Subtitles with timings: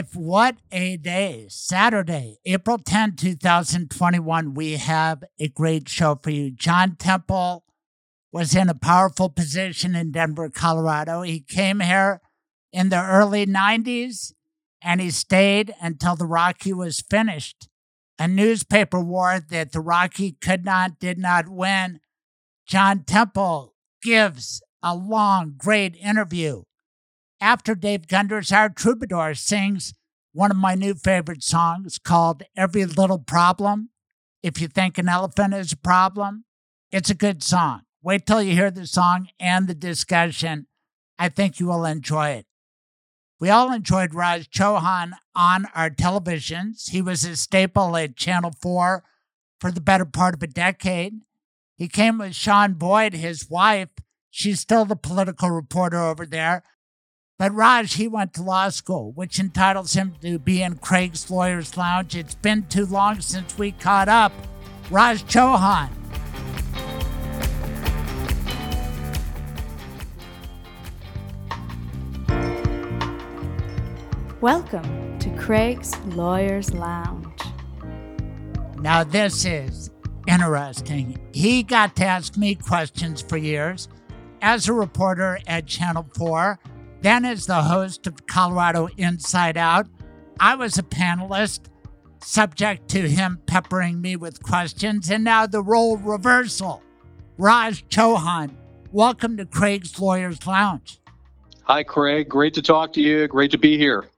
[0.00, 1.46] Life, what a day.
[1.48, 4.54] Saturday, April 10, 2021.
[4.54, 6.50] We have a great show for you.
[6.50, 7.64] John Temple
[8.32, 11.20] was in a powerful position in Denver, Colorado.
[11.20, 12.22] He came here
[12.72, 14.32] in the early 90s
[14.80, 17.68] and he stayed until the Rocky was finished.
[18.18, 22.00] A newspaper war that the Rocky could not, did not win.
[22.66, 26.62] John Temple gives a long, great interview
[27.40, 29.94] after Dave Gunders, our troubadour, sings
[30.32, 33.90] one of my new favorite songs called Every Little Problem.
[34.42, 36.44] If you think an elephant is a problem,
[36.92, 37.82] it's a good song.
[38.02, 40.66] Wait till you hear the song and the discussion.
[41.18, 42.46] I think you will enjoy it.
[43.38, 46.90] We all enjoyed Raj Chohan on our televisions.
[46.90, 49.02] He was a staple at Channel 4
[49.60, 51.14] for the better part of a decade.
[51.76, 53.88] He came with Shaun Boyd, his wife.
[54.30, 56.62] She's still the political reporter over there.
[57.40, 61.74] But Raj, he went to law school, which entitles him to be in Craig's Lawyers
[61.74, 62.14] Lounge.
[62.14, 64.30] It's been too long since we caught up.
[64.90, 65.88] Raj Chohan.
[74.42, 77.40] Welcome to Craig's Lawyers Lounge.
[78.80, 79.88] Now, this is
[80.28, 81.18] interesting.
[81.32, 83.88] He got to ask me questions for years
[84.42, 86.58] as a reporter at Channel 4,
[87.02, 89.86] then as the host of Colorado Inside Out.
[90.38, 91.60] I was a panelist,
[92.22, 96.82] subject to him peppering me with questions, and now the role reversal.
[97.38, 98.50] Raj Chohan,
[98.92, 101.00] welcome to Craig's Lawyers Lounge.
[101.64, 102.28] Hi, Craig.
[102.28, 103.26] Great to talk to you.
[103.28, 104.08] Great to be here.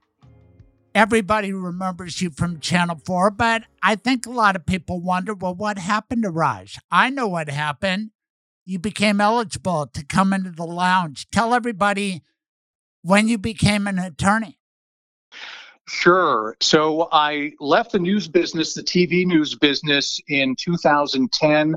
[0.94, 5.54] Everybody remembers you from Channel 4, but I think a lot of people wonder well,
[5.54, 6.78] what happened to Raj?
[6.90, 8.10] I know what happened.
[8.64, 11.28] You became eligible to come into the lounge.
[11.30, 12.22] Tell everybody
[13.02, 14.58] when you became an attorney.
[15.88, 16.56] Sure.
[16.60, 21.74] So I left the news business, the TV news business, in 2010.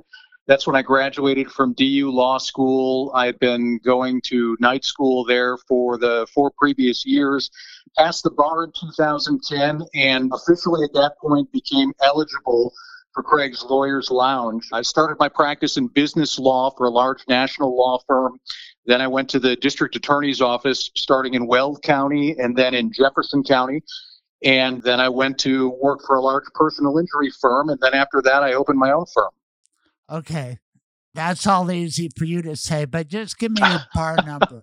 [0.48, 3.12] That's when I graduated from DU Law School.
[3.16, 7.50] I had been going to night school there for the four previous years.
[7.98, 12.74] Passed the bar in 2010 and officially at that point became eligible
[13.12, 14.68] for Craig's Lawyers Lounge.
[14.72, 18.40] I started my practice in business law for a large national law firm.
[18.86, 22.92] Then I went to the district attorney's office, starting in Weld County and then in
[22.94, 23.82] Jefferson County.
[24.44, 27.70] And then I went to work for a large personal injury firm.
[27.70, 29.32] And then after that, I opened my own firm.
[30.12, 30.60] Okay.
[31.16, 34.62] That's all easy for you to say, but just give me your bar number.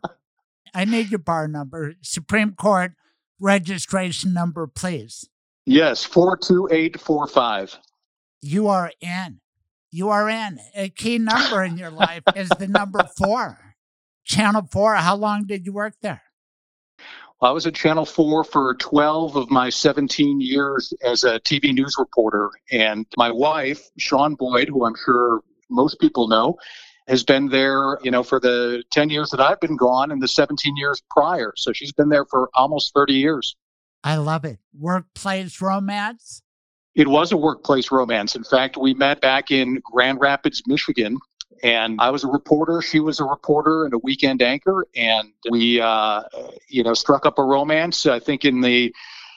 [0.74, 1.94] I need your bar number.
[2.02, 2.92] Supreme Court
[3.40, 5.28] registration number, please.
[5.66, 7.78] Yes, 42845.
[8.40, 9.40] You are in.
[9.90, 10.58] You are in.
[10.74, 13.71] A key number in your life is the number four.
[14.24, 16.22] Channel 4, how long did you work there?
[17.40, 21.96] I was at Channel 4 for 12 of my 17 years as a TV news
[21.98, 22.50] reporter.
[22.70, 26.56] And my wife, Shaun Boyd, who I'm sure most people know,
[27.08, 30.28] has been there, you know, for the 10 years that I've been gone and the
[30.28, 31.52] 17 years prior.
[31.56, 33.56] So she's been there for almost 30 years.
[34.04, 34.58] I love it.
[34.78, 36.42] Workplace romance?
[36.94, 38.36] It was a workplace romance.
[38.36, 41.18] In fact, we met back in Grand Rapids, Michigan.
[41.62, 42.82] And I was a reporter.
[42.82, 44.86] She was a reporter and a weekend anchor.
[44.96, 46.22] And we, uh,
[46.68, 48.94] you know, struck up a romance, I think, in the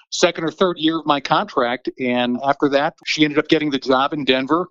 [0.09, 1.89] second or third year of my contract.
[1.99, 4.67] And after that, she ended up getting the job in Denver.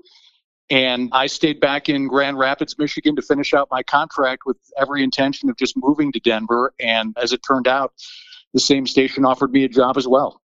[0.71, 5.05] And I stayed back in Grand Rapids, Michigan to finish out my contract with every
[5.05, 6.73] intention of just moving to Denver.
[6.81, 7.93] And as it turned out,
[8.55, 10.41] the same station offered me a job as well.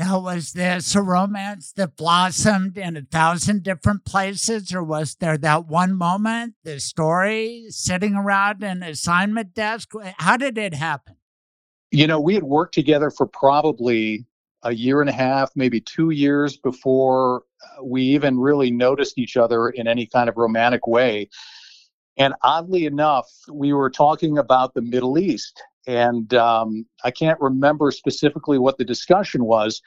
[0.00, 5.36] Now, was this a romance that blossomed in a thousand different places, or was there
[5.36, 9.90] that one moment, the story, sitting around an assignment desk?
[10.16, 11.16] How did it happen?
[11.90, 14.24] You know, we had worked together for probably
[14.62, 19.36] a year and a half, maybe two years before uh, we even really noticed each
[19.36, 21.28] other in any kind of romantic way.
[22.16, 27.90] And oddly enough, we were talking about the Middle East and um, I can't remember
[27.90, 29.82] specifically what the discussion was,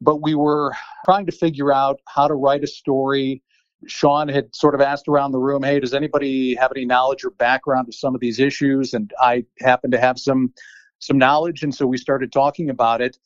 [0.00, 0.72] but we were
[1.04, 3.42] trying to figure out how to write a story.
[3.86, 7.30] Shaun had sort of asked around the room, "Hey, does anybody have any knowledge or
[7.32, 10.54] background of some of these issues?" And I happened to have some
[11.00, 11.62] some knowledge.
[11.62, 13.18] And so we started talking about it.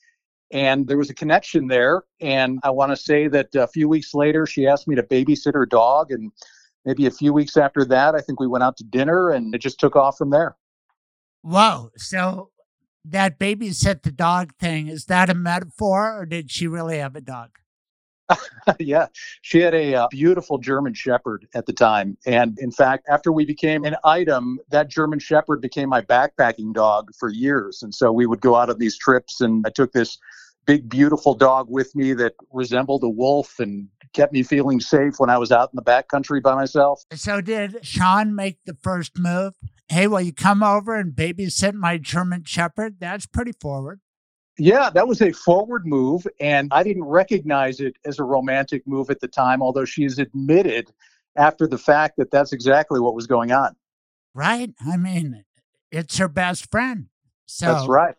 [0.50, 2.02] And there was a connection there.
[2.20, 5.54] And I want to say that a few weeks later, she asked me to babysit
[5.54, 6.10] her dog.
[6.10, 6.32] And
[6.84, 9.58] maybe a few weeks after that, I think we went out to dinner and it
[9.58, 10.56] just took off from there.
[11.42, 11.90] Whoa.
[11.96, 12.50] So
[13.04, 17.20] that babysit the dog thing, is that a metaphor or did she really have a
[17.20, 17.50] dog?
[18.78, 19.06] yeah,
[19.42, 22.16] she had a uh, beautiful German Shepherd at the time.
[22.26, 27.10] And in fact, after we became an item, that German Shepherd became my backpacking dog
[27.18, 27.82] for years.
[27.82, 30.18] And so we would go out on these trips, and I took this
[30.70, 35.28] big, beautiful dog with me that resembled a wolf and kept me feeling safe when
[35.28, 37.02] I was out in the backcountry by myself.
[37.12, 39.54] So, did Shaun make the first move?
[39.88, 42.98] Hey, will you come over and babysit my German Shepherd?
[43.00, 44.00] That's pretty forward.
[44.58, 49.10] Yeah, that was a forward move, and I didn't recognize it as a romantic move
[49.10, 50.92] at the time, although she's admitted
[51.34, 53.74] after the fact that that's exactly what was going on.
[54.34, 54.70] Right.
[54.86, 55.44] I mean,
[55.90, 57.06] it's her best friend.
[57.46, 58.14] So that's right.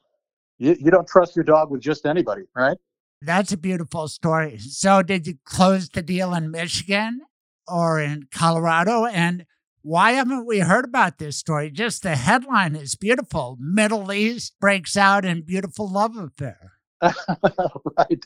[0.61, 2.77] You, you don't trust your dog with just anybody, right?
[3.19, 4.59] That's a beautiful story.
[4.59, 7.21] So, did you close the deal in Michigan
[7.67, 9.07] or in Colorado?
[9.07, 9.47] And
[9.81, 11.71] why haven't we heard about this story?
[11.71, 13.57] Just the headline is beautiful.
[13.59, 16.73] Middle East breaks out in beautiful love affair.
[17.97, 18.23] right.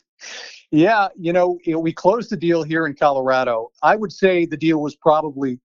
[0.70, 1.08] Yeah.
[1.18, 3.70] You know, we closed the deal here in Colorado.
[3.82, 5.58] I would say the deal was probably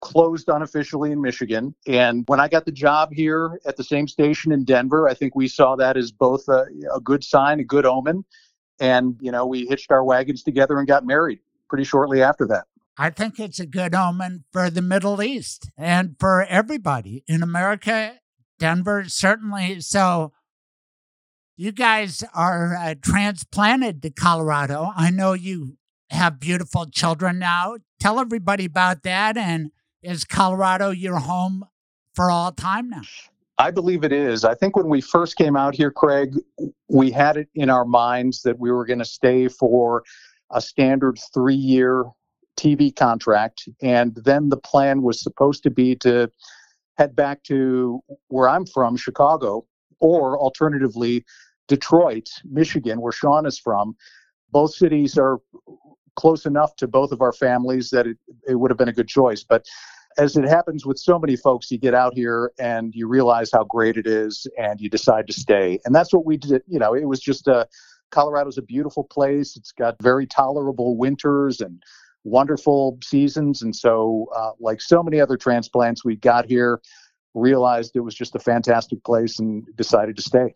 [0.00, 1.74] closed unofficially in Michigan.
[1.86, 5.34] And when I got the job here at the same station in Denver, I think
[5.34, 8.24] we saw that as both a, a good sign, a good omen.
[8.80, 12.64] And, you know, we hitched our wagons together and got married pretty shortly after that.
[12.96, 18.18] I think it's a good omen for the Middle East and for everybody in America,
[18.58, 19.80] Denver, certainly.
[19.80, 20.32] So,
[21.56, 24.92] you guys are uh, transplanted to Colorado.
[24.96, 25.76] I know you
[26.10, 27.78] have beautiful children now.
[27.98, 29.36] Tell everybody about that.
[29.36, 29.72] And
[30.02, 31.64] is Colorado your home
[32.14, 33.02] for all time now?
[33.58, 34.44] I believe it is.
[34.44, 36.36] I think when we first came out here, Craig,
[36.88, 40.04] we had it in our minds that we were going to stay for
[40.50, 42.04] a standard three year
[42.56, 43.68] TV contract.
[43.82, 46.30] And then the plan was supposed to be to
[46.96, 49.66] head back to where I'm from, Chicago,
[50.00, 51.24] or alternatively,
[51.66, 53.96] Detroit, Michigan, where Shaun is from.
[54.50, 55.38] Both cities are
[56.18, 58.18] close enough to both of our families that it,
[58.48, 59.44] it would have been a good choice.
[59.44, 59.64] But
[60.18, 63.62] as it happens with so many folks, you get out here and you realize how
[63.62, 65.78] great it is and you decide to stay.
[65.84, 66.62] And that's what we did.
[66.66, 67.68] You know, it was just a
[68.10, 69.56] Colorado's a beautiful place.
[69.56, 71.80] It's got very tolerable winters and
[72.24, 73.62] wonderful seasons.
[73.62, 76.80] And so, uh, like so many other transplants, we got here,
[77.34, 80.52] realized it was just a fantastic place, and decided to stay.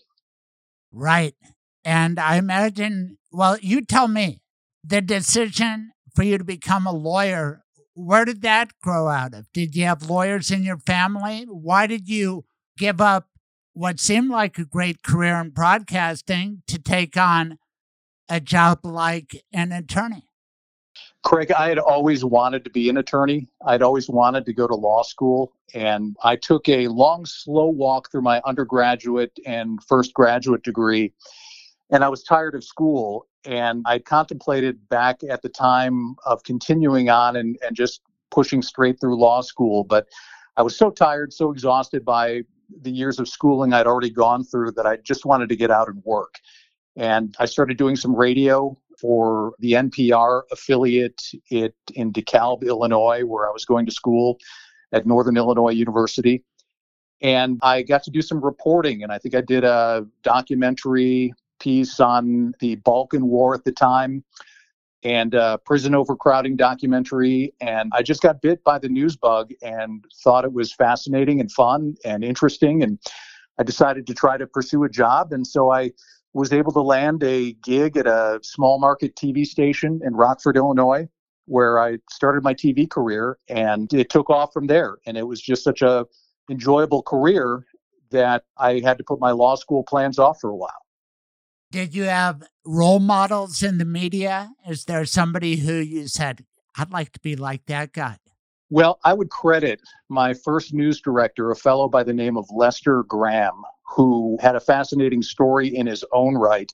[0.90, 1.36] Right.
[1.84, 4.41] And I imagine, well, you tell me
[4.84, 7.64] the decision for you to become a lawyer,
[7.94, 9.46] where did that grow out of?
[9.52, 11.44] Did you have lawyers in your family?
[11.48, 12.44] Why did you
[12.76, 13.28] give up
[13.74, 17.58] what seemed like a great career in broadcasting to take on
[18.28, 20.26] a job like an attorney?
[21.22, 23.48] Craig, I had always wanted to be an attorney.
[23.64, 25.52] I'd always wanted to go to law school.
[25.72, 31.12] And I took a long, slow walk through my undergraduate and first graduate degree.
[31.92, 33.28] And I was tired of school.
[33.44, 38.00] And I contemplated back at the time of continuing on and, and just
[38.30, 39.84] pushing straight through law school.
[39.84, 40.08] But
[40.56, 42.42] I was so tired, so exhausted by
[42.82, 45.88] the years of schooling I'd already gone through that I just wanted to get out
[45.88, 46.36] and work.
[46.96, 51.20] And I started doing some radio for the NPR affiliate
[51.50, 54.38] it, in DeKalb, Illinois, where I was going to school
[54.92, 56.44] at Northern Illinois University.
[57.20, 62.00] And I got to do some reporting, and I think I did a documentary piece
[62.00, 64.24] on the Balkan War at the time
[65.04, 67.54] and a prison overcrowding documentary.
[67.60, 71.50] And I just got bit by the news bug and thought it was fascinating and
[71.50, 72.82] fun and interesting.
[72.82, 72.98] And
[73.58, 75.32] I decided to try to pursue a job.
[75.32, 75.92] And so I
[76.34, 81.08] was able to land a gig at a small market TV station in Rockford, Illinois,
[81.46, 84.98] where I started my TV career and it took off from there.
[85.06, 86.06] And it was just such a
[86.50, 87.64] enjoyable career
[88.10, 90.82] that I had to put my law school plans off for a while.
[91.72, 94.50] Did you have role models in the media?
[94.68, 96.44] Is there somebody who you said,
[96.76, 98.18] I'd like to be like that guy?
[98.68, 103.04] Well, I would credit my first news director, a fellow by the name of Lester
[103.04, 106.70] Graham, who had a fascinating story in his own right.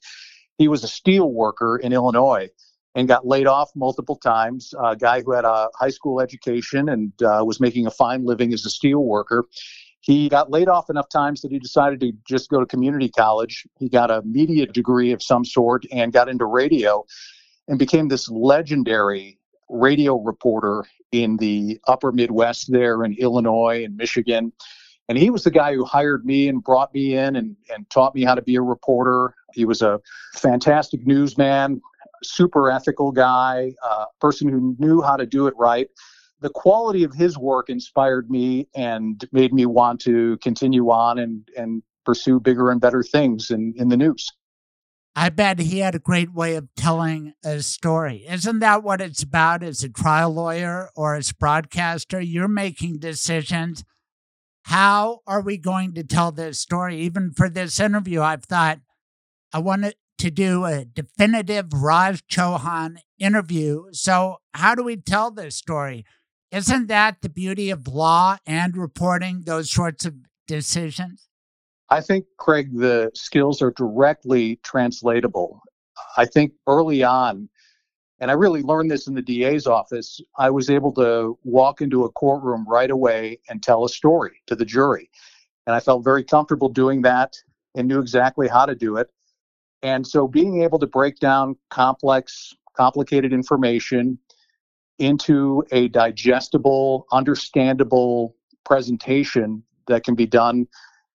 [0.56, 2.48] He was a steel worker in Illinois
[2.96, 4.74] and got laid off multiple times.
[4.82, 8.52] A guy who had a high school education and uh, was making a fine living
[8.52, 9.44] as a steel worker.
[10.08, 13.66] He got laid off enough times that he decided to just go to community college.
[13.78, 17.04] He got a media degree of some sort and got into radio
[17.68, 19.38] and became this legendary
[19.68, 24.50] radio reporter in the upper Midwest there in Illinois and Michigan
[25.10, 28.14] And he was the guy who hired me and brought me in and, and taught
[28.14, 29.34] me how to be a reporter.
[29.52, 30.00] He was a
[30.36, 31.82] fantastic newsman,
[32.22, 35.90] super ethical guy, a uh, person who knew how to do it right.
[36.40, 41.48] The quality of his work inspired me and made me want to continue on and,
[41.56, 44.30] and pursue bigger and better things in, in the news.
[45.16, 48.24] I bet he had a great way of telling a story.
[48.28, 52.20] Isn't that what it's about as a trial lawyer or as a broadcaster?
[52.20, 53.84] You're making decisions.
[54.62, 57.00] How are we going to tell this story?
[57.00, 58.78] Even for this interview, I've thought
[59.52, 63.86] I wanted to do a definitive Raj Chohan interview.
[63.92, 66.04] So, how do we tell this story?
[66.50, 70.14] Isn't that the beauty of law and reporting those sorts of
[70.46, 71.28] decisions?
[71.90, 75.60] I think, Craig, the skills are directly translatable.
[76.16, 77.48] I think early on,
[78.20, 82.04] and I really learned this in the DA's office, I was able to walk into
[82.04, 85.10] a courtroom right away and tell a story to the jury.
[85.66, 87.36] And I felt very comfortable doing that
[87.74, 89.08] and knew exactly how to do it.
[89.82, 94.18] And so being able to break down complex, complicated information
[94.98, 100.66] into a digestible, understandable presentation that can be done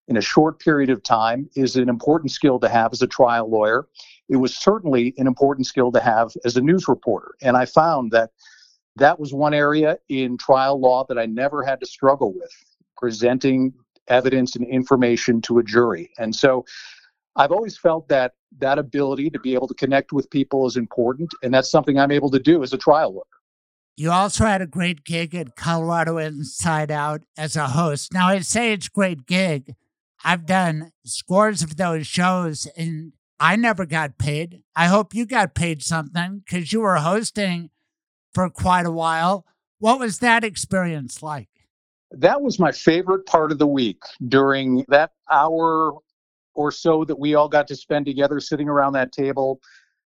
[0.08, 3.50] in a short period of time is an important skill to have as a trial
[3.50, 3.86] lawyer.
[4.28, 7.34] It was certainly an important skill to have as a news reporter.
[7.42, 8.30] And I found that
[8.96, 12.50] that was one area in trial law that I never had to struggle with
[12.96, 13.72] presenting
[14.08, 16.10] evidence and information to a jury.
[16.18, 16.64] And so
[17.36, 21.30] I've always felt that that ability to be able to connect with people is important.
[21.42, 23.24] And that's something I'm able to do as a trial lawyer.
[23.96, 28.12] You also had a great gig at Colorado Inside Out as a host.
[28.12, 29.74] Now, I say it's great gig
[30.24, 34.62] I've done scores of those shows and I never got paid.
[34.74, 37.68] I hope you got paid something because you were hosting
[38.32, 39.44] for quite a while.
[39.78, 41.48] What was that experience like?
[42.10, 45.92] That was my favorite part of the week during that hour
[46.54, 49.60] or so that we all got to spend together sitting around that table,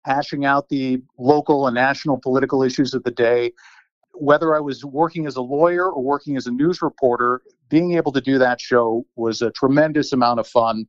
[0.05, 3.51] hashing out the local and national political issues of the day
[4.19, 8.11] whether I was working as a lawyer or working as a news reporter, being able
[8.11, 10.85] to do that show was a tremendous amount of fun,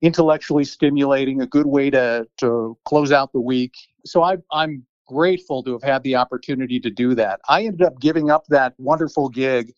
[0.00, 3.74] intellectually stimulating, a good way to to close out the week.
[4.04, 7.40] So I, I'm grateful to have had the opportunity to do that.
[7.48, 9.72] I ended up giving up that wonderful gig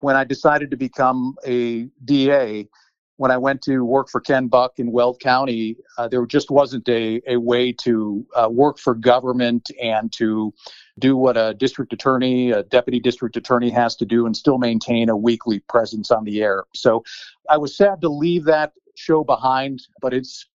[0.00, 2.68] when I decided to become a DA
[3.16, 6.88] when I went to work for Ken Buck in Weld County, uh, there just wasn't
[6.88, 10.52] a, a way to uh, work for government and to
[10.98, 15.08] do what a district attorney, a deputy district attorney has to do and still maintain
[15.08, 16.64] a weekly presence on the air.
[16.74, 17.04] So
[17.48, 20.46] I was sad to leave that show behind, but it's,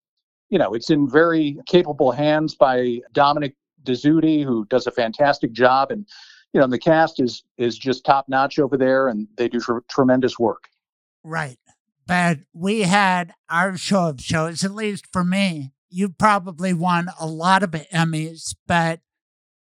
[0.49, 5.91] you know, it's in very capable hands by Dominic Dezzutti, who does a fantastic job.
[5.91, 6.05] And,
[6.51, 9.79] you know, the cast is, is just top notch over there and they do tr-
[9.89, 10.63] tremendous work.
[11.23, 11.57] Right
[12.09, 15.73] but we had our show of shows, at least for me.
[15.91, 19.01] You probably won a lot of Emmys, but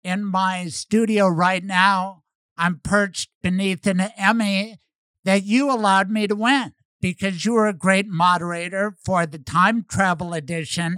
[0.03, 2.25] in my studio right now,
[2.59, 4.81] I'm perched beneath an Emmy
[5.25, 9.85] that you allowed me to win because you were a great moderator for the time
[9.89, 10.95] travel edition,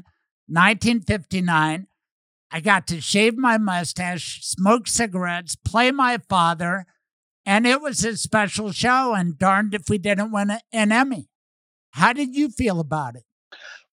[0.47, 1.87] 1959.
[2.51, 6.87] I got to shave my mustache, smoke cigarettes, play my father,
[7.47, 11.29] and it was a special show, and darned if we didn't win an Emmy.
[11.91, 13.23] How did you feel about it?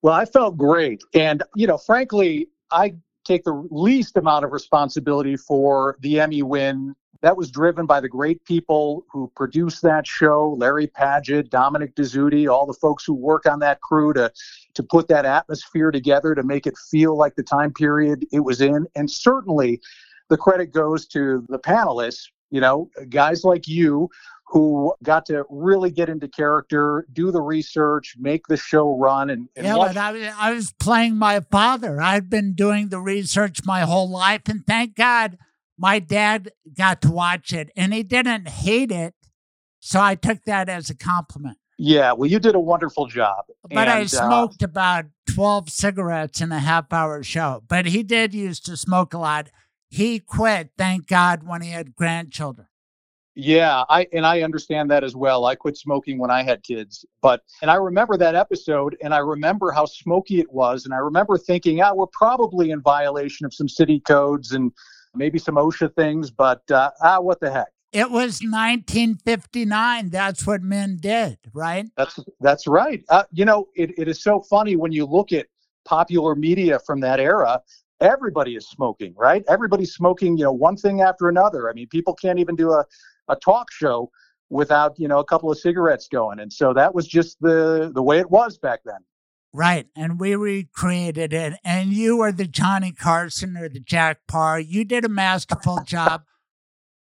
[0.01, 1.01] Well, I felt great.
[1.13, 6.95] And, you know, frankly, I take the least amount of responsibility for the Emmy win.
[7.21, 12.51] That was driven by the great people who produced that show Larry Paget, Dominic Dezzutti,
[12.51, 14.29] all the folks who work on that crew to,
[14.73, 18.59] to put that atmosphere together to make it feel like the time period it was
[18.59, 18.85] in.
[18.95, 19.79] And certainly
[20.29, 24.07] the credit goes to the panelists you know, guys like you
[24.47, 29.31] who got to really get into character, do the research, make the show run.
[29.31, 31.99] And, and yeah, watch- but I, I was playing my father.
[31.99, 35.39] I've been doing the research my whole life, and thank God
[35.79, 39.15] my dad got to watch it, and he didn't hate it.
[39.79, 41.57] So I took that as a compliment.
[41.79, 43.45] Yeah, well, you did a wonderful job.
[43.63, 47.63] But and, I uh, smoked uh, about 12 cigarettes in a half hour show.
[47.67, 49.49] But he did used to smoke a lot.
[49.93, 52.65] He quit, thank God, when he had grandchildren.
[53.35, 55.45] Yeah, I and I understand that as well.
[55.45, 59.19] I quit smoking when I had kids, but and I remember that episode, and I
[59.19, 63.53] remember how smoky it was, and I remember thinking, ah, we're probably in violation of
[63.53, 64.71] some city codes and
[65.13, 67.69] maybe some OSHA things, but uh, ah, what the heck?
[67.91, 70.09] It was 1959.
[70.09, 71.85] That's what men did, right?
[71.95, 73.03] That's that's right.
[73.09, 75.45] Uh, you know, it, it is so funny when you look at
[75.85, 77.61] popular media from that era
[78.01, 79.43] everybody is smoking, right?
[79.47, 81.69] Everybody's smoking, you know, one thing after another.
[81.69, 82.85] I mean, people can't even do a,
[83.27, 84.11] a talk show
[84.49, 88.03] without you know a couple of cigarettes going and so that was just the the
[88.03, 88.99] way it was back then
[89.53, 89.85] Right.
[89.95, 91.53] And we recreated it.
[91.63, 94.59] And you were the Johnny Carson or the Jack Paar.
[94.59, 96.23] You did a masterful job.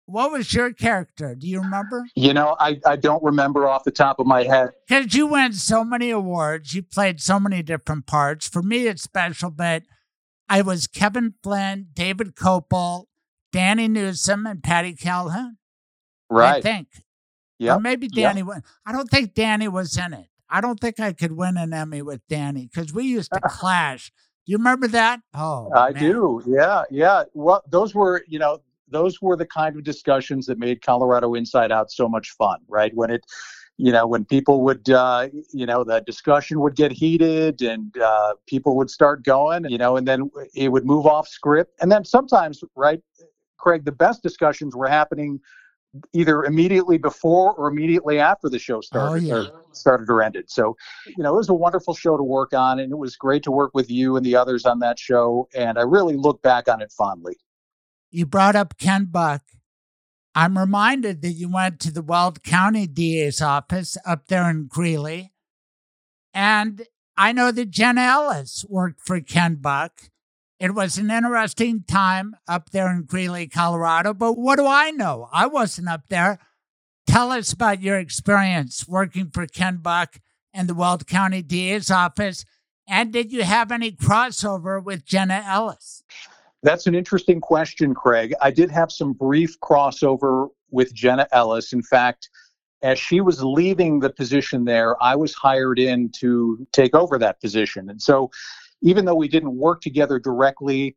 [0.07, 1.35] What was your character?
[1.35, 2.03] Do you remember?
[2.15, 5.53] you know i i don't remember off the top of my head Because you won
[5.53, 6.73] so many awards.
[6.73, 8.47] You played so many different parts.
[8.47, 9.83] For me, it's special, but
[10.51, 13.05] I was Kevin Flynn, David Kopel,
[13.53, 15.57] Danny Newsom, and Patty Calhoun.
[16.29, 16.55] Right.
[16.57, 16.87] I think.
[17.57, 18.13] yeah Or maybe Yep.
[18.15, 18.61] Danny won.
[18.85, 20.27] I don't think Danny was in it.
[20.49, 24.11] I don't think I could win an Emmy with Danny because we used to clash.
[24.45, 25.21] Do you remember that?
[25.33, 26.03] Oh, I man.
[26.03, 26.43] do.
[26.45, 27.23] Yeah, yeah.
[27.33, 31.71] Well, those were, you know, those were the kind of discussions that made Colorado Inside
[31.71, 32.91] Out so much fun, right?
[32.93, 33.23] When it,
[33.77, 38.35] you know, when people would, uh, you know, the discussion would get heated and uh,
[38.45, 41.73] people would start going, you know, and then it would move off script.
[41.81, 43.01] And then sometimes, right,
[43.57, 45.39] Craig, the best discussions were happening
[46.13, 49.35] either immediately before or immediately after the show started yeah.
[49.35, 50.49] or started or ended.
[50.49, 50.75] So,
[51.05, 53.51] you know, it was a wonderful show to work on and it was great to
[53.51, 56.81] work with you and the others on that show and I really look back on
[56.81, 57.35] it fondly.
[58.09, 59.41] You brought up Ken Buck.
[60.33, 65.33] I'm reminded that you went to the Weld County DA's office up there in Greeley.
[66.33, 66.83] And
[67.17, 70.09] I know that Jenna Ellis worked for Ken Buck.
[70.59, 74.13] It was an interesting time up there in Greeley, Colorado.
[74.13, 75.27] But what do I know?
[75.33, 76.39] I wasn't up there.
[77.07, 80.19] Tell us about your experience working for Ken Buck
[80.53, 82.45] and the Weld County DA's office.
[82.87, 86.03] And did you have any crossover with Jenna Ellis?
[86.63, 88.33] That's an interesting question, Craig.
[88.41, 91.73] I did have some brief crossover with Jenna Ellis.
[91.73, 92.29] In fact,
[92.83, 97.41] as she was leaving the position there, I was hired in to take over that
[97.41, 97.89] position.
[97.89, 98.29] And so,
[98.81, 100.95] even though we didn't work together directly,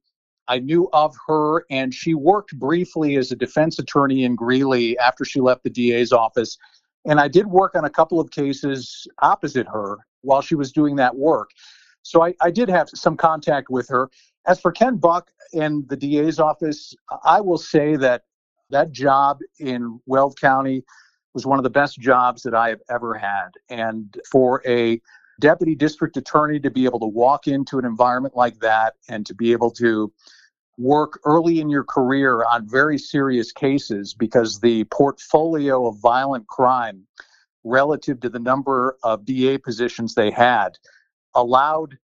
[0.49, 5.25] I knew of her, and she worked briefly as a defense attorney in Greeley after
[5.25, 6.59] she left the DA's office.
[7.07, 10.97] And I did work on a couple of cases opposite her while she was doing
[10.97, 11.51] that work.
[12.05, 14.11] So I, I did have some contact with her.
[14.47, 18.23] As for Ken Buck and the DA's office, I will say that
[18.71, 20.85] that job in Weld County
[21.33, 23.49] was one of the best jobs that I have ever had.
[23.71, 25.01] And for a
[25.41, 29.35] deputy district attorney to be able to walk into an environment like that and to
[29.35, 30.13] be able to
[30.77, 37.07] work early in your career on very serious cases because the portfolio of violent crime
[37.65, 40.77] relative to the number of DA positions they had
[41.35, 41.99] allowed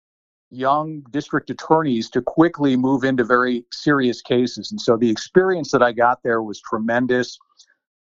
[0.51, 4.71] young district attorneys to quickly move into very serious cases.
[4.71, 7.39] And so the experience that I got there was tremendous.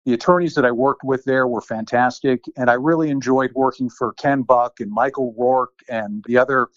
[0.04, 2.44] The attorneys that I worked with there were fantastic.
[2.56, 6.68] And I really enjoyed working for Ken Buck and Michael Rourke and the other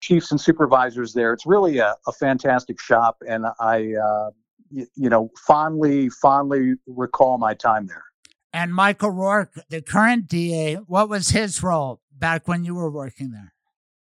[0.00, 1.32] chiefs and supervisors there.
[1.32, 3.16] It's really a, a fantastic shop.
[3.26, 4.30] And I, uh,
[4.70, 8.04] y- you know, fondly, fondly recall my time there.
[8.52, 13.30] And Michael Rourke, the current DA, what was his role back when you were working
[13.30, 13.54] there?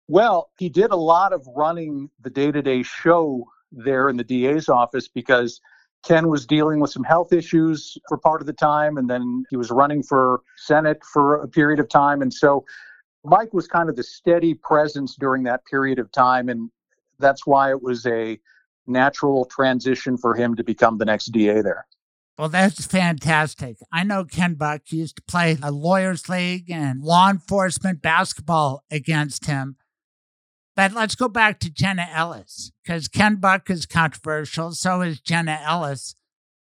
[0.09, 4.23] Well, he did a lot of running the day to day show there in the
[4.23, 5.61] DA's office because
[6.03, 9.55] Ken was dealing with some health issues for part of the time, and then he
[9.55, 12.23] was running for Senate for a period of time.
[12.23, 12.65] And so
[13.23, 16.71] Mike was kind of the steady presence during that period of time, and
[17.19, 18.39] that's why it was a
[18.87, 21.85] natural transition for him to become the next DA there.
[22.35, 23.77] Well, that's fantastic.
[23.91, 29.45] I know Ken Buck used to play a lawyers league and law enforcement basketball against
[29.45, 29.75] him.
[30.79, 34.71] But let's go back to Jenna Ellis because Ken Buck is controversial.
[34.71, 36.15] So is Jenna Ellis.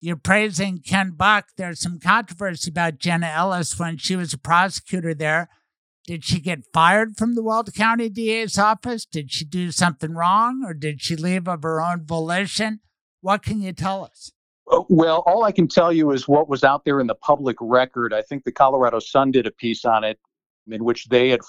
[0.00, 1.50] You're praising Ken Buck.
[1.56, 5.50] There's some controversy about Jenna Ellis when she was a prosecutor there.
[6.04, 9.06] Did she get fired from the Weld County DA's office?
[9.06, 12.80] Did she do something wrong or did she leave of her own volition?
[13.20, 14.32] What can you tell us?
[14.68, 17.56] Uh, Well, all I can tell you is what was out there in the public
[17.60, 18.12] record.
[18.12, 20.18] I think the Colorado Sun did a piece on it
[20.70, 21.40] in which they had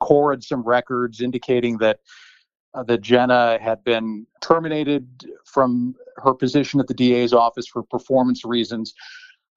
[0.00, 2.00] cored some records indicating that
[2.74, 5.06] uh, that Jenna had been terminated
[5.44, 8.94] from her position at the DA's office for performance reasons.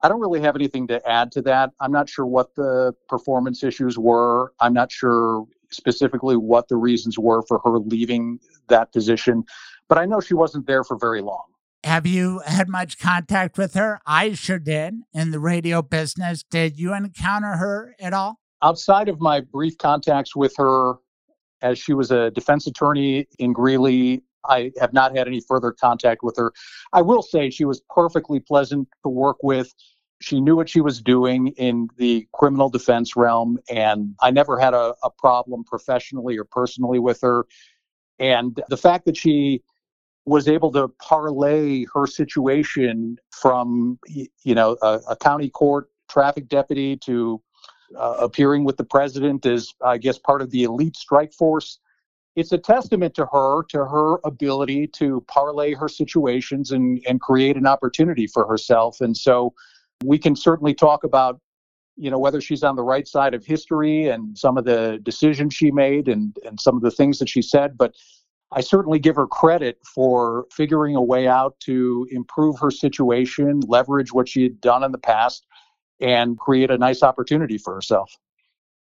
[0.03, 1.71] I don't really have anything to add to that.
[1.79, 4.53] I'm not sure what the performance issues were.
[4.59, 9.45] I'm not sure specifically what the reasons were for her leaving that position,
[9.87, 11.43] but I know she wasn't there for very long.
[11.83, 13.99] Have you had much contact with her?
[14.05, 16.43] I sure did in the radio business.
[16.43, 18.39] Did you encounter her at all?
[18.61, 20.95] Outside of my brief contacts with her
[21.61, 26.21] as she was a defense attorney in Greeley, I have not had any further contact
[26.23, 26.53] with her.
[26.93, 29.73] I will say she was perfectly pleasant to work with.
[30.21, 34.73] She knew what she was doing in the criminal defense realm, and I never had
[34.73, 37.45] a, a problem professionally or personally with her.
[38.19, 39.61] And the fact that she
[40.25, 46.95] was able to parlay her situation from, you know, a, a county court traffic deputy
[46.97, 47.41] to
[47.97, 51.79] uh, appearing with the president as, I guess, part of the elite strike force.
[52.35, 57.55] It's a testament to her, to her ability to parlay her situations and, and create
[57.55, 58.99] an opportunity for herself.
[58.99, 59.53] And so
[60.03, 61.39] we can certainly talk about,
[61.95, 65.53] you know, whether she's on the right side of history and some of the decisions
[65.53, 67.77] she made and, and some of the things that she said.
[67.77, 67.95] But
[68.51, 74.13] I certainly give her credit for figuring a way out to improve her situation, leverage
[74.13, 75.45] what she had done in the past,
[75.99, 78.15] and create a nice opportunity for herself.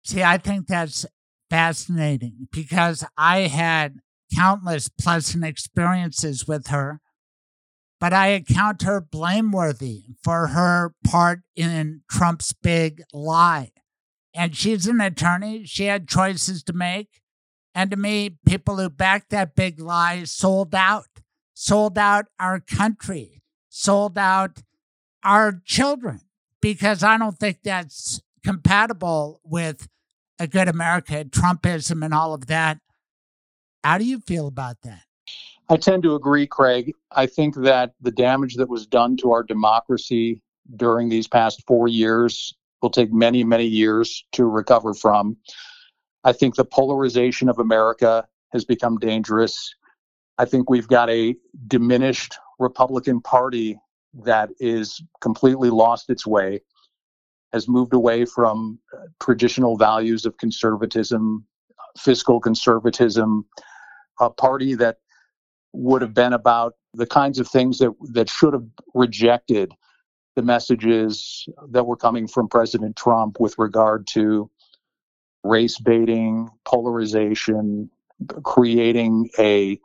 [0.05, 1.07] See, I think that's
[1.51, 4.01] fascinating because I had
[4.35, 7.01] countless pleasant experiences with her,
[8.01, 13.71] but I account her blameworthy for her part in Trump's big lie.
[14.35, 17.21] And she's an attorney, she had choices to make.
[17.75, 21.07] And to me, people who backed that big lie sold out,
[21.55, 24.63] sold out our country, sold out
[25.23, 26.21] our children,
[26.63, 29.87] because I don't think that's compatible with
[30.39, 32.79] a good America, Trumpism, and all of that.
[33.85, 35.03] How do you feel about that?
[35.69, 36.95] I tend to agree, Craig.
[37.11, 40.41] I think that the damage that was done to our democracy
[40.77, 45.37] during these past four years will take many, many years to recover from.
[46.25, 49.75] I think the polarization of America has become dangerous.
[50.39, 51.35] I think we've got a
[51.67, 53.79] diminished Republican Party
[54.15, 56.61] that is completely lost its way,
[57.53, 61.47] has moved away from uh, traditional values of conservatism,
[61.99, 63.45] fiscal conservatism,
[64.21, 64.99] a party that
[65.73, 69.73] would have been about the kinds of things that, that should have rejected
[70.37, 74.51] the messages that were coming from President Trump with regard to
[75.45, 77.91] race baiting, polarization,
[78.45, 79.79] creating a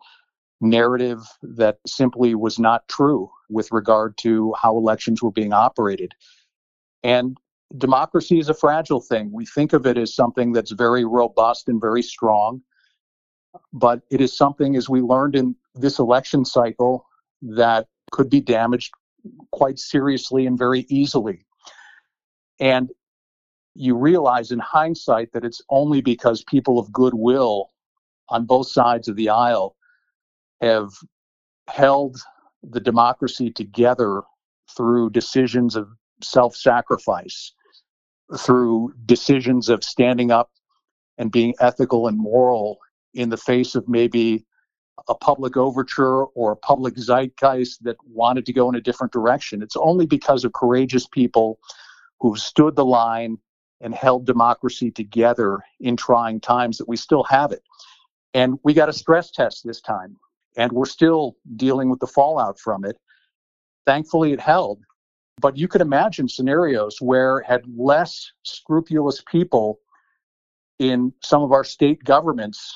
[0.61, 6.13] narrative that simply was not true with regard to how elections were being operated.
[7.03, 7.37] And
[7.77, 9.31] democracy is a fragile thing.
[9.31, 12.61] We think of it as something that's very robust and very strong,
[13.71, 17.05] but it is something, as we learned in this election cycle,
[17.41, 18.93] that could be damaged
[19.51, 21.45] quite seriously and very easily.
[22.59, 22.89] And
[23.75, 27.69] you realize in hindsight that it's only because people of goodwill
[28.29, 29.75] on both sides of the aisle
[30.61, 30.91] have
[31.67, 32.17] held
[32.63, 34.21] the democracy together
[34.75, 35.89] through decisions of
[36.21, 37.53] self sacrifice,
[38.37, 40.51] through decisions of standing up
[41.17, 42.77] and being ethical and moral
[43.13, 44.45] in the face of maybe
[45.07, 49.61] a public overture or a public zeitgeist that wanted to go in a different direction.
[49.61, 51.59] It's only because of courageous people
[52.19, 53.37] who've stood the line
[53.81, 57.61] and held democracy together in trying times that we still have it.
[58.33, 60.17] And we got a stress test this time,
[60.57, 62.97] and we're still dealing with the fallout from it.
[63.85, 64.79] Thankfully, it held.
[65.39, 69.79] But you could imagine scenarios where, had less scrupulous people
[70.79, 72.73] in some of our state governments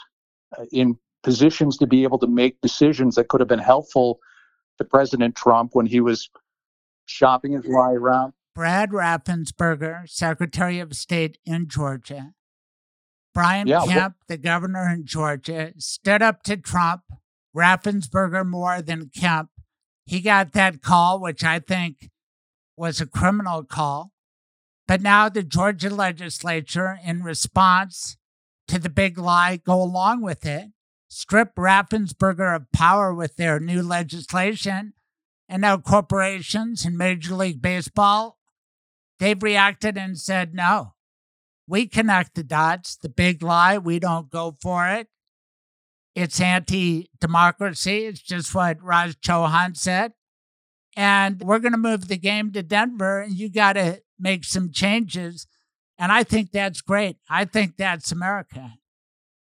[0.58, 4.20] uh, in positions to be able to make decisions that could have been helpful
[4.78, 6.30] to President Trump when he was
[7.06, 12.34] shopping his way around Brad Raffensperger, Secretary of State in Georgia,
[13.34, 17.04] Brian Yeah, Kemp, the governor in Georgia, stood up to Trump,
[17.55, 19.49] Raffensperger more than Kemp.
[20.05, 22.09] He got that call, which I think
[22.75, 24.11] was a criminal call.
[24.87, 28.17] But now the Georgia legislature, in response
[28.67, 30.69] to the big lie, go along with it,
[31.07, 34.93] strip Raffensperger of power with their new legislation.
[35.47, 38.37] And now corporations in Major League Baseball
[39.21, 40.95] They've reacted and said, no,
[41.67, 42.97] we connect the dots.
[42.97, 45.09] The big lie, we don't go for it.
[46.15, 48.06] It's anti democracy.
[48.06, 50.13] It's just what Raj Chohan said.
[50.97, 54.71] And we're going to move the game to Denver, and you got to make some
[54.71, 55.47] changes.
[55.97, 57.17] And I think that's great.
[57.30, 58.74] I think that's America.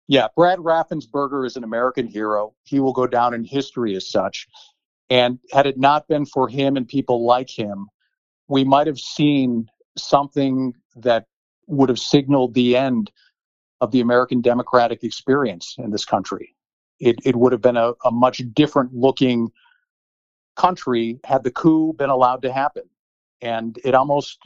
[0.06, 2.54] Yeah, Brad Raffensperger is an American hero.
[2.64, 4.46] He will go down in history as such.
[5.08, 7.86] And had it not been for him and people like him,
[8.48, 11.26] we might have seen something that
[11.66, 13.10] would have signaled the end
[13.80, 16.54] of the American democratic experience in this country.
[17.00, 19.50] It, it would have been a, a much different looking
[20.56, 22.82] country had the coup been allowed to happen.
[23.40, 24.38] And it almost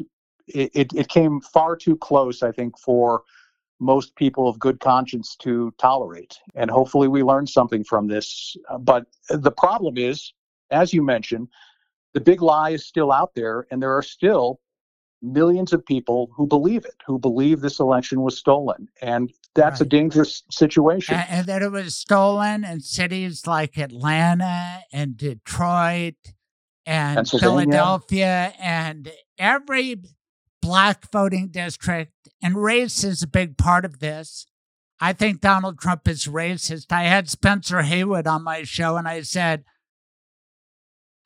[0.46, 3.24] it, it, it came far too close, I think, for
[3.80, 6.38] most people of good conscience to tolerate.
[6.54, 8.56] And hopefully we learn something from this.
[8.68, 10.32] Uh, but the problem is,
[10.70, 11.48] as you mentioned,
[12.12, 14.60] the big lie is still out there, and there are still
[15.24, 18.88] millions of people who believe it, who believe this election was stolen.
[19.00, 19.86] And that's right.
[19.86, 21.14] a dangerous situation.
[21.14, 26.14] And, and, that it was stolen in cities like Atlanta and Detroit
[26.86, 30.02] and Philadelphia and every
[30.60, 34.46] black voting district, and race is a big part of this.
[35.00, 36.90] I think Donald Trump is racist.
[36.90, 39.64] I had Spencer Haywood on my show, and I said,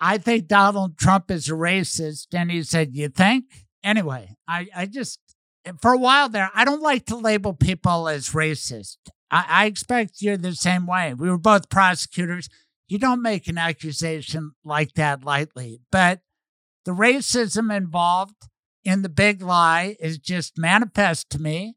[0.01, 2.29] I think Donald Trump is a racist.
[2.33, 3.45] And he said, You think?
[3.85, 5.21] Anyway, I, I just,
[5.81, 8.97] for a while there, I don't like to label people as racist.
[9.31, 11.14] I, I expect you're the same way.
[11.14, 12.49] We were both prosecutors.
[12.88, 15.81] You don't make an accusation like that lightly.
[15.93, 16.21] But
[16.85, 18.49] the racism involved
[18.85, 21.77] in the big lie is just manifest to me.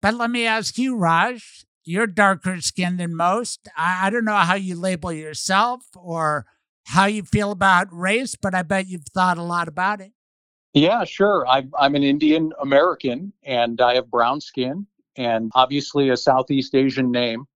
[0.00, 3.68] But let me ask you, Raj, you're darker skinned than most.
[3.76, 6.46] I, I don't know how you label yourself or
[6.86, 10.12] how you feel about race, but I bet you've thought a lot about it.
[10.74, 11.46] Yeah, sure.
[11.46, 17.10] I'm, I'm an Indian American and I have brown skin and obviously a Southeast Asian
[17.10, 17.46] name.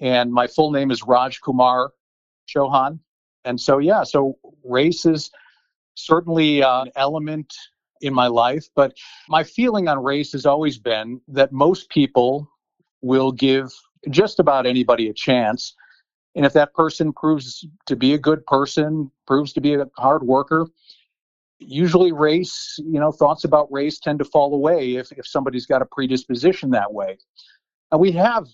[0.00, 1.92] And my full name is Raj Kumar
[2.48, 2.98] Chohan.
[3.44, 5.30] And so, yeah, so race is
[5.94, 7.52] certainly uh, an element
[8.00, 8.66] in my life.
[8.74, 8.96] But
[9.28, 12.50] my feeling on race has always been that most people
[13.00, 13.72] will give
[14.10, 15.74] just about anybody a chance.
[16.34, 20.22] And if that person proves to be a good person, proves to be a hard
[20.22, 20.66] worker,
[21.66, 25.82] usually race, you know, thoughts about race tend to fall away if, if somebody's got
[25.82, 27.18] a predisposition that way.
[27.90, 28.46] And we have,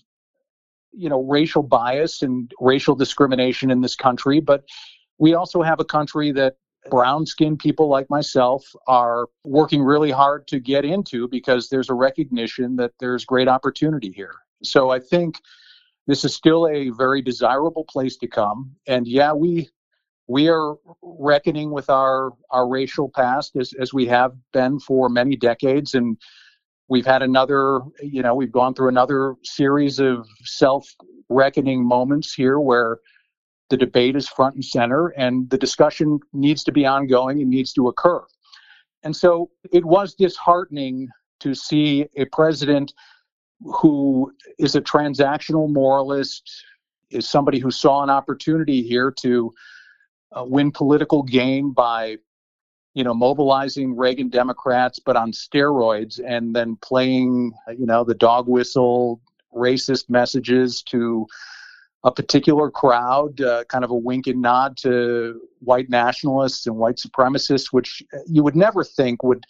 [0.91, 4.63] you know, racial bias and racial discrimination in this country, but
[5.17, 6.55] we also have a country that
[6.89, 11.93] brown skinned people like myself are working really hard to get into because there's a
[11.93, 14.35] recognition that there's great opportunity here.
[14.63, 15.39] So I think
[16.07, 18.75] this is still a very desirable place to come.
[18.87, 19.69] And yeah, we
[20.29, 25.35] we are reckoning with our our racial past as, as we have been for many
[25.35, 25.95] decades.
[25.95, 26.17] And
[26.87, 30.87] we've had another you know we've gone through another series of self
[31.29, 32.99] reckoning moments here where
[33.69, 37.73] the debate is front and center and the discussion needs to be ongoing and needs
[37.73, 38.23] to occur.
[39.03, 41.07] And so it was disheartening
[41.39, 42.93] to see a president
[43.61, 46.49] who is a transactional moralist
[47.09, 49.53] is somebody who saw an opportunity here to
[50.35, 52.17] uh, win political gain by
[52.93, 58.47] you know mobilizing Reagan Democrats but on steroids and then playing you know the dog
[58.47, 59.21] whistle
[59.55, 61.25] racist messages to
[62.03, 66.95] a particular crowd uh, kind of a wink and nod to white nationalists and white
[66.95, 69.45] supremacists which you would never think would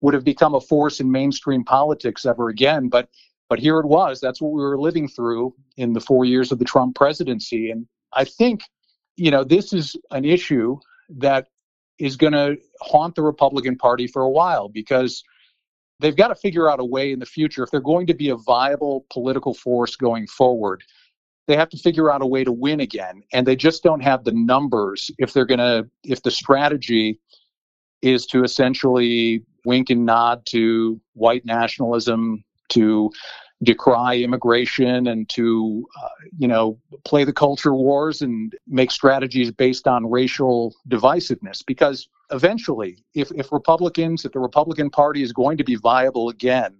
[0.00, 2.88] would have become a force in mainstream politics ever again.
[2.88, 3.08] But
[3.48, 4.20] but here it was.
[4.20, 7.72] That's what we were living through in the 4 years of the Trump presidency.
[7.72, 8.62] And I think
[9.16, 10.78] you know, this is an issue
[11.18, 11.48] that
[11.98, 15.22] is going to haunt the Republican Party for a while because
[16.00, 18.30] they've got to figure out a way in the future if they're going to be
[18.30, 20.82] a viable political force going forward
[21.50, 24.22] they have to figure out a way to win again and they just don't have
[24.22, 27.18] the numbers if they're going to if the strategy
[28.02, 33.10] is to essentially wink and nod to white nationalism to
[33.62, 39.86] decry immigration and to, uh, you know, play the culture wars and make strategies based
[39.86, 41.64] on racial divisiveness.
[41.66, 46.76] Because eventually, if, if Republicans, if the Republican Party is going to be viable again,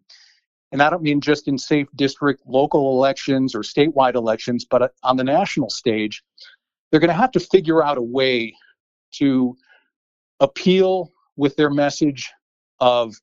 [0.72, 5.16] and I don't mean just in safe district local elections or statewide elections, but on
[5.16, 6.22] the national stage,
[6.90, 8.54] they're going to have to figure out a way
[9.12, 9.56] to
[10.38, 12.30] appeal with their message
[12.78, 13.14] of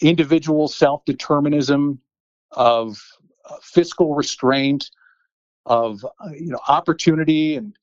[0.00, 2.00] individual self determinism
[2.52, 3.00] of
[3.48, 4.90] uh, fiscal restraint,
[5.66, 7.76] of uh, you know opportunity and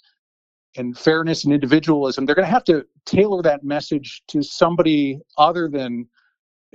[0.78, 2.26] and fairness and individualism.
[2.26, 6.08] They're going to have to tailor that message to somebody other than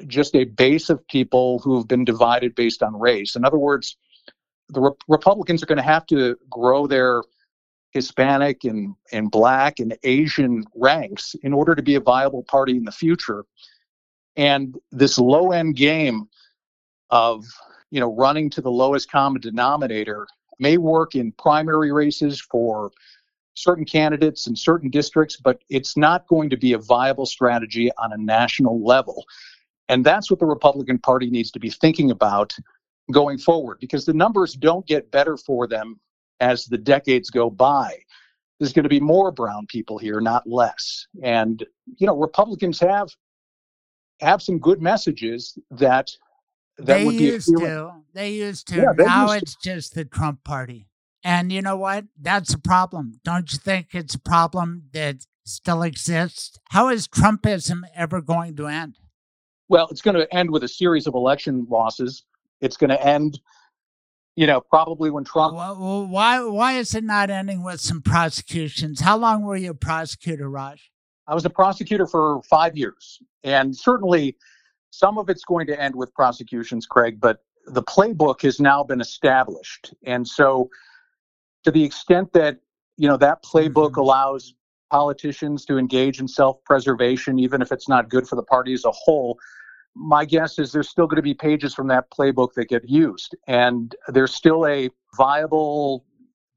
[0.07, 3.37] just a base of people who have been divided based on race.
[3.37, 3.97] In other words,
[4.69, 7.23] the Re- Republicans are going to have to grow their
[7.93, 12.85] Hispanic and, and Black and Asian ranks in order to be a viable party in
[12.85, 13.45] the future.
[14.37, 16.29] And this low end game
[17.11, 17.45] of
[17.95, 20.27] you know, running to the lowest common denominator
[20.59, 22.91] may work in primary races for
[23.55, 28.13] certain candidates in certain districts, but it's not going to be a viable strategy on
[28.13, 29.25] a national level.
[29.89, 32.53] And that's what the Republican Party needs to be thinking about
[33.13, 36.01] going forward because the numbers don't get better for them
[36.41, 37.97] as the decades go by.
[38.59, 41.07] There's going to be more brown people here, not less.
[41.23, 41.65] And
[41.99, 43.11] you know, Republicans have
[44.19, 46.11] have some good messages that
[46.79, 47.93] they used to.
[48.13, 48.77] They used to.
[48.77, 49.63] Yeah, now it's to.
[49.63, 50.89] just the Trump party.
[51.23, 52.05] And you know what?
[52.21, 53.21] That's a problem.
[53.25, 56.59] Don't you think it's a problem that still exists?
[56.71, 58.99] How is Trumpism ever going to end?
[59.69, 62.25] Well, it's going to end with a series of election losses.
[62.61, 63.41] It's going to end,
[64.37, 65.55] you know, probably when Trump.
[65.55, 66.41] Well, why?
[66.45, 69.01] Why is it not ending with some prosecutions?
[69.01, 70.91] How long were you a prosecutor, Raj?
[71.27, 74.37] I was a prosecutor for five years, and certainly
[74.99, 79.01] some of it's going to end with prosecutions, Craig, but the playbook has now been
[79.01, 79.95] established.
[80.05, 80.71] And so,
[81.65, 82.59] to the extent that
[82.97, 84.01] you know that playbook mm-hmm.
[84.01, 84.55] allows
[84.91, 88.93] politicians to engage in self-preservation, even if it's not good for the party as a
[88.93, 89.39] whole,
[89.97, 93.35] my guess is there's still going to be pages from that playbook that get used,
[93.49, 96.05] and there's still a viable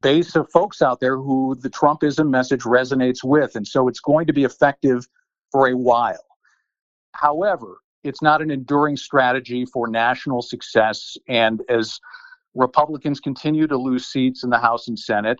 [0.04, 4.28] base of folks out there who the Trumpism message resonates with, and so it's going
[4.28, 5.08] to be effective
[5.52, 6.26] for a while.
[7.13, 11.17] However, it's not an enduring strategy for national success.
[11.27, 11.99] And as
[12.55, 15.39] Republicans continue to lose seats in the House and Senate,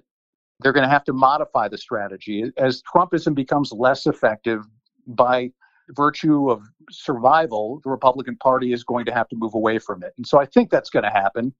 [0.60, 2.52] they're going to have to modify the strategy.
[2.58, 4.64] As Trumpism becomes less effective
[5.08, 5.52] by
[5.92, 10.14] virtue of survival, the Republican Party is going to have to move away from it.
[10.18, 11.54] And so I think that's going to happen.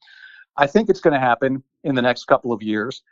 [0.58, 3.04] I think it's going to happen in the next couple of years.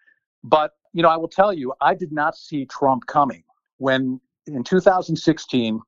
[0.44, 3.44] But, you know, I will tell you, I did not see Trump coming.
[3.78, 5.80] When in 2016,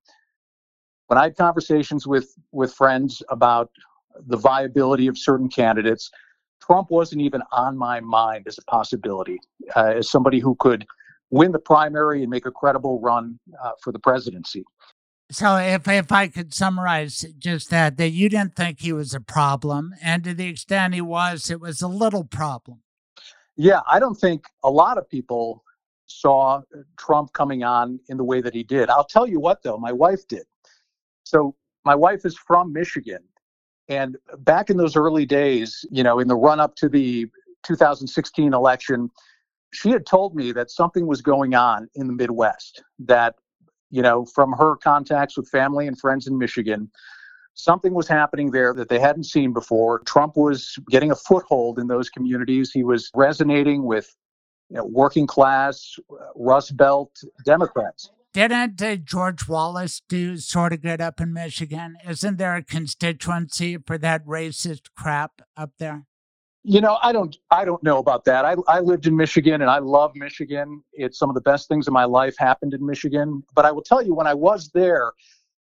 [1.08, 3.72] when I had conversations with with friends about
[4.28, 6.12] the viability of certain candidates,
[6.62, 9.40] Trump wasn't even on my mind as a possibility,
[9.76, 10.86] uh, as somebody who could
[11.30, 14.64] win the primary and make a credible run uh, for the presidency.
[15.30, 19.20] So, if if I could summarize just that, that you didn't think he was a
[19.20, 22.82] problem, and to the extent he was, it was a little problem.
[23.58, 25.64] Yeah, I don't think a lot of people
[26.06, 26.62] saw
[26.98, 28.90] Trump coming on in the way that he did.
[28.90, 30.46] I'll tell you what, though, my wife did.
[31.30, 33.20] So my wife is from Michigan.
[33.90, 37.28] And back in those early days, you know, in the run up to the
[37.64, 39.10] 2016 election,
[39.74, 43.36] she had told me that something was going on in the Midwest, that,
[43.90, 46.90] you know, from her contacts with family and friends in Michigan,
[47.54, 50.00] something was happening there that they hadn't seen before.
[50.00, 52.72] Trump was getting a foothold in those communities.
[52.72, 54.14] He was resonating with
[54.70, 57.12] you know, working class, uh, Rust Belt
[57.46, 58.12] Democrats.
[58.38, 61.96] Didn't uh, George Wallace do sort of good up in Michigan?
[62.08, 66.06] Isn't there a constituency for that racist crap up there?
[66.62, 68.46] You know, I don't I don't know about that.
[68.46, 70.84] I I lived in Michigan and I love Michigan.
[70.94, 73.42] It's some of the best things in my life happened in Michigan.
[73.56, 75.14] But I will tell you when I was there,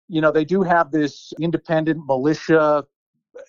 [0.06, 2.84] you know, they do have this independent militia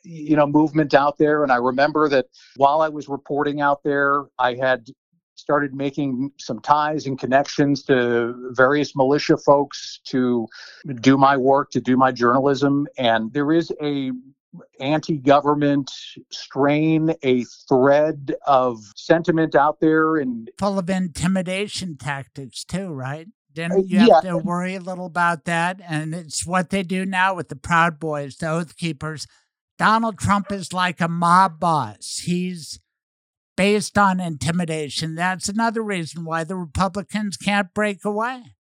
[0.04, 4.24] you know movement out there and I remember that while I was reporting out there,
[4.40, 4.88] I had
[5.41, 10.47] started making some ties and connections to various militia folks to
[11.01, 12.88] do my work, to do my journalism.
[12.97, 14.12] And there is a
[14.80, 15.89] anti-government
[16.30, 23.27] strain, a thread of sentiment out there and full of intimidation tactics too, right?
[23.54, 24.32] Didn't uh, you have yeah.
[24.32, 25.82] to worry a little about that?
[25.88, 29.25] And it's what they do now with the Proud Boys, the Oath Keepers.
[29.77, 32.21] Donald Trump is like a mob boss.
[32.25, 32.80] He's
[33.62, 35.13] based on intimidation.
[35.13, 38.56] That's another reason why the Republicans can't break away.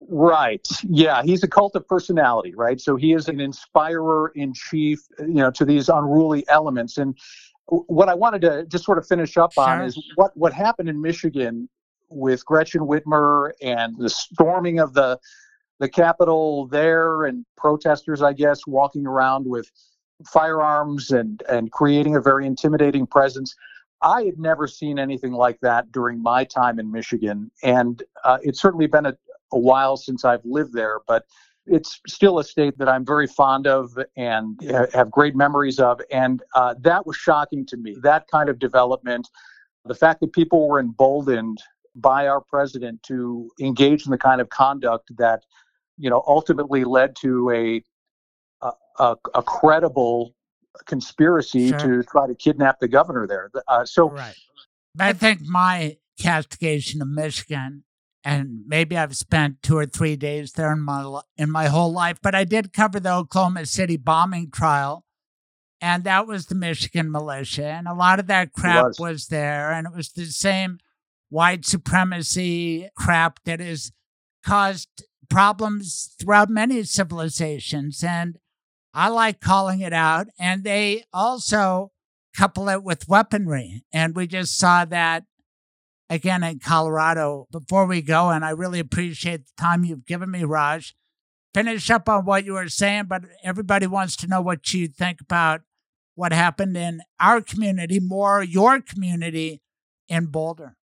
[0.00, 0.66] Right.
[0.82, 2.80] Yeah, he's a cult of personality, right?
[2.80, 6.96] So he is an inspirer in chief, you know, to these unruly elements.
[6.96, 7.18] And
[7.66, 9.64] what I wanted to just sort of finish up sure.
[9.64, 11.68] on is what what happened in Michigan
[12.08, 15.18] with Gretchen Whitmer and the storming of the
[15.80, 19.70] the Capitol there and protesters, I guess, walking around with
[20.32, 23.54] firearms and and creating a very intimidating presence.
[24.04, 28.60] I had never seen anything like that during my time in Michigan, and uh, it's
[28.60, 29.16] certainly been a,
[29.52, 31.24] a while since I've lived there, but
[31.66, 34.60] it's still a state that I'm very fond of and
[34.92, 36.00] have great memories of.
[36.12, 37.96] And uh, that was shocking to me.
[38.02, 39.26] That kind of development,
[39.86, 41.62] the fact that people were emboldened
[41.94, 45.44] by our president to engage in the kind of conduct that,
[45.96, 47.82] you know, ultimately led to a
[48.98, 50.34] a, a credible
[50.86, 51.78] conspiracy sure.
[51.78, 53.50] to try to kidnap the governor there.
[53.68, 54.34] Uh, so, right.
[54.98, 57.84] I think my castigation of Michigan,
[58.22, 62.18] and maybe I've spent two or three days there in my in my whole life,
[62.22, 65.04] but I did cover the Oklahoma City bombing trial,
[65.80, 69.00] and that was the Michigan militia, and a lot of that crap was.
[69.00, 70.78] was there, and it was the same
[71.28, 73.90] white supremacy crap that has
[74.44, 78.38] caused problems throughout many civilizations, and
[78.94, 80.28] I like calling it out.
[80.38, 81.90] And they also
[82.36, 83.82] couple it with weaponry.
[83.92, 85.24] And we just saw that
[86.08, 87.46] again in Colorado.
[87.50, 90.94] Before we go, and I really appreciate the time you've given me, Raj.
[91.52, 95.20] Finish up on what you were saying, but everybody wants to know what you think
[95.20, 95.60] about
[96.16, 99.62] what happened in our community, more your community
[100.08, 100.76] in Boulder.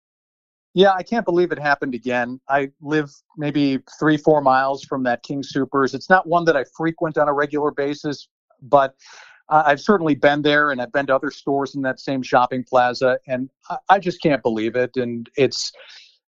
[0.72, 2.40] Yeah, I can't believe it happened again.
[2.48, 5.94] I live maybe three, four miles from that King Soopers.
[5.94, 8.28] It's not one that I frequent on a regular basis,
[8.62, 8.94] but
[9.48, 13.18] I've certainly been there and I've been to other stores in that same shopping plaza,
[13.26, 14.96] and I, I just can't believe it.
[14.96, 15.72] And it's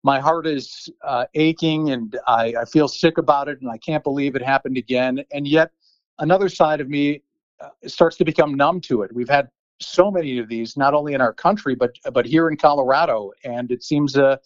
[0.03, 4.03] my heart is uh, aching, and I, I feel sick about it, and I can't
[4.03, 5.23] believe it happened again.
[5.33, 5.71] And yet,
[6.19, 7.23] another side of me
[7.61, 9.15] uh, starts to become numb to it.
[9.15, 9.51] We've had
[9.81, 13.71] so many of these, not only in our country, but but here in Colorado, and
[13.71, 14.37] it seems uh,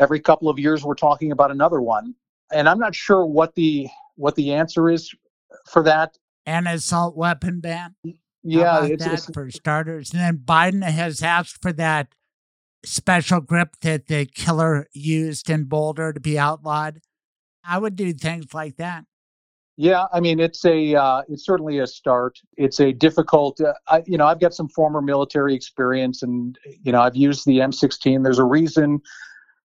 [0.00, 2.14] every couple of years we're talking about another one.
[2.52, 5.12] And I'm not sure what the what the answer is
[5.70, 6.16] for that.
[6.46, 7.94] An assault weapon ban.
[8.42, 10.12] Yeah, it's, that it's, for starters.
[10.12, 12.14] And then Biden has asked for that
[12.84, 17.00] special grip that the killer used in Boulder to be outlawed.
[17.64, 19.04] I would do things like that.
[19.80, 22.40] Yeah, I mean it's a uh, it's certainly a start.
[22.56, 23.60] It's a difficult.
[23.60, 27.46] Uh, I, you know, I've got some former military experience, and you know, I've used
[27.46, 28.24] the M16.
[28.24, 29.00] There's a reason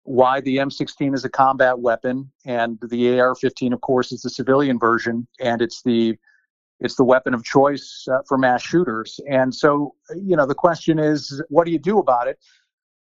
[0.04, 4.78] why the M16 is a combat weapon, and the AR-15, of course, is the civilian
[4.78, 6.16] version, and it's the
[6.78, 9.18] it's the weapon of choice uh, for mass shooters.
[9.28, 12.38] And so, you know, the question is, what do you do about it?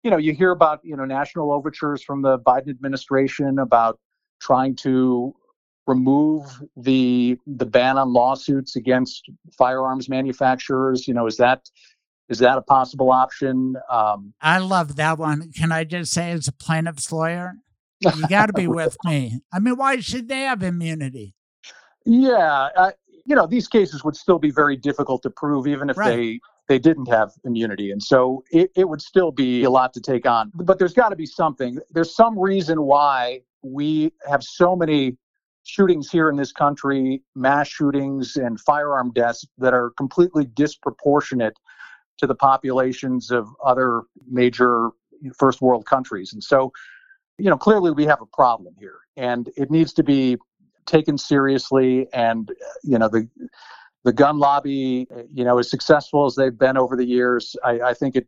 [0.04, 4.02] You know, you hear about you know national overtures from the Biden administration about
[4.42, 5.34] trying to
[5.88, 6.46] remove
[6.78, 11.08] the the ban on lawsuits against firearms manufacturers?
[11.08, 11.70] You know is that
[12.30, 13.76] is that a possible option?
[13.90, 15.52] Um, i love that one.
[15.52, 17.54] Can i just say as a plaintiff's lawyer
[18.00, 19.40] you got to be with me.
[19.52, 21.36] I mean why should they have immunity?
[22.06, 22.92] Yeah uh,
[23.26, 26.16] you know these cases would still be very difficult to prove even if right.
[26.16, 27.92] they they didn't have immunity.
[27.92, 30.52] And so it, it would still be a lot to take on.
[30.56, 31.78] But there's got to be something.
[31.92, 35.18] There's some reason why we have so many
[35.64, 41.58] shootings here in this country, mass shootings and firearm deaths that are completely disproportionate
[42.18, 44.90] to the populations of other major
[45.38, 46.34] first world countries.
[46.34, 46.72] And so,
[47.38, 50.38] you know, clearly we have a problem here and it needs to be
[50.86, 52.52] taken seriously and
[52.84, 53.28] you know the
[54.04, 57.94] the gun lobby you know as successful as they've been over the years I, I
[57.94, 58.28] think it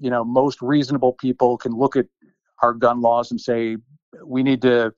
[0.00, 2.06] you know most reasonable people can look at
[2.62, 3.76] our gun laws and say
[4.24, 4.92] we need to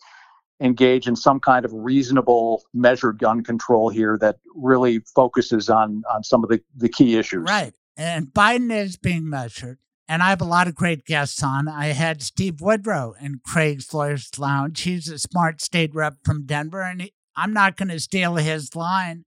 [0.62, 6.22] engage in some kind of reasonable measured gun control here that really focuses on on
[6.22, 7.48] some of the, the key issues.
[7.48, 7.74] Right.
[7.96, 9.78] And Biden is being measured.
[10.08, 11.68] And I have a lot of great guests on.
[11.68, 14.80] I had Steve Woodrow in Craig's Lawyers Lounge.
[14.82, 18.74] He's a smart state rep from Denver, and he, I'm not going to steal his
[18.76, 19.24] line.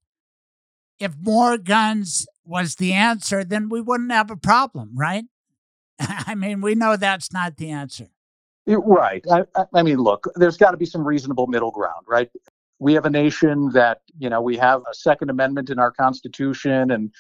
[1.00, 5.26] If more guns was the answer, then we wouldn't have a problem, right?
[6.00, 8.10] I mean, we know that's not the answer.
[8.68, 9.24] Right.
[9.32, 9.44] I,
[9.74, 12.30] I mean, look, there's got to be some reasonable middle ground, right?
[12.80, 16.92] We have a nation that, you know, we have a Second Amendment in our Constitution,
[16.92, 17.12] and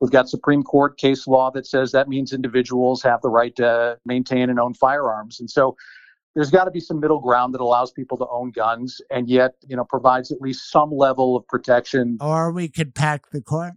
[0.00, 3.98] we've got Supreme Court case law that says that means individuals have the right to
[4.04, 5.40] maintain and own firearms.
[5.40, 5.76] And so
[6.34, 9.54] there's got to be some middle ground that allows people to own guns and yet,
[9.66, 12.18] you know, provides at least some level of protection.
[12.20, 13.74] Or we could pack the court,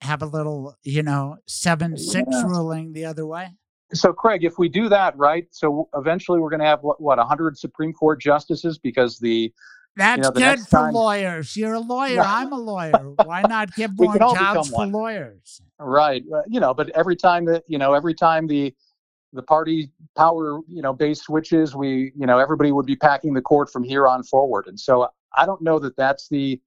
[0.00, 2.42] have a little, you know, 7 6 yeah.
[2.44, 3.52] ruling the other way
[3.94, 7.18] so craig if we do that right so eventually we're going to have what, what
[7.18, 9.52] 100 supreme court justices because the
[9.96, 10.94] that's you know, good for time...
[10.94, 11.54] lawyers.
[11.54, 12.22] You're a lawyer.
[12.22, 13.12] I'm a lawyer.
[13.24, 15.60] Why not give more jobs for lawyers?
[15.78, 16.24] Right.
[16.34, 18.74] Uh, you know but every time that you know every time the
[19.34, 23.42] the party power you know base switches we you know everybody would be packing the
[23.42, 24.66] court from here on forward.
[24.66, 26.60] And so i don't know that that's the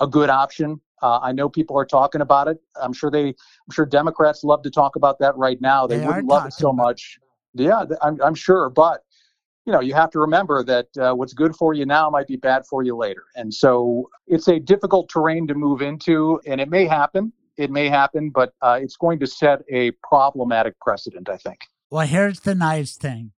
[0.00, 2.58] a good option uh, I know people are talking about it.
[2.80, 5.86] I'm sure they, I'm sure Democrats love to talk about that right now.
[5.86, 7.18] They, they wouldn't love it so much.
[7.54, 8.70] Yeah, I'm, I'm sure.
[8.70, 9.02] But,
[9.66, 12.36] you know, you have to remember that uh, what's good for you now might be
[12.36, 13.24] bad for you later.
[13.36, 17.32] And so it's a difficult terrain to move into, and it may happen.
[17.56, 21.60] It may happen, but uh, it's going to set a problematic precedent, I think.
[21.90, 23.32] Well, here's the nice thing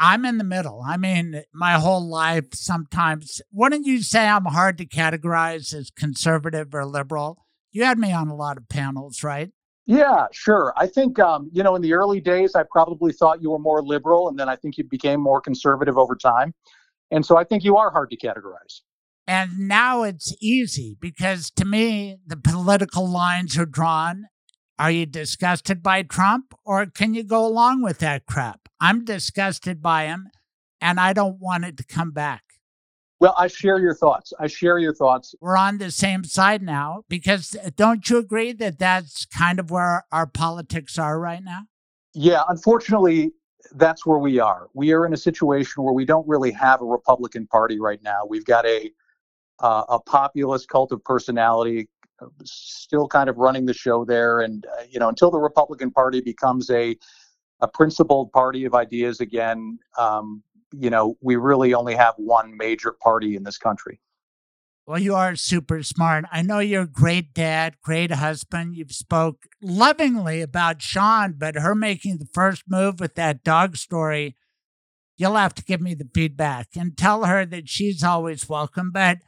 [0.00, 0.82] I'm in the middle.
[0.84, 6.74] I mean, my whole life, sometimes, wouldn't you say I'm hard to categorize as conservative
[6.74, 7.44] or liberal?
[7.70, 9.50] You had me on a lot of panels, right?
[9.84, 10.72] Yeah, sure.
[10.76, 13.82] I think, um, you know, in the early days, I probably thought you were more
[13.82, 16.54] liberal, and then I think you became more conservative over time.
[17.10, 18.80] And so I think you are hard to categorize.
[19.26, 24.24] And now it's easy because to me, the political lines are drawn.
[24.80, 28.66] Are you disgusted by Trump or can you go along with that crap?
[28.80, 30.30] I'm disgusted by him
[30.80, 32.42] and I don't want it to come back.
[33.20, 34.32] Well, I share your thoughts.
[34.40, 35.34] I share your thoughts.
[35.38, 39.70] We're on the same side now because uh, don't you agree that that's kind of
[39.70, 41.64] where our politics are right now?
[42.14, 43.32] Yeah, unfortunately,
[43.74, 44.68] that's where we are.
[44.72, 48.20] We are in a situation where we don't really have a Republican Party right now.
[48.26, 48.90] We've got a
[49.58, 51.90] uh, a populist cult of personality
[52.44, 56.20] still kind of running the show there, and uh, you know until the Republican Party
[56.20, 56.96] becomes a
[57.60, 59.78] a principled party of ideas again.
[59.98, 60.42] Um,
[60.72, 64.00] you know, we really only have one major party in this country.
[64.86, 66.24] Well, you are super smart.
[66.32, 68.74] I know you're a great dad, great husband.
[68.74, 74.36] You've spoke lovingly about Shaun, but her making the first move with that dog story,
[75.16, 78.90] you'll have to give me the feedback and tell her that she's always welcome.
[78.90, 79.18] But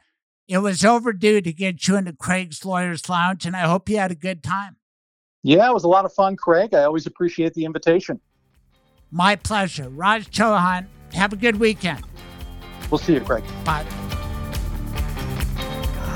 [0.47, 4.11] It was overdue to get you into Craig's Lawyers Lounge, and I hope you had
[4.11, 4.75] a good time.
[5.41, 6.73] Yeah, it was a lot of fun, Craig.
[6.73, 8.19] I always appreciate the invitation.
[9.11, 9.89] My pleasure.
[9.89, 12.03] Raj Chohan, have a good weekend.
[12.89, 13.43] We'll see you, Craig.
[13.63, 13.85] Bye.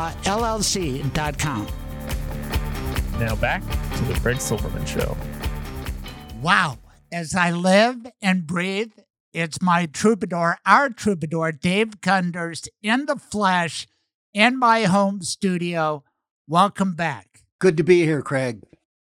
[0.00, 1.66] mblawllc.com.
[3.18, 3.62] Now back
[3.96, 5.16] to the Craig Silverman Show.
[6.40, 6.78] Wow.
[7.12, 8.92] As I live and breathe,
[9.32, 13.88] it's my troubadour, our troubadour, Dave Gunders, in the flesh,
[14.32, 16.04] in my home studio.
[16.46, 17.42] Welcome back.
[17.58, 18.62] Good to be here, Craig.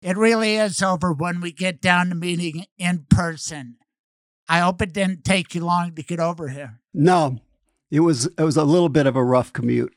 [0.01, 3.77] It really is over when we get down to meeting in person.
[4.47, 6.79] I hope it didn't take you long to get over here.
[6.93, 7.39] No,
[7.91, 9.93] it was it was a little bit of a rough commute.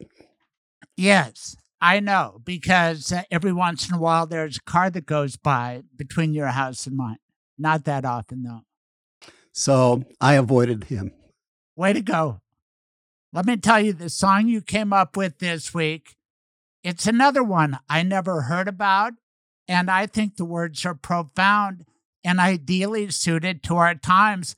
[1.01, 5.37] Yes, I know, because uh, every once in a while there's a car that goes
[5.37, 7.17] by between your house and mine.
[7.57, 8.61] Not that often, though.
[9.51, 11.13] So I avoided him.
[11.75, 12.43] Way to go.
[13.33, 16.17] Let me tell you the song you came up with this week.
[16.85, 19.15] It's another one I never heard about,
[19.67, 21.87] and I think the words are profound
[22.23, 24.55] and ideally suited to our times.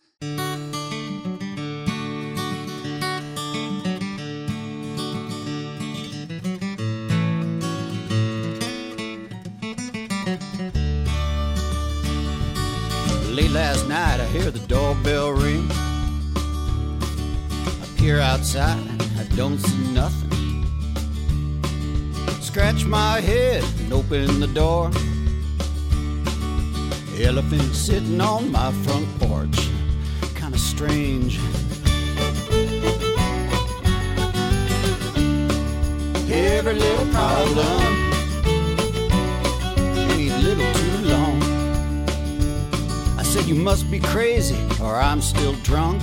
[13.52, 15.70] Last night, I hear the doorbell ring.
[16.34, 18.80] I peer outside,
[19.18, 20.64] I don't see nothing.
[22.40, 24.90] Scratch my head and open the door.
[27.20, 29.68] Elephant sitting on my front porch,
[30.34, 31.38] kinda strange.
[36.30, 38.11] Every little problem
[43.32, 46.02] said, You must be crazy, or I'm still drunk.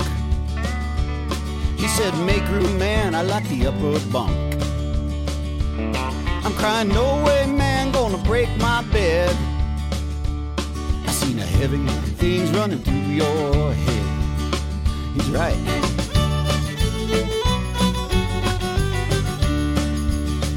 [1.78, 4.34] He said, Make room, man, I like the upper bunk.
[6.44, 9.30] I'm crying, No way, man, gonna break my bed.
[11.06, 11.86] I seen a heavy
[12.18, 14.06] things running through your head.
[15.14, 15.60] He's right.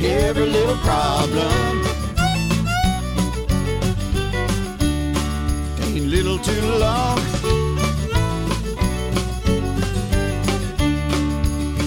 [0.01, 1.92] Every little problem
[6.07, 7.19] little too long.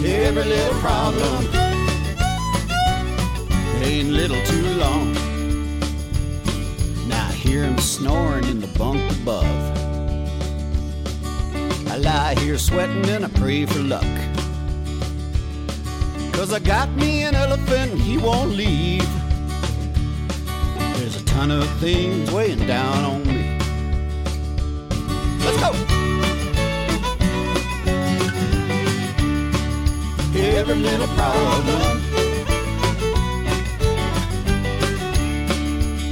[0.05, 1.45] Every little problem
[3.83, 5.13] ain't little too long.
[7.07, 9.45] Now I hear him snoring in the bunk above.
[11.87, 14.15] I lie here sweating and I pray for luck.
[16.33, 19.07] Cause I got me an elephant, he won't leave.
[20.97, 23.44] There's a ton of things weighing down on me.
[25.45, 25.71] Let's go.
[30.35, 32.01] Every little problem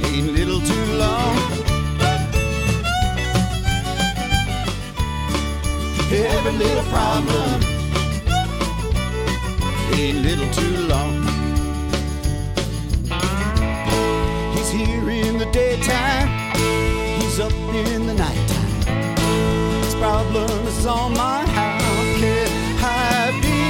[0.04, 1.36] ain't little too long.
[6.12, 7.60] Every little problem
[9.94, 11.14] ain't little too long.
[14.54, 16.28] He's here in the daytime,
[17.20, 18.53] he's up in the nighttime.
[20.04, 21.78] His problem is on my how
[22.18, 22.48] can
[22.84, 23.64] I be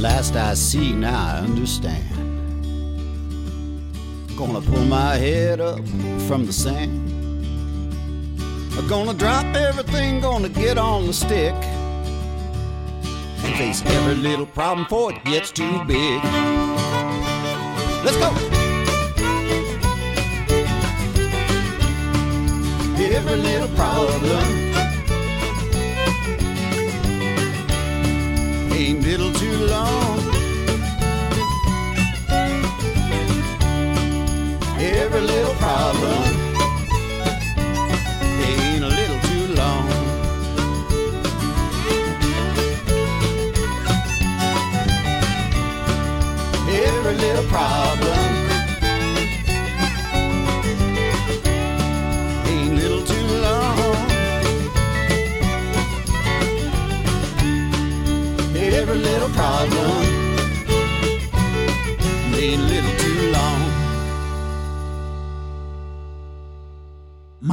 [0.00, 2.13] last I see, now I understand.
[4.54, 5.80] Gonna pull my head up
[6.28, 6.92] from the sand.
[8.78, 11.54] are gonna drop everything, gonna get on the stick.
[13.42, 16.22] And face every little problem before it gets too big.
[18.04, 18.30] Let's go!
[22.96, 24.22] Every little problem
[28.72, 30.13] ain't little too long.
[34.84, 36.24] Every little problem
[38.44, 39.88] ain't a little too long.
[46.68, 48.28] Every little problem
[52.46, 53.96] ain't little too long.
[58.54, 60.03] Every little problem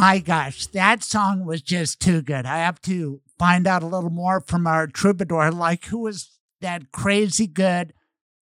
[0.01, 2.47] My gosh, that song was just too good.
[2.47, 6.91] I have to find out a little more from our troubadour, like who was that
[6.91, 7.93] crazy good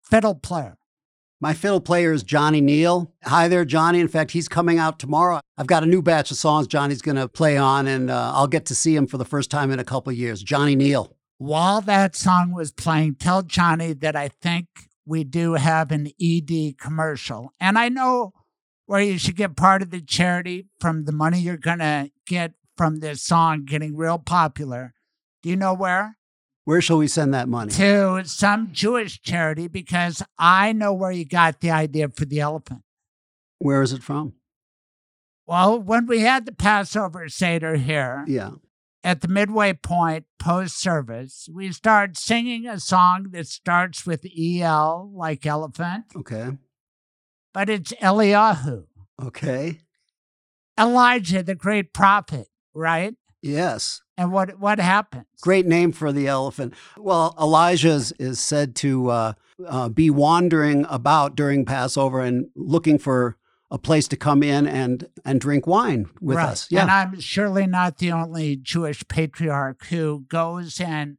[0.02, 0.78] fiddle player.
[1.38, 3.12] My fiddle player is Johnny Neal.
[3.24, 4.00] Hi there, Johnny.
[4.00, 5.40] In fact, he's coming out tomorrow.
[5.58, 8.46] I've got a new batch of songs Johnny's going to play on, and uh, I'll
[8.46, 10.42] get to see him for the first time in a couple years.
[10.42, 11.14] Johnny Neal.
[11.36, 14.66] While that song was playing, tell Johnny that I think
[15.04, 17.52] we do have an ED commercial.
[17.60, 18.32] And I know
[18.90, 22.54] where you should get part of the charity from the money you're going to get
[22.76, 24.94] from this song getting real popular.
[25.44, 26.16] Do you know where?
[26.64, 27.70] Where shall we send that money?
[27.74, 32.80] To some Jewish charity because I know where you got the idea for the elephant.
[33.60, 34.32] Where is it from?
[35.46, 38.50] Well, when we had the Passover Seder here Yeah.
[39.04, 45.12] at the midway point post service, we started singing a song that starts with EL,
[45.14, 46.58] like elephant, Okay.
[47.52, 48.84] But it's Eliyahu,
[49.22, 49.80] Okay.
[50.78, 53.14] Elijah, the great prophet, right?
[53.42, 54.00] Yes.
[54.16, 55.26] And what what happens?
[55.40, 56.74] Great name for the elephant.
[56.96, 59.32] Well, Elijah is, is said to uh,
[59.66, 63.36] uh, be wandering about during Passover and looking for
[63.70, 66.48] a place to come in and and drink wine with right.
[66.48, 66.66] us.
[66.70, 66.82] Yeah.
[66.82, 71.16] And I'm surely not the only Jewish patriarch who goes and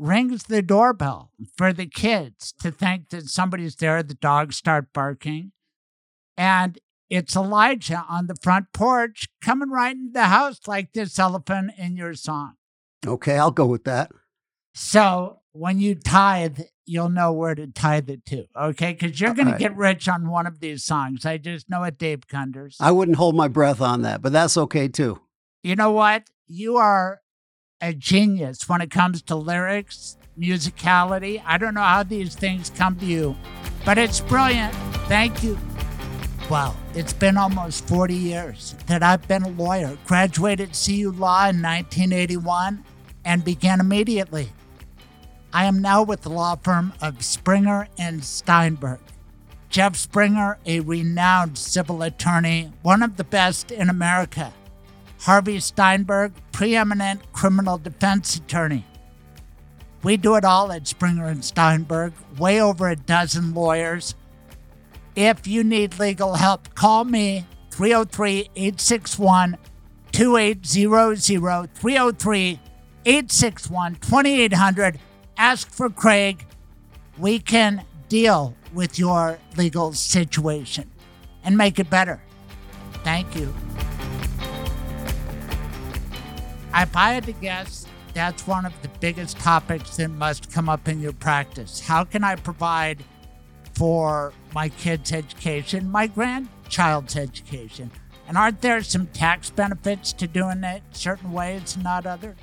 [0.00, 4.02] rings the doorbell for the kids to think that somebody's there.
[4.02, 5.52] The dogs start barking.
[6.38, 6.78] And
[7.10, 11.96] it's Elijah on the front porch coming right into the house like this elephant in
[11.96, 12.54] your song.
[13.06, 14.10] okay, I'll go with that.
[14.74, 18.92] So when you tithe, you'll know where to tithe it to, okay?
[18.92, 21.26] Because you're going to get rich on one of these songs.
[21.26, 22.76] I just know it, Dave Gunders.
[22.80, 25.20] I wouldn't hold my breath on that, but that's okay too.
[25.62, 26.24] you know what?
[26.46, 27.20] You are
[27.80, 31.42] a genius when it comes to lyrics, musicality.
[31.46, 33.36] I don't know how these things come to you,
[33.84, 34.74] but it's brilliant.
[35.08, 35.58] Thank you.
[36.50, 39.96] Well, it's been almost 40 years that I've been a lawyer.
[40.06, 42.84] Graduated CU Law in 1981
[43.24, 44.50] and began immediately.
[45.52, 49.00] I am now with the law firm of Springer and Steinberg.
[49.68, 54.52] Jeff Springer, a renowned civil attorney, one of the best in America.
[55.20, 58.86] Harvey Steinberg, preeminent criminal defense attorney.
[60.02, 64.14] We do it all at Springer and Steinberg, way over a dozen lawyers.
[65.14, 69.58] If you need legal help, call me 303 861
[70.12, 72.60] 2800 303
[73.04, 74.98] 861 2800.
[75.36, 76.46] Ask for Craig.
[77.18, 80.90] We can deal with your legal situation
[81.44, 82.22] and make it better.
[83.04, 83.54] Thank you.
[86.74, 90.88] If I had to guess, that's one of the biggest topics that must come up
[90.88, 91.80] in your practice.
[91.80, 93.02] How can I provide
[93.74, 97.90] for my kids' education, my grandchild's education?
[98.28, 102.36] And aren't there some tax benefits to doing it certain ways and not others?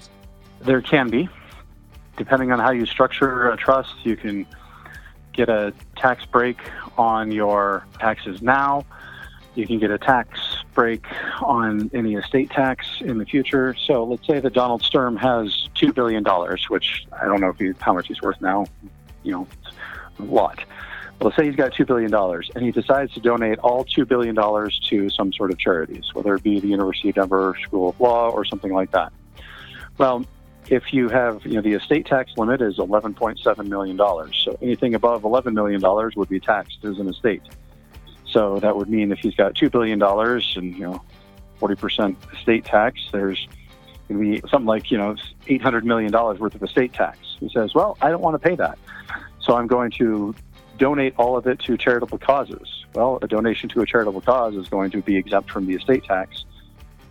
[0.60, 1.30] There can be.
[2.18, 4.46] Depending on how you structure a trust, you can
[5.32, 6.60] get a tax break
[6.98, 8.86] on your taxes now.
[9.56, 11.04] You can get a tax break
[11.42, 13.74] on any estate tax in the future.
[13.74, 16.24] So let's say that Donald Sturm has $2 billion,
[16.70, 18.68] which I don't know if he, how much he's worth now.
[19.24, 19.48] You know,
[20.20, 20.64] a lot.
[21.18, 24.36] But let's say he's got $2 billion and he decides to donate all $2 billion
[24.36, 28.30] to some sort of charities, whether it be the University of Denver School of Law
[28.30, 29.12] or something like that.
[29.98, 30.26] Well,
[30.70, 33.98] if you have, you know, the estate tax limit is $11.7 million.
[33.98, 35.82] So anything above $11 million
[36.16, 37.42] would be taxed as an estate.
[38.38, 41.02] So that would mean if he's got $2 billion and, you know,
[41.60, 43.48] 40% estate tax, there's
[44.08, 45.16] going to be something like, you know,
[45.48, 47.18] $800 million worth of estate tax.
[47.40, 48.78] He says, well, I don't want to pay that.
[49.40, 50.36] So I'm going to
[50.78, 52.86] donate all of it to charitable causes.
[52.94, 56.04] Well, a donation to a charitable cause is going to be exempt from the estate
[56.04, 56.46] tax.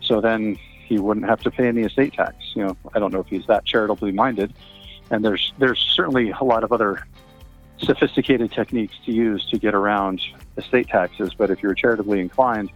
[0.01, 0.55] So then
[0.85, 2.37] he wouldn't have to pay any estate tax.
[2.55, 4.55] You know, I don't know if he's that charitably minded,
[5.11, 7.05] and there's there's certainly a lot of other
[7.79, 10.21] sophisticated techniques to use to get around
[10.57, 11.33] estate taxes.
[11.37, 12.71] But if you're charitably inclined,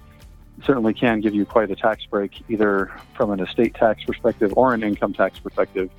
[0.64, 4.74] certainly can give you quite a tax break, either from an estate tax perspective or
[4.74, 5.90] an income tax perspective,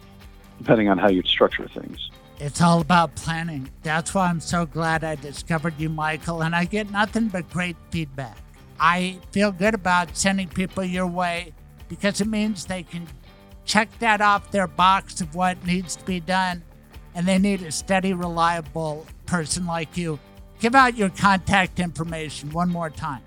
[0.60, 2.12] depending on how you structure things.
[2.40, 3.70] It's all about planning.
[3.84, 7.76] That's why I'm so glad I discovered you, Michael, and I get nothing but great
[7.92, 8.38] feedback.
[8.80, 11.54] I feel good about sending people your way
[11.88, 13.08] because it means they can
[13.64, 16.64] check that off their box of what needs to be done,
[17.16, 20.20] and they need a steady, reliable person like you.
[20.60, 23.22] Give out your contact information one more time.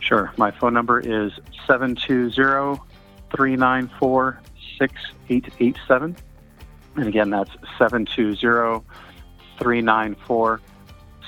[0.00, 0.32] Sure.
[0.36, 1.32] My phone number is
[1.66, 2.80] 720
[3.30, 4.40] 394
[4.78, 6.16] 6887.
[6.96, 8.84] And again, that's 720
[9.58, 10.60] 394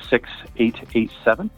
[0.09, 1.51] 6887.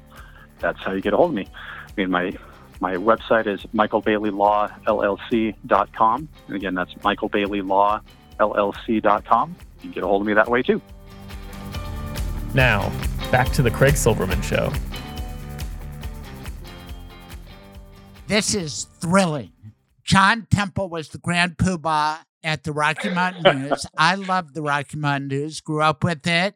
[0.58, 1.46] That's how you get a hold of me.
[1.46, 2.32] I mean, my
[2.80, 6.28] my website is michaelbaileyllc.com.
[6.46, 9.56] And again, that's michaelbaileyllc.com.
[9.80, 10.80] You can get a hold of me that way too.
[12.52, 12.90] Now,
[13.30, 14.72] back to the Craig Silverman Show.
[18.26, 19.52] This is thrilling.
[20.04, 23.86] John Temple was the grand poobah at the Rocky Mountain News.
[23.96, 26.54] I love the Rocky Mountain News, grew up with it,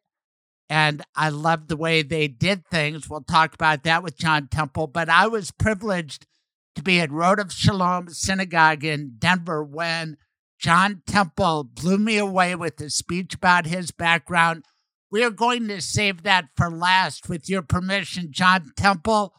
[0.68, 3.08] and I love the way they did things.
[3.08, 4.88] We'll talk about that with John Temple.
[4.88, 6.26] But I was privileged
[6.74, 10.16] to be at Rodef Shalom Synagogue in Denver when
[10.59, 14.64] John Temple blew me away with a speech about his background.
[15.11, 17.28] We are going to save that for last.
[17.28, 19.34] With your permission, John Temple,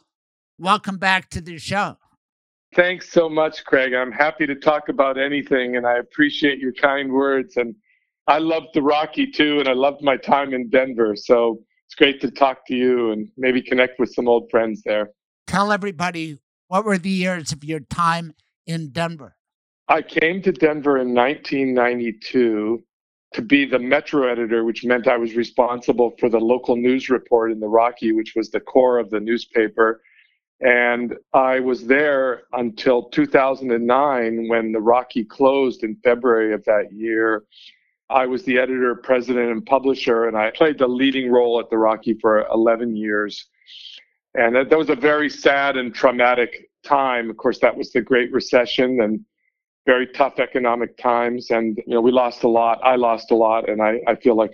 [0.57, 1.97] welcome back to the show.
[2.75, 3.93] Thanks so much, Craig.
[3.93, 7.57] I'm happy to talk about anything, and I appreciate your kind words.
[7.57, 7.75] And
[8.27, 11.15] I loved the Rocky too, and I loved my time in Denver.
[11.15, 15.09] So it's great to talk to you and maybe connect with some old friends there.
[15.47, 16.37] Tell everybody
[16.67, 18.33] what were the years of your time
[18.65, 19.35] in Denver?
[19.87, 22.83] I came to Denver in 1992
[23.33, 27.51] to be the metro editor, which meant I was responsible for the local news report
[27.51, 30.01] in the Rocky, which was the core of the newspaper.
[30.61, 37.43] And I was there until 2009 when the Rocky closed in February of that year.
[38.09, 41.77] I was the editor, president, and publisher, and I played the leading role at the
[41.77, 43.49] Rocky for 11 years.
[44.33, 47.29] And that, that was a very sad and traumatic time.
[47.29, 49.25] Of course, that was the Great Recession and
[49.85, 51.51] very tough economic times.
[51.51, 52.79] And, you know, we lost a lot.
[52.83, 53.69] I lost a lot.
[53.69, 54.51] And I, I feel like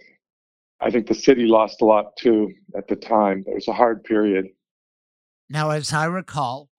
[0.79, 3.43] I think the city lost a lot too at the time.
[3.47, 4.47] It was a hard period.
[5.49, 6.69] Now, as I recall,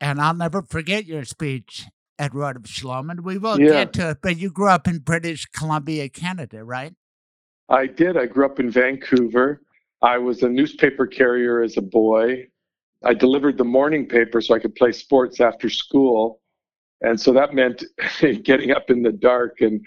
[0.00, 1.86] and I'll never forget your speech
[2.18, 3.84] at Rodef Shalom, and we will Yeah.
[3.84, 6.94] get to it, but you grew up in British Columbia, Canada, right?
[7.68, 8.16] I did.
[8.16, 9.62] I grew up in Vancouver.
[10.02, 12.46] I was a newspaper carrier as a boy.
[13.04, 16.40] I delivered the morning paper so I could play sports after school.
[17.02, 17.84] And so that meant
[18.42, 19.84] getting up in the dark and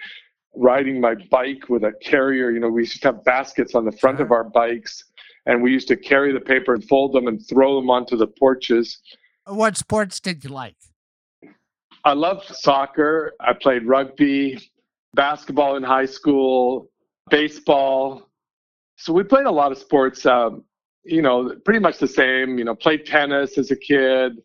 [0.55, 2.51] riding my bike with a carrier.
[2.51, 5.03] You know, we used to have baskets on the front of our bikes,
[5.45, 8.27] and we used to carry the paper and fold them and throw them onto the
[8.27, 9.01] porches.
[9.45, 10.75] What sports did you like?
[12.03, 13.33] I loved soccer.
[13.39, 14.71] I played rugby,
[15.15, 16.89] basketball in high school,
[17.29, 18.29] baseball.
[18.97, 20.25] So we played a lot of sports.
[20.25, 20.63] Um,
[21.03, 22.57] you know, pretty much the same.
[22.57, 24.37] You know, played tennis as a kid,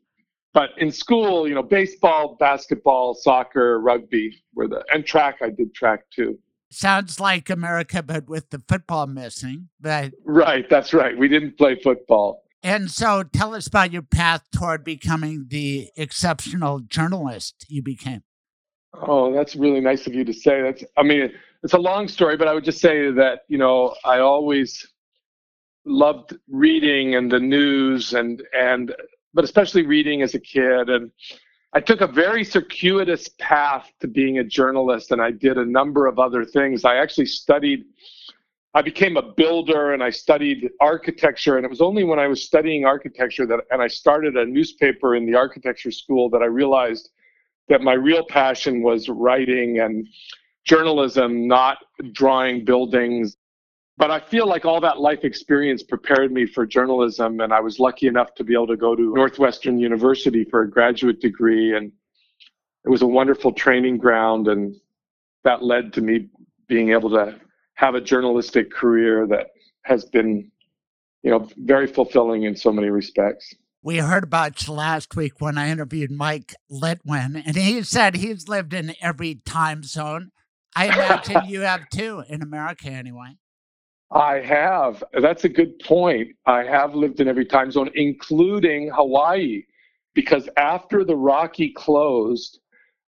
[0.55, 5.39] but in school, you know, baseball, basketball, soccer, rugby were the and track.
[5.43, 6.39] I did track too.
[6.71, 9.69] Sounds like America, but with the football missing.
[9.81, 11.17] But Right, that's right.
[11.17, 12.43] We didn't play football.
[12.63, 18.23] and so, tell us about your path toward becoming the exceptional journalist you became.
[18.95, 20.63] Oh, that's really nice of you to say.
[20.63, 21.33] That's, I mean,
[21.65, 24.87] it's a long story, but I would just say that, you know, I always
[25.85, 28.95] loved reading and the news and, and,
[29.35, 30.89] but especially reading as a kid.
[30.89, 31.11] And
[31.75, 36.07] I took a very circuitous path to being a journalist and I did a number
[36.07, 36.85] of other things.
[36.85, 37.85] I actually studied,
[38.75, 41.57] I became a builder and I studied architecture.
[41.57, 45.17] And it was only when I was studying architecture that, and I started a newspaper
[45.17, 47.11] in the architecture school that I realized
[47.69, 50.07] that my real passion was writing and
[50.65, 51.79] journalism, not
[52.13, 53.37] drawing buildings.
[53.97, 57.79] But I feel like all that life experience prepared me for journalism, and I was
[57.79, 61.93] lucky enough to be able to go to Northwestern University for a graduate degree, and
[62.85, 64.75] it was a wonderful training ground, and
[65.45, 66.29] that led to me
[66.67, 67.39] being able to
[67.75, 69.49] have a journalistic career that
[69.83, 70.51] has been,
[71.23, 73.55] you know, very fulfilling in so many respects.
[73.83, 78.49] We heard about you last week when I interviewed Mike Littwin, and he said he's
[78.49, 80.31] lived in every time zone.
[80.75, 83.37] I imagine you have too, in America anyway.
[84.11, 85.03] I have.
[85.21, 86.37] That's a good point.
[86.47, 89.65] I have lived in every time zone, including Hawaii,
[90.15, 92.61] because after the Rocky closed,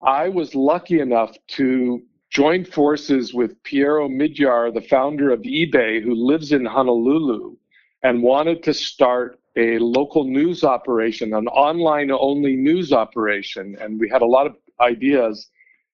[0.02, 6.14] I was lucky enough to join forces with Pierre Omidyar, the founder of eBay, who
[6.14, 7.56] lives in Honolulu
[8.02, 13.76] and wanted to start a local news operation, an online only news operation.
[13.80, 15.48] And we had a lot of ideas.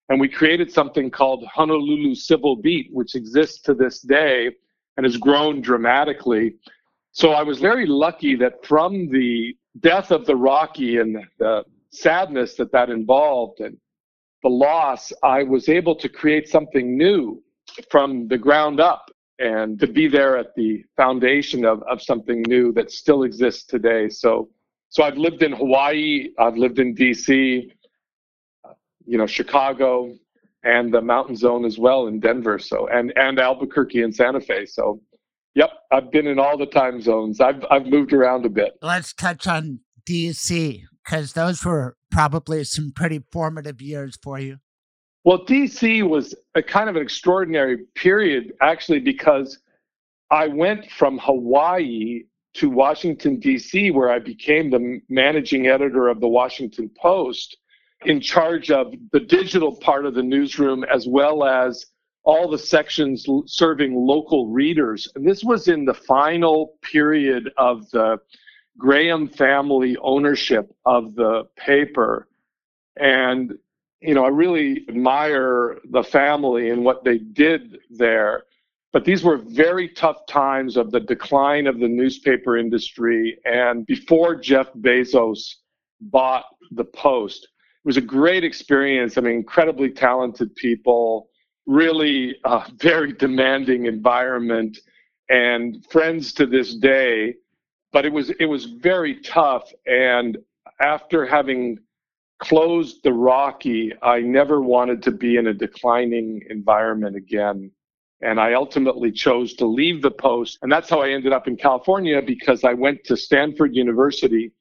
[0.08, 4.50] And we created something called Honolulu Civil Beat, which exists to this day
[4.96, 6.56] and has grown dramatically.
[7.12, 12.54] So I was very lucky that from the death of the Rocky and the sadness
[12.56, 13.76] that that involved and
[14.42, 17.42] the loss, I was able to create something new
[17.90, 22.72] from the ground up and to be there at the foundation of, of something new
[22.72, 24.08] that still exists today.
[24.08, 24.48] So,
[24.88, 27.70] so I've lived in Hawaii, I've lived in DC,
[28.64, 28.72] uh,
[29.06, 30.14] you know, Chicago,
[30.64, 32.58] and the mountain zone as well in Denver.
[32.58, 34.66] So, and and Albuquerque and Santa Fe.
[34.66, 35.00] So,
[35.54, 37.40] yep, I've been in all the time zones.
[37.40, 38.72] I've I've moved around a bit.
[38.82, 44.58] Let's touch on DC because those were probably some pretty formative years for you.
[45.24, 49.58] Well, DC was a kind of an extraordinary period, actually, because
[50.30, 52.22] I went from Hawaii
[52.54, 57.56] to Washington, D.C., where I became the managing editor of the Washington Post,
[58.04, 61.86] in charge of the digital part of the newsroom as well as
[62.24, 65.10] all the sections serving local readers.
[65.14, 68.18] And this was in the final period of the
[68.78, 72.28] Graham family ownership of the paper.
[72.96, 73.54] And,
[74.00, 78.44] you know, I really admire the family and what they did there.
[78.92, 83.38] But these were very tough times of the decline of the newspaper industry.
[83.44, 85.54] And before Jeff Bezos
[86.00, 87.48] bought the Post,
[87.84, 89.18] was a great experience.
[89.18, 91.28] I mean, incredibly talented people,
[91.66, 92.36] really
[92.76, 94.78] very demanding environment,
[95.28, 97.34] and friends to this day
[97.92, 99.70] but it was it was very tough.
[99.86, 100.38] And
[100.80, 101.78] after having
[102.40, 107.70] closed the Rocky, I never wanted to be in a declining environment again.
[108.22, 110.58] And I ultimately chose to leave the post.
[110.62, 114.52] And that's how I ended up in California because I went to Stanford University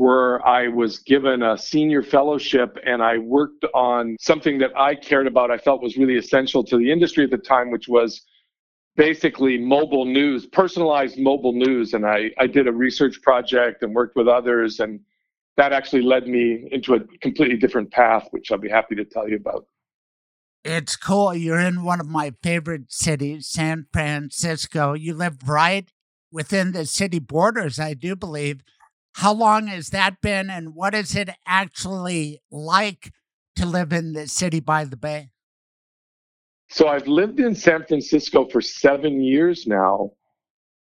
[0.00, 5.26] where I was given a senior fellowship and I worked on something that I cared
[5.26, 8.22] about, I felt was really essential to the industry at the time, which was
[8.96, 11.92] basically mobile news, personalized mobile news.
[11.92, 14.80] And I, I did a research project and worked with others.
[14.80, 15.00] And
[15.58, 19.28] that actually led me into a completely different path, which I'll be happy to tell
[19.28, 19.66] you about.
[20.64, 21.34] It's cool.
[21.34, 24.94] You're in one of my favorite cities, San Francisco.
[24.94, 25.90] You live right
[26.32, 28.62] within the city borders, I do believe.
[29.20, 33.12] How long has that been, and what is it actually like
[33.54, 35.28] to live in the city by the bay?
[36.70, 40.12] So I've lived in San Francisco for seven years now,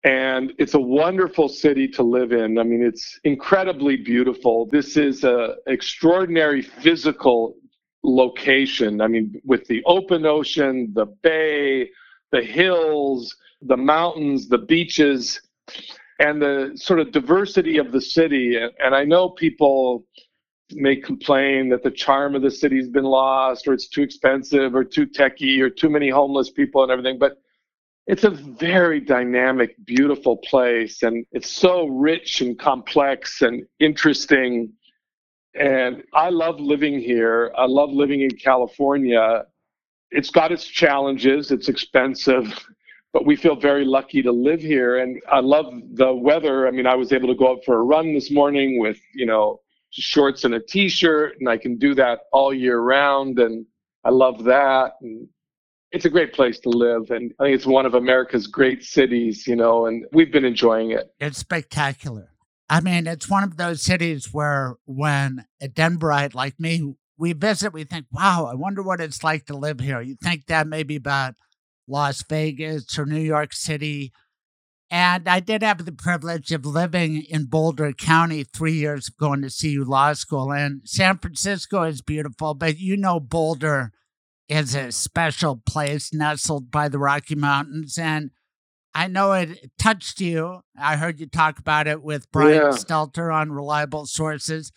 [0.04, 2.60] and it's a wonderful city to live in.
[2.60, 4.66] I mean, it's incredibly beautiful.
[4.66, 7.56] This is an extraordinary physical
[8.04, 9.00] location.
[9.00, 11.90] I mean, with the open ocean, the bay,
[12.30, 15.40] the hills, the mountains, the beaches,
[16.18, 18.56] and the sort of diversity of the city.
[18.56, 20.04] And I know people
[20.72, 24.84] may complain that the charm of the city's been lost or it's too expensive or
[24.84, 27.38] too techy or too many homeless people and everything but
[28.06, 34.70] it's a very dynamic beautiful place and it's so rich and complex and interesting.
[35.58, 37.52] And i love living here.
[37.56, 39.44] I love living in california.
[40.10, 41.50] It's got its challenges.
[41.50, 42.66] It's expensive
[43.12, 46.86] but we feel very lucky to live here and i love the weather i mean
[46.86, 50.44] i was able to go out for a run this morning with you know shorts
[50.44, 53.64] and a t-shirt and I can do that all year round and
[54.04, 55.26] I love that and
[55.90, 59.46] it's a great place to live and I think it's one of America's great cities,
[59.46, 61.14] you know, and we've been enjoying it.
[61.18, 62.30] It's spectacular.
[62.68, 67.72] I mean, it's one of those cities where when a Denverite like me, we visit,
[67.72, 70.02] we think, wow, I wonder what it's like to live here.
[70.02, 71.34] You think that maybe about
[71.88, 74.12] Las Vegas or New York City
[74.90, 79.50] and I did have the privilege of living in Boulder County three years going to
[79.50, 80.50] CU Law School.
[80.50, 83.92] And San Francisco is beautiful, but you know, Boulder
[84.48, 87.98] is a special place nestled by the Rocky Mountains.
[87.98, 88.30] And
[88.94, 90.60] I know it touched you.
[90.78, 92.68] I heard you talk about it with oh, Brian yeah.
[92.70, 94.72] Stelter on Reliable Sources.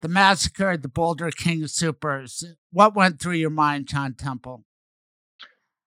[0.00, 2.42] The massacre at the Boulder King Soopers.
[2.72, 4.64] What went through your mind, John Temple?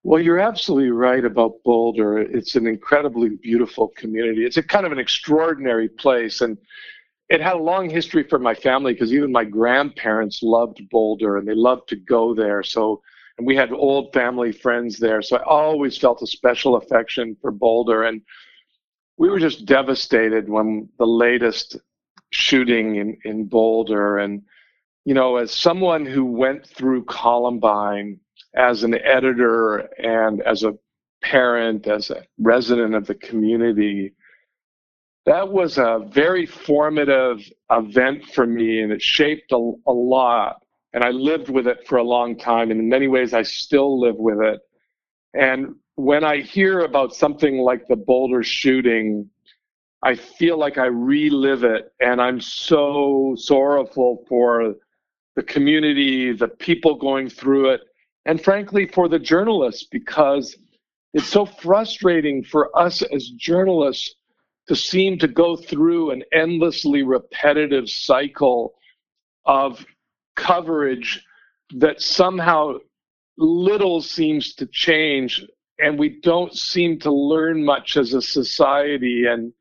[0.04, 2.20] Well, you're absolutely right about Boulder.
[2.20, 4.46] It's an incredibly beautiful community.
[4.46, 6.42] It's a kind of an extraordinary place.
[6.42, 6.58] And
[7.30, 11.48] it had a long history for my family because even my grandparents loved Boulder and
[11.48, 12.64] they loved to go there.
[12.64, 13.02] So,
[13.38, 15.22] and we had old family friends there.
[15.22, 18.04] So I always felt a special affection for Boulder.
[18.04, 18.22] And
[19.18, 21.78] we were just devastated when the latest
[22.32, 24.44] shooting in, in Boulder and
[25.06, 28.22] you know, as someone who went through Columbine
[28.56, 30.74] as an editor and as a
[31.22, 34.14] parent, as a resident of the community,
[35.26, 37.40] that was a very formative
[37.72, 40.62] event for me and it shaped a, a lot.
[40.94, 42.70] And I lived with it for a long time.
[42.70, 44.60] And in many ways, I still live with it.
[45.34, 49.30] And when I hear about something like the Boulder shooting,
[50.04, 51.92] I feel like I relive it.
[52.00, 54.76] And I'm so sorrowful for
[55.36, 57.82] the community, the people going through it,
[58.26, 60.56] and frankly, for the journalists, because
[61.14, 64.16] it's so frustrating for us as journalists
[64.68, 68.74] to seem to go through an endlessly repetitive cycle
[69.46, 69.86] of
[70.36, 71.24] coverage
[71.76, 72.74] that somehow
[73.38, 75.46] little seems to change
[75.80, 79.52] and we don't seem to learn much as a society and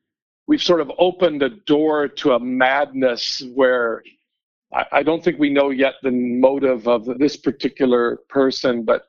[0.47, 4.03] we've sort of opened a door to a madness where
[4.75, 9.03] I, don't think we know yet the motive of this particular person but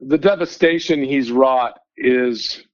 [0.00, 2.64] the devastation he's wrought is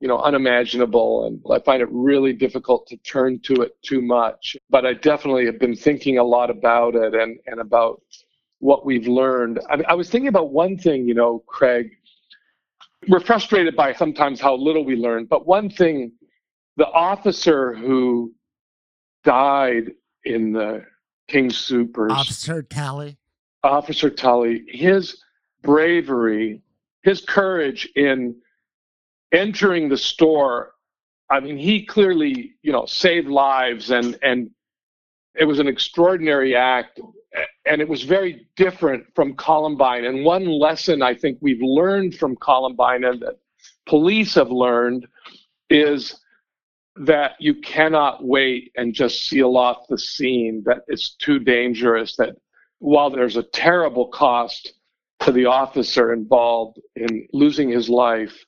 [0.00, 4.56] you know unimaginable and i find it really difficult to turn to it too much.
[4.68, 8.02] But i definitely have been thinking a lot about it and and about
[8.58, 9.60] what we've learned.
[9.68, 11.90] I, I was thinking about one thing you know craig.
[13.08, 16.12] We're frustrated by sometimes how little we learn but one thing
[16.76, 18.34] the officer who
[19.24, 19.92] died
[20.24, 20.84] in the
[21.28, 22.10] King Soopers.
[22.10, 23.16] Officer Talley.
[23.62, 25.22] officer Talley his
[25.62, 26.62] bravery
[27.02, 28.36] his courage in
[29.32, 30.72] entering the store
[31.30, 34.50] i mean he clearly you know saved lives and and
[35.34, 37.00] it was an extraordinary act
[37.64, 42.36] and it was very different from columbine and one lesson i think we've learned from
[42.36, 43.38] columbine and that
[43.86, 45.06] police have learned
[45.68, 46.20] is
[46.98, 52.36] that you cannot wait and just seal off the scene that it's too dangerous that
[52.78, 54.72] while there's a terrible cost
[55.20, 58.44] to the officer involved in losing his life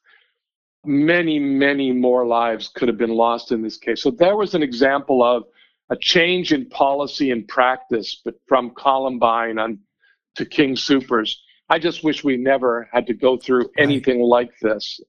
[0.84, 4.02] many, many more lives could have been lost in this case.
[4.02, 5.44] So there was an example of
[5.90, 9.78] a change in policy and practice, but from Columbine on
[10.38, 11.34] to King Soopers.
[11.68, 15.00] I just wish we never had to go through anything like this.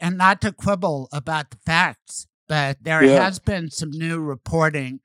[0.00, 3.24] And not to quibble about the facts, but there Yeah.
[3.24, 5.00] has been some new reporting.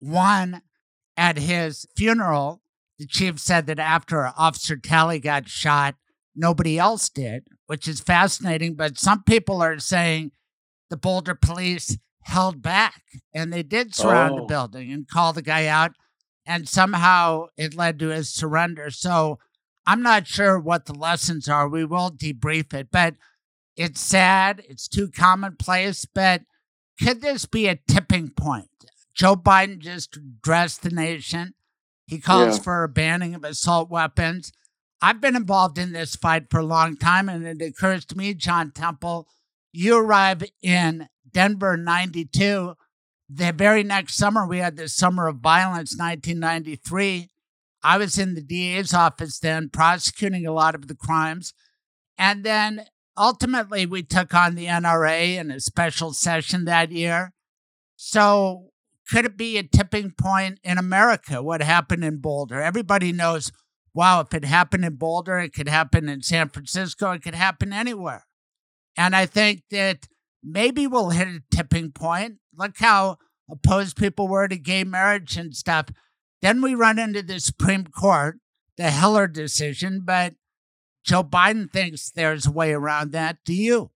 [0.00, 0.62] One,
[1.16, 2.62] at his funeral,
[2.98, 5.96] the chief said that after Officer Talley got shot,
[6.34, 8.74] nobody else did, which is fascinating.
[8.76, 10.30] But some people are saying
[10.90, 13.02] the Boulder police held back
[13.34, 14.46] and they did surround the Oh.
[14.46, 15.92] building and call the guy out.
[16.46, 18.90] And somehow it led to his surrender.
[18.90, 19.38] So
[19.86, 21.68] I'm not sure what the lessons are.
[21.68, 23.16] We will debrief it, but
[23.76, 24.62] it's sad.
[24.68, 26.04] It's too commonplace.
[26.04, 26.42] But
[27.00, 28.68] could this be a tipping point?
[29.14, 31.54] Joe Biden just addressed the nation.
[32.06, 32.62] He calls Yeah.
[32.62, 34.52] for a banning of assault weapons.
[35.00, 38.34] I've been involved in this fight for a long time, and it occurs to me,
[38.34, 39.28] John Temple,
[39.72, 42.74] you arrive in Denver 92.
[43.28, 47.28] The very next summer, we had the Summer of Violence, 1993.
[47.82, 51.52] I was in the DA's office then, prosecuting a lot of the crimes.
[52.16, 52.86] And then
[53.18, 57.32] ultimately, we took on the NRA in a special session that year.
[57.96, 58.70] So,
[59.10, 61.42] could it be a tipping point in America?
[61.42, 62.60] What happened in Boulder?
[62.60, 63.50] Everybody knows,
[63.94, 67.72] wow, if it happened in Boulder, it could happen in San Francisco, it could happen
[67.72, 68.26] anywhere.
[68.96, 70.08] And I think that
[70.42, 72.36] maybe we'll hit a tipping point.
[72.56, 73.18] Look how
[73.50, 75.86] opposed people were to gay marriage and stuff.
[76.42, 78.38] Then we run into the Supreme Court,
[78.76, 80.34] the Heller decision, but
[81.08, 83.38] Joe Biden thinks there's a way around that.
[83.46, 83.90] Do you?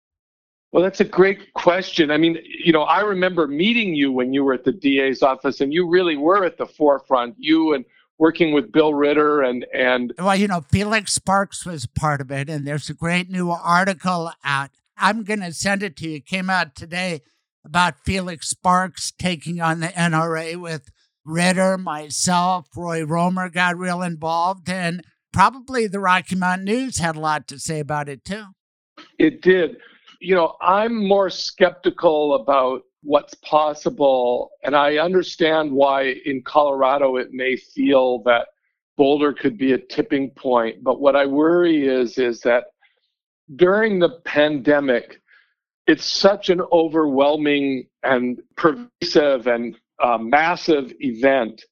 [0.73, 2.11] Well, that's a great question.
[2.11, 5.61] I mean, you know, I remember meeting you when you were at the DA's office,
[5.61, 7.35] and you really were at the forefront.
[7.37, 7.85] You and
[8.19, 12.49] working with Bill Ritter and and Well, you know, Felix Sparks was part of it,
[12.49, 14.71] and there's a great new article out.
[14.97, 16.17] I'm going to send it to you.
[16.17, 17.21] It came out today
[17.63, 20.91] about Felix Sparks taking on the NRA with
[21.27, 27.21] Ritter, myself, Roy Romer got real involved, and probably the Rocky Mountain News had a
[27.21, 28.45] lot to say about it too.
[29.19, 29.77] It did.
[30.21, 37.33] You know, I'm more skeptical about what's possible, and I understand why in Colorado it
[37.33, 38.49] may feel that
[38.97, 40.85] Boulder could be a tipping point.
[40.85, 42.65] But what I worry is is that
[43.57, 45.21] during the pandemic,
[45.87, 51.65] it's such an overwhelming and pervasive and uh, massive event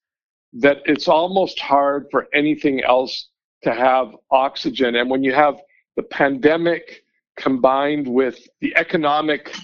[0.53, 3.29] that it's almost hard for anything else
[3.63, 4.97] to have oxygen.
[4.97, 5.61] And when you have
[5.97, 7.05] the pandemic
[7.37, 9.55] combined with the economic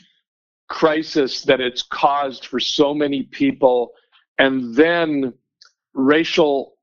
[0.69, 3.93] crisis that it's caused for so many people,
[4.39, 5.33] and then
[5.95, 6.75] racial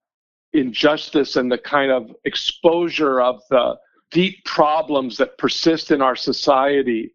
[0.53, 3.76] injustice and the kind of exposure of the
[4.11, 7.14] deep problems that persist in our society,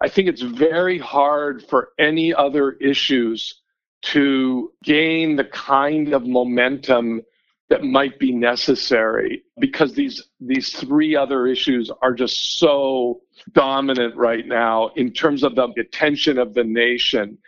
[0.00, 3.60] I think it's very hard for any other issues
[4.02, 7.22] to gain the kind of momentum
[7.70, 13.20] that might be necessary because these these three other issues are just so
[13.52, 17.38] dominant right now in terms of the attention of the nation.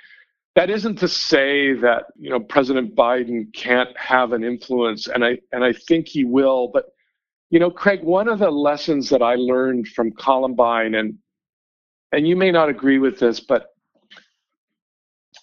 [0.55, 5.39] That isn't to say that you know president biden can't have an influence and i
[5.51, 6.93] and i think he will but
[7.51, 11.17] you know craig one of the lessons that i learned from columbine and
[12.13, 13.69] and you may not agree with this but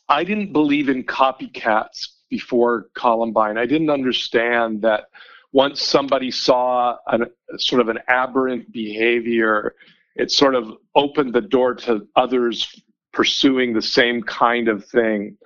[0.09, 3.57] i didn't believe in copycats before Columbine.
[3.57, 5.05] I didn't understand that
[5.51, 7.25] once somebody saw an,
[7.57, 9.75] sort of an aberrant behavior,
[10.15, 12.81] it sort of opened the door to others
[13.13, 15.37] pursuing the same kind of thing.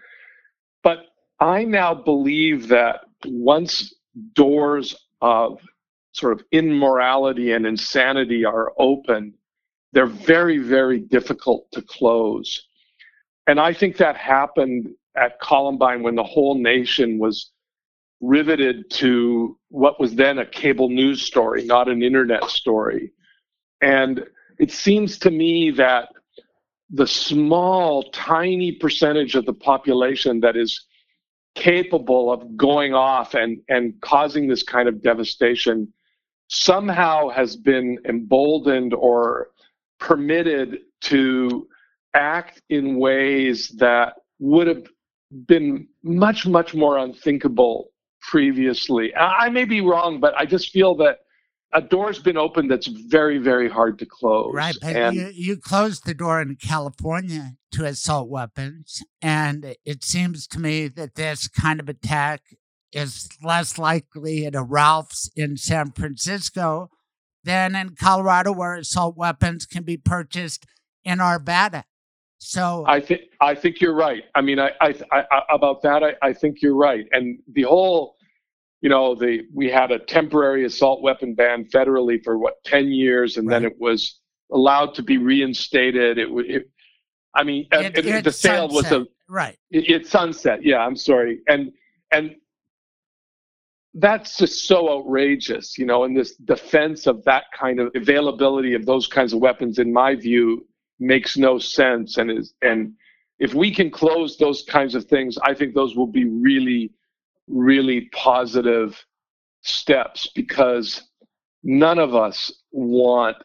[0.84, 1.06] But
[1.40, 3.94] I now believe that once
[4.34, 5.60] doors of
[6.12, 9.34] sort of immorality and insanity are open,
[9.94, 12.68] they're very, very difficult to close.
[13.48, 17.52] And I think that happened at Columbine when the whole nation was
[18.22, 23.12] riveted to what was then a cable news story, not an internet story.
[23.82, 24.24] And
[24.60, 26.10] it seems to me that
[26.90, 30.86] the small, tiny percentage of the population that is
[31.56, 35.92] capable of going off and, and causing this kind of devastation
[36.50, 39.50] somehow has been emboldened or
[40.00, 41.68] permitted to
[42.14, 44.84] act in ways that would have
[45.48, 47.90] been much, much more unthinkable
[48.22, 49.16] previously.
[49.16, 51.20] I may be wrong, but I just feel that
[51.74, 54.54] a door's been opened that's very, very hard to close.
[54.54, 60.04] Right, but and you, you closed the door in California to assault weapons, and it
[60.04, 62.42] seems to me that this kind of attack
[62.92, 66.92] is less likely at a Ralph's in San Francisco
[67.44, 70.66] than in Colorado, where assault weapons can be purchased
[71.04, 71.84] in Arvada.
[72.46, 74.26] So I think I think you're right.
[74.36, 77.08] I mean, I, I, I about that, I, I think you're right.
[77.14, 78.18] And the whole,
[78.82, 83.38] you know, the we had a temporary assault weapon ban federally for what ten years,
[83.38, 83.62] and right.
[83.62, 84.20] then it was
[84.52, 86.18] allowed to be reinstated.
[86.18, 86.50] It would.
[86.52, 86.70] It,
[87.34, 88.92] I mean, it, it, it, the sale sunset.
[88.92, 89.58] was a right.
[89.72, 90.66] It, it sunset.
[90.66, 91.40] Yeah, I'm sorry.
[91.48, 91.72] And
[92.12, 92.36] and
[93.94, 98.86] that's just so outrageous, you know, and this defense of that kind of availability of
[98.86, 100.68] those kinds of weapons, in my view,
[101.00, 102.18] makes no sense.
[102.18, 102.94] And is and
[103.40, 106.92] if we can close those kinds of things i think those will be really
[107.48, 109.04] really positive
[109.62, 111.04] steps because
[111.64, 113.38] none of us want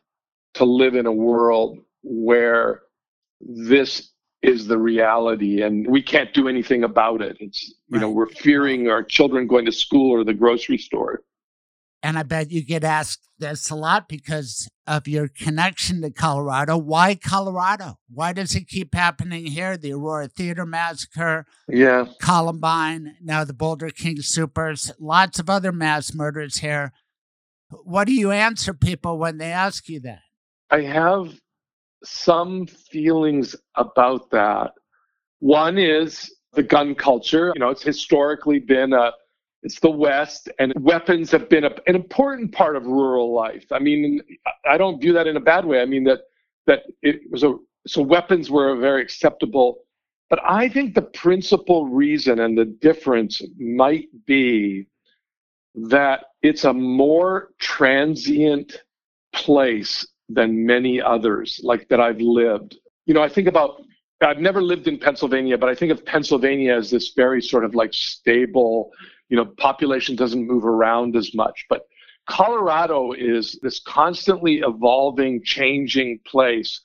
[0.54, 2.82] to live in a world where
[3.40, 4.10] this
[4.42, 7.36] is the reality and we can't do anything about it.
[7.40, 11.22] It's you know we're fearing our children going to school or the grocery store
[12.02, 16.76] and I bet you get asked this a lot because of your connection to Colorado.
[16.76, 17.98] Why Colorado?
[18.08, 19.76] Why does it keep happening here?
[19.76, 26.14] The Aurora Theater Massacre, yeah, Columbine, now the Boulder King Soopers, lots of other mass
[26.14, 26.92] murders here.
[27.70, 30.20] What do you answer people when they ask you that?
[30.70, 31.34] I have
[32.04, 34.72] some feelings about that.
[35.40, 37.52] One is the gun culture.
[37.54, 39.12] You know, it's historically been a
[39.62, 43.64] it's the West, and weapons have been a, an important part of rural life.
[43.72, 44.20] I mean,
[44.64, 45.80] I don't view that in a bad way.
[45.80, 46.20] I mean that
[46.66, 47.54] that it was a
[47.86, 49.78] so weapons were very acceptable,
[50.30, 54.86] but I think the principal reason and the difference might be
[55.74, 58.82] that it's a more transient
[59.32, 62.76] place than many others, like that I've lived.
[63.06, 63.82] You know, I think about
[64.20, 67.74] I've never lived in Pennsylvania, but I think of Pennsylvania as this very sort of
[67.74, 68.92] like stable
[69.28, 71.66] you know, population doesn't move around as much.
[71.68, 71.82] But
[72.26, 76.80] Colorado is this constantly evolving, changing place.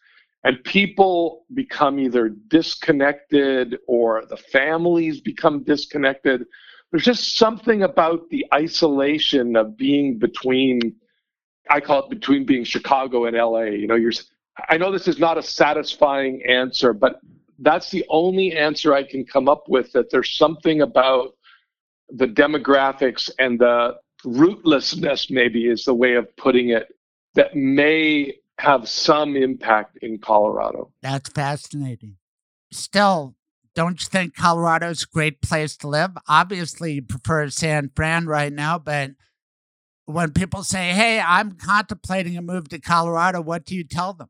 [0.45, 6.45] And people become either disconnected or the families become disconnected.
[6.91, 10.95] There's just something about the isolation of being between,
[11.69, 13.63] I call it between being Chicago and LA.
[13.63, 14.11] You know, you're,
[14.67, 17.21] I know this is not a satisfying answer, but
[17.59, 21.35] that's the only answer I can come up with that there's something about
[22.13, 26.87] the demographics and the rootlessness, maybe is the way of putting it,
[27.33, 30.91] that may have some impact in Colorado.
[31.01, 32.17] That's fascinating.
[32.71, 33.35] Still,
[33.75, 36.11] don't you think Colorado's a great place to live?
[36.27, 39.11] Obviously, you prefer San Fran right now, but
[40.05, 44.29] when people say, hey, I'm contemplating a move to Colorado, what do you tell them?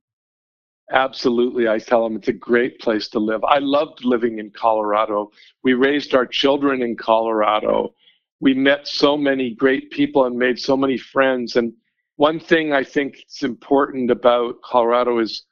[0.91, 1.67] Absolutely.
[1.67, 3.43] I tell them it's a great place to live.
[3.43, 5.31] I loved living in Colorado.
[5.63, 7.93] We raised our children in Colorado.
[8.39, 11.55] we met so many great people and made so many friends.
[11.55, 11.73] And
[12.17, 15.45] one thing I think is important about Colorado is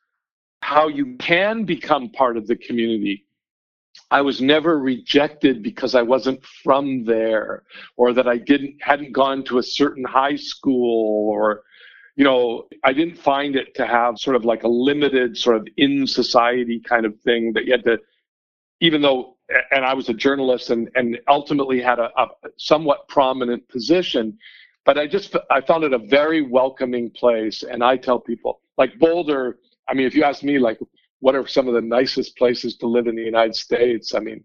[0.62, 3.26] how you can become part of the community.
[4.12, 7.64] I was never rejected because I wasn't from there
[7.96, 11.64] or that I didn't hadn't gone to a certain high school or
[12.22, 15.68] you know, I didn't find it to have sort of like a limited sort of
[15.78, 17.98] in society kind of thing that you had to
[18.80, 19.38] even though
[19.72, 22.28] and I was a journalist and and ultimately had a, a
[22.58, 24.38] somewhat prominent position,
[24.86, 29.00] but I just I found it a very welcoming place and I tell people like
[29.00, 29.58] Boulder
[29.88, 30.80] I mean, if you ask me, like,
[31.20, 34.14] what are some of the nicest places to live in the United States?
[34.16, 34.44] I mean,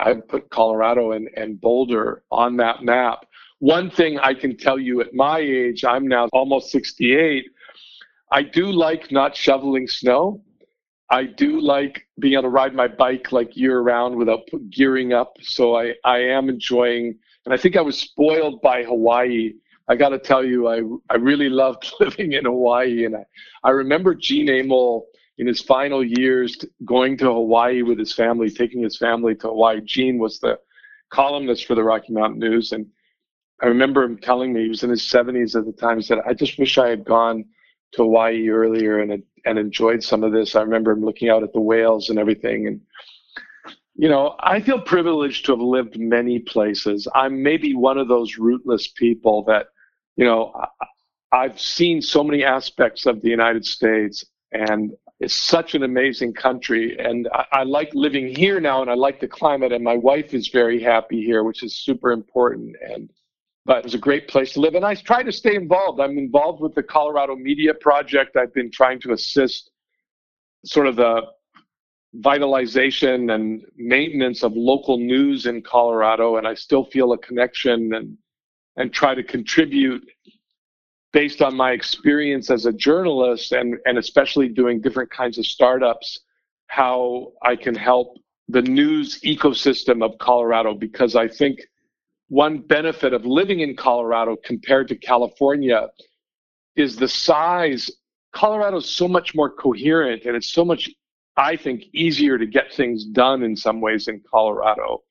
[0.00, 3.26] I put Colorado and, and Boulder on that map.
[3.60, 7.46] One thing I can tell you at my age, I'm now almost 68,
[8.30, 10.42] I do like not shoveling snow.
[11.10, 15.32] I do like being able to ride my bike like year round without gearing up.
[15.40, 19.54] So I, I am enjoying, and I think I was spoiled by Hawaii
[19.88, 23.24] I got to tell you, I I really loved living in Hawaii, and I
[23.64, 25.02] I remember Gene Amole
[25.38, 29.80] in his final years going to Hawaii with his family, taking his family to Hawaii.
[29.80, 30.58] Gene was the
[31.10, 32.86] columnist for the Rocky Mountain News, and
[33.60, 35.98] I remember him telling me he was in his 70s at the time.
[35.98, 37.44] He said, "I just wish I had gone
[37.92, 41.52] to Hawaii earlier and and enjoyed some of this." I remember him looking out at
[41.52, 42.80] the whales and everything, and
[43.96, 47.08] you know, I feel privileged to have lived many places.
[47.14, 49.68] I'm maybe one of those rootless people that
[50.18, 50.52] you know,
[51.30, 56.98] I've seen so many aspects of the United States, and it's such an amazing country.
[56.98, 59.72] And I, I, like living here now, and I like the climate.
[59.72, 62.74] And my wife is very happy here, which is super important.
[62.82, 63.10] And
[63.68, 64.74] but it's a great place to live.
[64.74, 66.00] And I try to stay involved.
[66.00, 68.34] I'm involved with the Colorado Media Project.
[68.34, 69.70] I've been trying to assist
[70.64, 71.20] sort of the
[72.14, 78.16] vitalization and maintenance of local news in Colorado, and I still feel a connection and
[78.78, 80.02] and try to contribute
[81.12, 86.20] based on my experience as a journalist and, and especially doing different kinds of startups,
[86.68, 88.16] how I can help
[88.48, 91.60] the news ecosystem of Colorado because I think
[92.28, 95.88] one benefit of living in Colorado compared to California
[96.76, 97.90] is the size.
[98.32, 100.90] Colorado is so much more coherent and it's so much,
[101.36, 105.02] I think, easier to get things done in some ways in Colorado.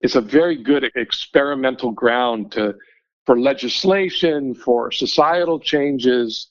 [0.00, 2.74] It's a very good experimental ground to
[3.26, 6.50] for legislation, for societal changes.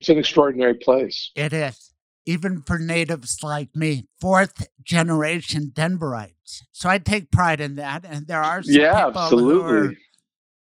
[0.00, 1.30] It's an extraordinary place.
[1.34, 1.93] It is.
[2.26, 6.62] Even for natives like me, fourth generation Denverites.
[6.72, 8.04] So I take pride in that.
[8.08, 9.52] And there are some yeah, people absolutely.
[9.54, 9.94] who are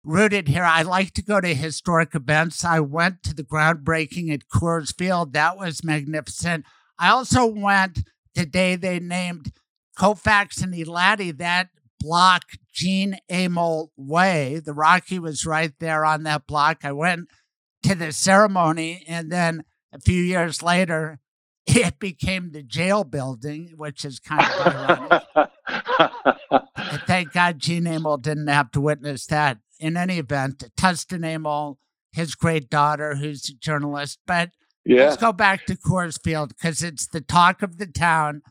[0.03, 0.63] rooted here.
[0.63, 2.63] I like to go to historic events.
[2.63, 5.33] I went to the groundbreaking at Coors Field.
[5.33, 6.65] That was magnificent.
[6.97, 7.99] I also went
[8.35, 9.51] the day they named
[9.97, 11.35] Colfax and Elati.
[11.37, 11.69] That
[11.99, 12.43] block
[12.73, 14.61] Gene Amole Way.
[14.63, 16.79] The Rocky was right there on that block.
[16.83, 17.27] I went
[17.83, 19.63] to the ceremony, and then
[19.93, 21.19] a few years later,
[21.75, 25.23] it became the jail building, which is kind of ironic.
[27.07, 29.59] thank God Gene Amole didn't have to witness that.
[29.79, 31.77] In any event, Tustin Amole,
[32.11, 34.19] his great daughter, who's a journalist.
[34.25, 34.49] But
[34.83, 35.05] yeah.
[35.05, 38.41] let's go back to Coors Field because it's the talk of the town.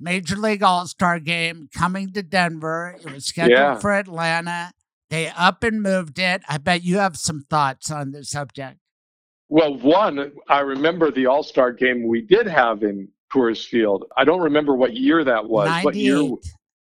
[0.00, 2.96] Major League All Star game coming to Denver.
[3.00, 3.78] It was scheduled Yeah.
[3.78, 4.72] for Atlanta.
[5.10, 6.42] They up and moved it.
[6.48, 8.78] I bet you have some thoughts on the subject.
[9.48, 14.04] Well, one, I remember the All Star game we did have in Coors Field.
[14.16, 15.84] I don't remember what year that was.
[15.84, 16.16] What year?
[16.16, 16.38] 98.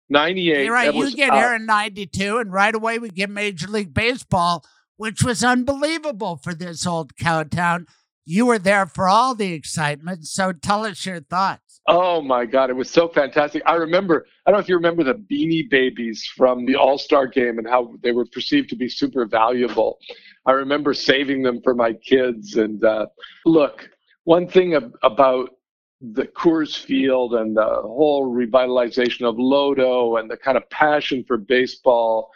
[0.10, 0.64] 98.
[0.66, 0.94] You're right.
[0.94, 4.64] You was, get uh, here in 92, and right away we get Major League Baseball,
[4.98, 7.88] which was unbelievable for this old cow town.
[8.26, 10.26] You were there for all the excitement.
[10.28, 11.82] So tell us your thoughts.
[11.88, 13.62] Oh my God, it was so fantastic.
[13.66, 17.28] I remember, I don't know if you remember the Beanie Babies from the All Star
[17.28, 19.98] game and how they were perceived to be super valuable.
[20.46, 22.56] I remember saving them for my kids.
[22.56, 23.08] And uh,
[23.46, 23.90] look,
[24.26, 25.50] one thing ab- about
[26.02, 31.38] the Coors Field and the whole revitalization of Lodo and the kind of passion for
[31.38, 32.30] baseball,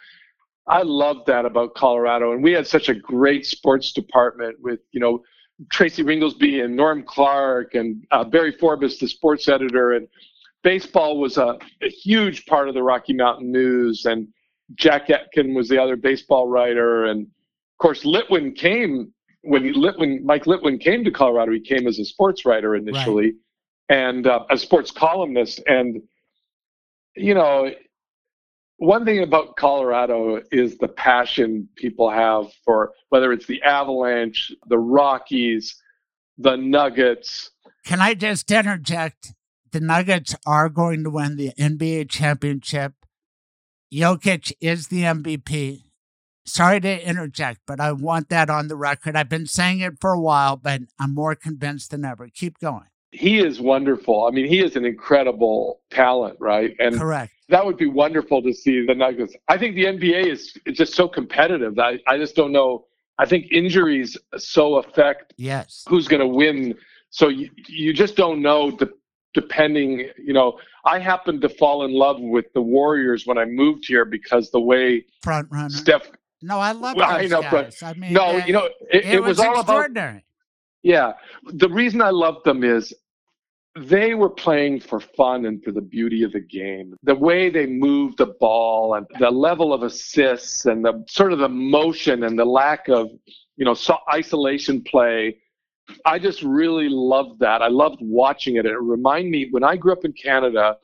[0.66, 2.32] I love that about Colorado.
[2.32, 5.22] And we had such a great sports department with, you know,
[5.70, 10.06] Tracy Ringolsby and Norm Clarke and uh, Barry Forbis, the sports editor, and
[10.62, 14.04] baseball was a, a, huge part of the Rocky Mountain News.
[14.04, 14.28] And
[14.76, 17.26] Jack Etkin was the other baseball writer, and
[17.78, 21.52] course Littwin came when Littwin, Mike Littwin came to Colorado.
[21.52, 23.32] He came as a sports writer initially,
[23.90, 23.96] right.
[23.96, 25.60] and uh, a sports columnist.
[25.66, 26.02] And
[27.14, 27.70] you know,
[28.78, 34.78] one thing about Colorado is the passion people have for whether it's the Avalanche, the
[34.78, 35.74] Rockies,
[36.36, 37.50] the Nuggets.
[37.84, 39.34] Can I just interject?
[39.72, 42.94] The Nuggets are going to win the NBA championship.
[43.92, 45.87] Jokic is the MVP.
[46.48, 49.16] Sorry to interject, but I want that on the record.
[49.16, 52.28] I've been saying it for a while, but I'm more convinced than ever.
[52.28, 52.86] Keep going.
[53.10, 54.26] He is wonderful.
[54.26, 56.74] I mean, he is an incredible talent, right?
[56.78, 57.32] And Correct.
[57.48, 59.34] that would be wonderful to see the Nuggets.
[59.48, 61.78] I think the NBA is just so competitive.
[61.78, 62.84] I, I just don't know.
[63.18, 65.84] I think injuries so affect yes.
[65.88, 66.74] who's going to win.
[67.10, 68.92] So you, you just don't know the,
[69.32, 73.86] depending, you know, I happened to fall in love with the Warriors when I moved
[73.86, 76.10] here because the way front runner Steph.
[76.42, 77.78] No, I love well, those I know, guys.
[77.80, 80.24] but I mean, no, you know, it, it, it was, all about extraordinary.
[80.82, 81.14] yeah.
[81.46, 82.94] The reason I loved them is
[83.76, 86.96] they were playing for fun and for the beauty of the game.
[87.02, 91.38] The way they moved the ball and the level of assists and the sort of
[91.38, 93.08] the motion and the lack of,
[93.56, 95.38] you know, so isolation play.
[96.04, 97.62] I just really loved that.
[97.62, 98.66] I loved watching it.
[98.66, 100.76] It reminded me when I grew up in Canada,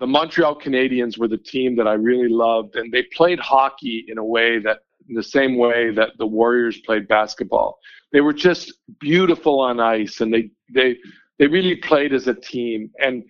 [0.00, 4.18] the Montreal Canadiens were the team that I really loved, and they played hockey in
[4.18, 7.78] a way that, in the same way that the Warriors played basketball.
[8.12, 10.96] They were just beautiful on ice, and they they
[11.38, 12.90] they really played as a team.
[13.00, 13.22] And,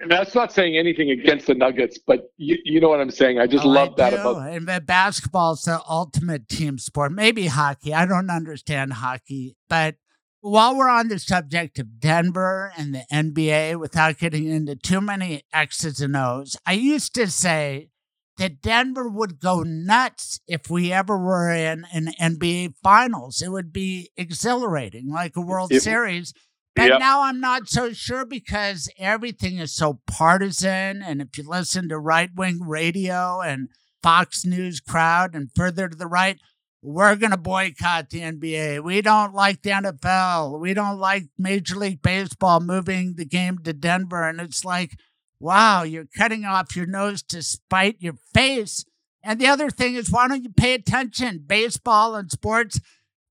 [0.00, 3.38] and that's not saying anything against the Nuggets, but you, you know what I'm saying.
[3.38, 4.16] I just Oh, love I that do.
[4.16, 4.48] about.
[4.52, 7.12] And the basketball's the ultimate team sport.
[7.12, 7.92] Maybe hockey.
[7.94, 9.96] I don't understand hockey, but
[10.46, 15.42] while we're on the subject of Denver and the NBA, without getting into too many
[15.54, 17.88] X's and O's, I used to say
[18.36, 23.40] that Denver would go nuts if we ever were in an NBA Finals.
[23.40, 26.34] It would be exhilarating, like a World It- Series.
[26.76, 26.98] But Yep.
[27.00, 31.02] now I'm not so sure because everything is so partisan.
[31.02, 33.68] And if you listen to right wing radio and
[34.02, 36.38] Fox News crowd and further to the right,
[36.84, 38.84] we're going to boycott the NBA.
[38.84, 40.60] We don't like the NFL.
[40.60, 44.28] We don't like Major League Baseball moving the game to Denver.
[44.28, 44.98] And it's like,
[45.40, 48.84] wow, you're cutting off your nose to spite your face.
[49.22, 51.44] And the other thing is, why don't you pay attention?
[51.46, 52.78] Baseball and sports,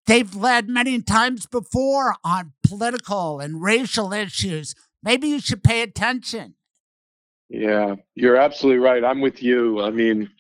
[0.08, 4.74] they've led many times before on political and racial issues.
[5.04, 6.56] Maybe you should pay attention.
[7.50, 9.06] Yeah, you're absolutely right.
[9.06, 9.80] I'm with you.
[9.84, 10.32] I mean,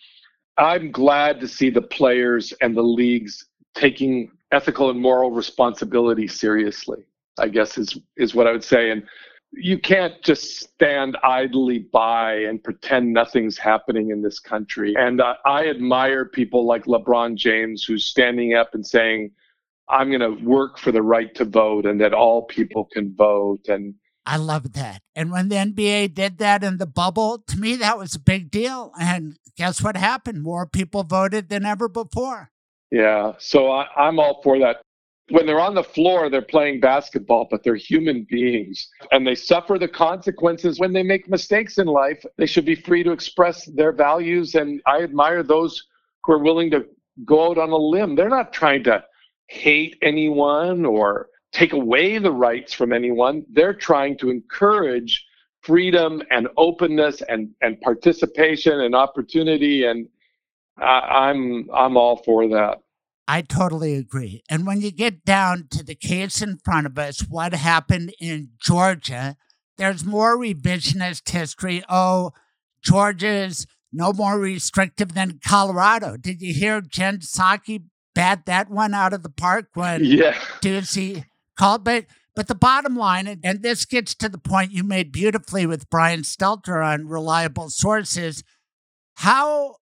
[0.57, 7.05] I'm glad to see the players and the leagues taking ethical and moral responsibility seriously.
[7.39, 8.91] I guess is is what I would say.
[8.91, 9.03] And
[9.51, 14.95] you can't just stand idly by and pretend nothing's happening in this country.
[14.97, 19.31] And uh, I admire people like LeBron James who's standing up and saying,
[19.89, 23.67] "I'm going to work for the right to vote and that all people can vote."
[23.67, 25.01] And I love that.
[25.15, 28.51] And when the NBA did that in the bubble, to me, that was a big
[28.51, 28.93] deal.
[28.99, 30.43] And guess what happened?
[30.43, 32.51] More people voted than ever before.
[32.91, 34.81] Yeah, so I, I'm all for that.
[35.29, 39.79] When they're on the floor, they're playing basketball, but they're human beings and they suffer
[39.79, 42.23] the consequences when they make mistakes in life.
[42.37, 44.55] They should be free to express their values.
[44.55, 45.81] And I admire those
[46.23, 46.85] who are willing to
[47.25, 48.15] go out on a limb.
[48.15, 49.03] They're not trying to
[49.47, 53.45] hate anyone or take away the rights from anyone.
[53.51, 55.25] They're trying to encourage
[55.61, 59.85] freedom and openness and, and participation and opportunity.
[59.85, 60.07] And
[60.77, 62.79] I, I'm I'm all for that.
[63.27, 64.43] I totally agree.
[64.49, 68.49] And when you get down to the case in front of us, what happened in
[68.59, 69.37] Georgia,
[69.77, 71.83] there's more revisionist history.
[71.87, 72.31] Oh,
[72.83, 76.17] Georgia's no more restrictive than Colorado.
[76.17, 80.33] Did you hear Jen Psaki bat that one out of the park when Yeah.
[80.61, 81.23] Ducey
[81.57, 82.05] But
[82.35, 86.21] but the bottom line, and this gets to the point you made beautifully with Brian
[86.21, 88.43] Stelter on reliable sources,
[89.15, 89.75] how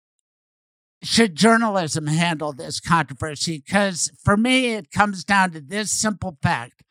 [1.03, 3.63] should journalism handle this controversy?
[3.63, 6.83] Because for me, it comes down to this simple fact.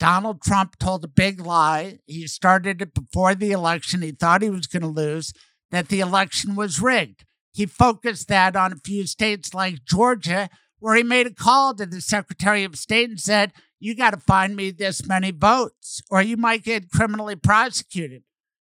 [0.00, 1.98] Donald Trump told a big lie.
[2.06, 4.02] He started it before the election.
[4.02, 5.32] He thought he was going to lose,
[5.70, 7.24] that the election was rigged.
[7.52, 11.86] He focused that on a few states like Georgia, where he made a call to
[11.86, 16.20] the Secretary of State and said, You got to find me this many votes, or
[16.22, 18.22] you might get criminally prosecuted.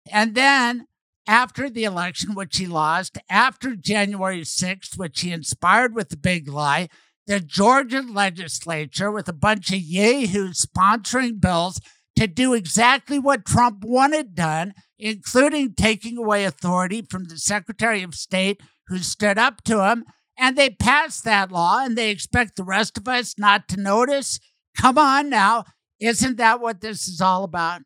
[0.09, 0.87] And then
[1.27, 6.47] after the election, which he lost, after January 6th, which he inspired with the big
[6.47, 6.89] lie,
[7.27, 11.79] the Georgia legislature, with a bunch of yahoos sponsoring bills
[12.15, 18.15] to do exactly what Trump wanted done, including taking away authority from the Secretary of
[18.15, 20.05] State who stood up to him.
[20.37, 24.39] And they passed that law, and they expect the rest of us not to notice.
[24.77, 25.65] Come on now.
[25.99, 27.81] Isn't that what this is all about?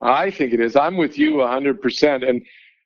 [0.00, 0.76] I think it is.
[0.76, 2.28] I'm with you 100%.
[2.28, 2.42] And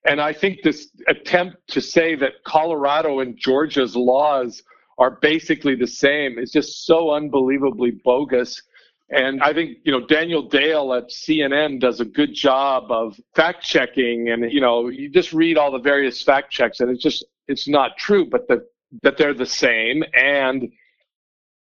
[0.06, 4.62] and I think this attempt to say that Colorado and Georgia's laws
[4.98, 8.60] are basically the same is just so unbelievably bogus.
[9.10, 13.64] And I think, you know, Daniel Dale at CNN does a good job of fact
[13.64, 14.28] checking.
[14.28, 17.66] And, you know, you just read all the various fact checks and it's just, it's
[17.66, 18.26] not true.
[18.26, 18.66] But the,
[19.02, 20.70] that they're the same and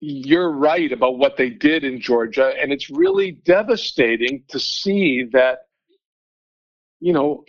[0.00, 5.66] you're right about what they did in Georgia and it's really devastating to see that
[7.00, 7.44] you know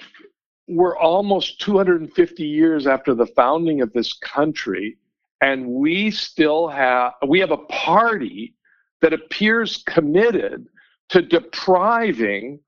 [0.68, 4.98] we're almost 250 years after the founding of this country
[5.41, 8.53] and we still have we have a party
[9.02, 10.68] that appears committed
[11.10, 12.60] to depriving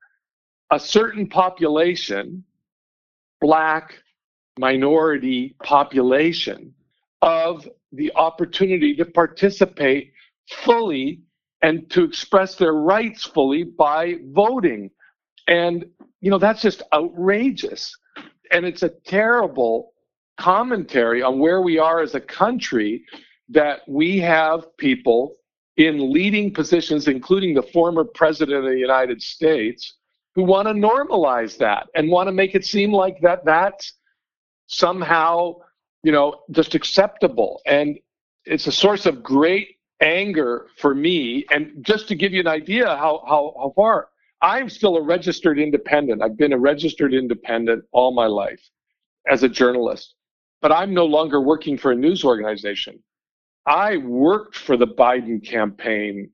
[0.71, 2.43] a certain population
[3.41, 4.01] black
[4.57, 6.73] minority population
[7.23, 10.11] of the opportunity to participate
[10.49, 11.21] fully
[11.61, 14.91] and to express their rights fully by voting.
[15.47, 15.85] And
[16.19, 17.95] you know that's just outrageous.
[18.51, 19.93] And it's a terrible
[20.37, 23.05] commentary on where we are as a country
[23.49, 25.35] that we have people
[25.77, 29.95] in leading positions, including the former president of the United States,
[30.35, 33.93] who want to normalize that and want to make it seem like that that's
[34.67, 35.53] somehow,
[36.03, 37.61] you know, just acceptable.
[37.65, 37.97] And
[38.45, 41.45] it's a source of great anger for me.
[41.51, 44.09] And just to give you an idea how how, how far
[44.41, 46.21] I'm still a registered independent.
[46.21, 48.61] I've been a registered independent all my life
[49.29, 50.15] as a journalist
[50.63, 52.97] but I'm no longer working for a news organization.
[53.67, 56.29] I worked for the Biden campaign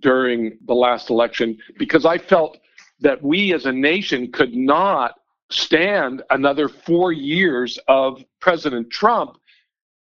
[0.00, 2.58] during the last election because I felt
[3.00, 5.14] that we as a nation could not
[5.50, 9.36] stand another four years of President Trump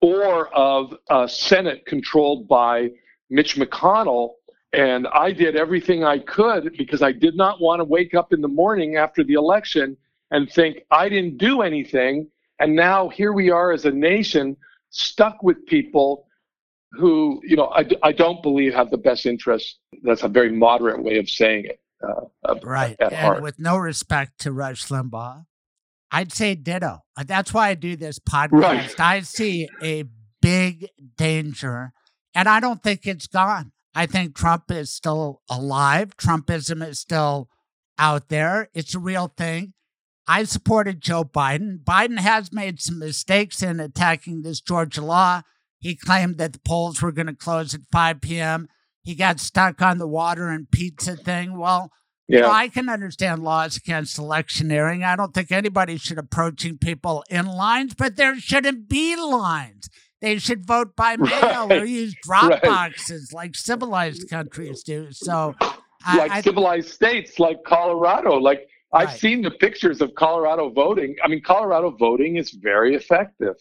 [0.02, 2.90] or of a Senate controlled by
[3.30, 4.32] Mitch McConnell.
[4.74, 8.42] And I did everything I could because I did not want to wake up in
[8.42, 9.98] the morning after the election
[10.32, 12.30] and think I didn't do anything
[12.60, 14.58] and now here we are as a nation
[14.90, 16.28] stuck with people
[16.92, 19.78] who, you know, I, I don't believe have the best interests.
[20.04, 21.80] That's a very moderate way of saying it.
[22.02, 22.96] Uh, right.
[23.00, 23.42] and heart.
[23.42, 25.46] with no respect to Rush Limbaugh,
[26.12, 27.00] I'd say ditto.
[27.18, 28.52] Uh, That's why I do this podcast.
[28.52, 29.00] Right.
[29.00, 30.06] I see a
[30.42, 31.92] big danger,
[32.34, 33.72] and I don't think it's gone.
[33.94, 36.16] I think Trump is still alive.
[36.16, 37.50] Trumpism is still
[37.98, 38.70] out there.
[38.74, 39.74] It's a real thing.
[40.28, 41.84] I supported Joe Biden.
[41.84, 45.42] Biden has made some mistakes in attacking this Georgia law.
[45.80, 48.68] He claimed that the polls were going to close at 5 p.m.
[49.04, 51.58] He got stuck on the water and pizza thing.
[51.58, 51.92] Well,
[52.28, 52.38] yeah.
[52.38, 55.04] you know, I can understand laws against electioneering.
[55.04, 59.90] I don't think anybody should approaching people in lines, but there shouldn't be lines.
[60.22, 61.82] They should vote by mail Right.
[61.82, 62.62] or use drop Right.
[62.62, 65.08] boxes like civilized countries do.
[65.12, 65.56] So,
[66.16, 68.36] like I- civilized states like Colorado.
[68.38, 69.20] Like I've Right.
[69.20, 71.16] seen the pictures of Colorado voting.
[71.24, 73.56] I mean, Colorado voting is very effective.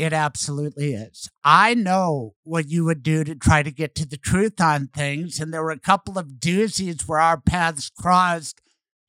[0.00, 1.28] It absolutely is.
[1.44, 5.38] I know what you would do to try to get to the truth on things.
[5.38, 8.62] And there were a couple of doozies where our paths crossed.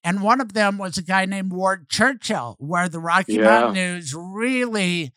[0.04, 3.44] And one of them was a guy named Ward Churchill, where the Rocky Yeah.
[3.46, 5.14] Mountain News really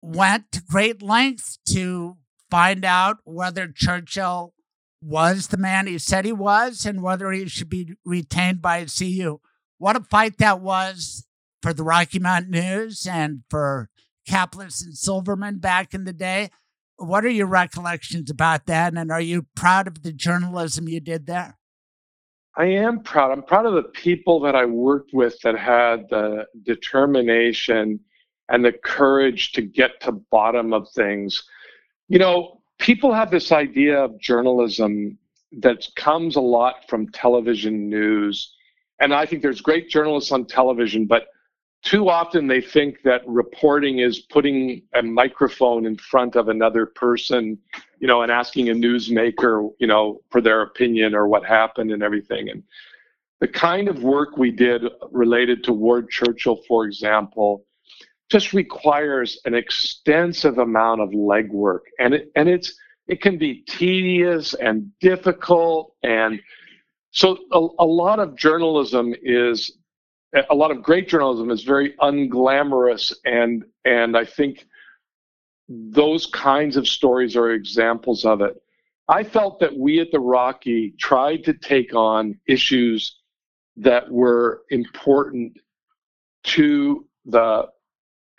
[0.00, 2.16] went to great lengths to
[2.48, 4.54] find out whether Churchill
[5.02, 9.40] was the man he said he was and whether he should be retained by CU.
[9.78, 11.26] What a fight that was
[11.60, 13.88] for the Rocky Mountain News and for
[14.28, 16.50] Caplis and Silverman back in the day.
[16.96, 18.94] What are your recollections about that?
[18.94, 21.58] And are you proud of the journalism you did there?
[22.56, 23.30] I am proud.
[23.30, 28.00] I'm proud of the people that I worked with that had the determination
[28.48, 31.44] and the courage to get to bottom of things.
[32.08, 35.16] You know, people have this idea of journalism
[35.52, 38.54] that comes a lot from television news.
[39.00, 41.28] And I think there's great journalists on television, but
[41.82, 47.58] too often they think that reporting is putting a microphone in front of another person,
[48.00, 52.02] you know, and asking a newsmaker, you know, for their opinion or what happened and
[52.02, 52.50] everything.
[52.50, 52.62] And
[53.40, 57.64] the kind of work we did related to Ward Churchill, for example,
[58.30, 62.74] just requires an extensive amount of legwork, and it and it's
[63.08, 66.40] it can be tedious and difficult, and
[67.10, 69.78] so a, a lot of journalism is
[70.50, 74.66] a lot of great journalism is very unglamorous, and and I think
[75.68, 78.56] those kinds of stories are examples of it.
[79.08, 83.16] I felt that we at the Rocky tried to take on issues
[83.76, 85.58] that were important
[86.44, 87.68] to the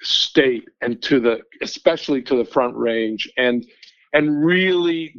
[0.02, 3.66] state and to the especially to the front range and
[4.14, 5.16] and really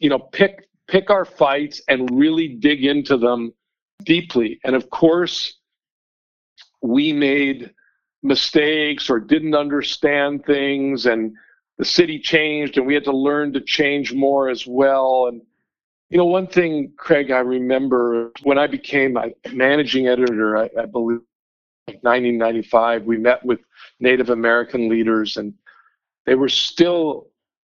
[0.00, 3.52] you know pick pick our fights and really dig into them
[4.04, 5.58] deeply and of course
[6.88, 7.72] we made
[8.22, 11.34] mistakes or didn't understand things and
[11.78, 15.26] the city changed and we had to learn to change more as well.
[15.28, 15.42] And
[16.10, 20.86] you know one thing craig i remember when i became a managing editor i, I
[20.86, 21.18] believe
[21.86, 23.58] 1995 we met with
[23.98, 25.52] native american leaders and
[26.24, 27.28] they were still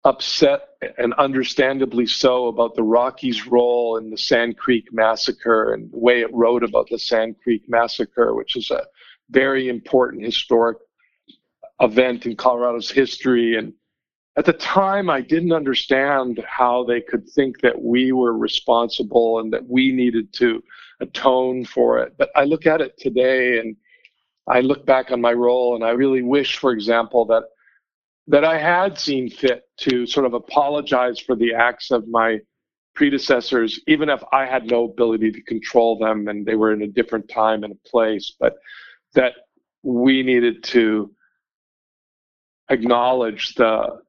[0.04, 0.68] upset
[0.98, 6.20] and understandably so about the Rockies' role in the Sand Creek massacre and the way
[6.20, 8.84] it wrote about the Sand Creek massacre, which is a
[9.32, 10.78] very important historic
[11.80, 13.56] event in Colorado's history.
[13.56, 13.72] And
[14.36, 19.52] at the time, I didn't understand how they could think that we were responsible and
[19.52, 20.62] that we needed to
[21.00, 22.14] atone for it.
[22.16, 23.76] But I look at it today and
[24.48, 27.44] I look back on my role and I really wish, for example, that
[28.28, 32.38] that I had seen fit to sort of apologize for the acts of my
[32.94, 36.86] predecessors, even if I had no ability to control them and they were in a
[36.86, 38.54] different time and a place, but
[39.14, 39.32] that
[39.82, 41.12] we needed to
[42.70, 44.00] acknowledge the,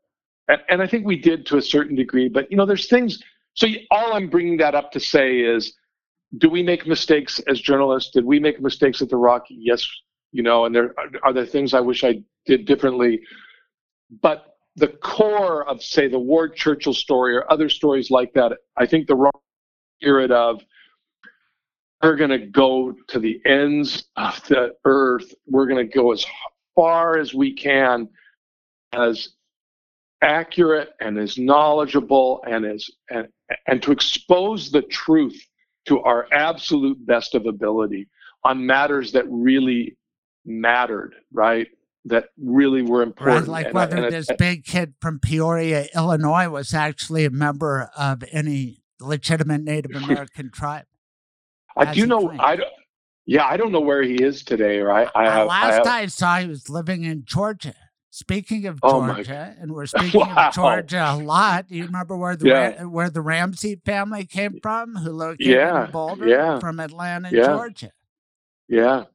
[0.47, 3.21] and, and I think we did to a certain degree, but you know, there's things,
[3.53, 5.75] so all I'm bringing that up to say is,
[6.37, 8.11] do we make mistakes as journalists?
[8.11, 9.55] Did we make mistakes at the Rocky?
[9.59, 9.87] Yes,
[10.31, 13.21] you know, and there are there things I wish I did differently
[14.21, 18.85] but the core of, say, the Ward Churchill story or other stories like that, I
[18.85, 19.31] think the wrong
[19.99, 20.61] spirit of
[22.03, 25.33] we're going to go to the ends of the earth.
[25.47, 26.25] We're going to go as
[26.75, 28.09] far as we can,
[28.91, 29.29] as
[30.21, 33.27] accurate and as knowledgeable and as and,
[33.67, 35.41] and to expose the truth
[35.85, 38.09] to our absolute best of ability
[38.43, 39.97] on matters that really
[40.45, 41.67] mattered, right?
[42.05, 43.47] that really were important.
[43.47, 48.25] Right, like and whether this big kid from Peoria, Illinois, was actually a member of
[48.29, 50.83] any legitimate Native American tribe.
[51.77, 52.33] I do know.
[52.39, 52.69] I don't.
[53.25, 54.79] Yeah, I don't know where he is today.
[54.79, 55.07] Right.
[55.15, 57.73] I have, last I, have, I saw, he was living in Georgia.
[58.09, 60.49] Speaking of Oh, Georgia, and we're speaking Wow.
[60.49, 61.69] of Georgia a lot.
[61.69, 62.81] Do you remember where the Yeah.
[62.83, 66.59] Ra- where the Ramsey family came from, who located Yeah, in Boulder, yeah.
[66.59, 67.45] from Atlanta, Yeah.
[67.47, 67.91] Georgia?
[68.67, 69.05] yeah.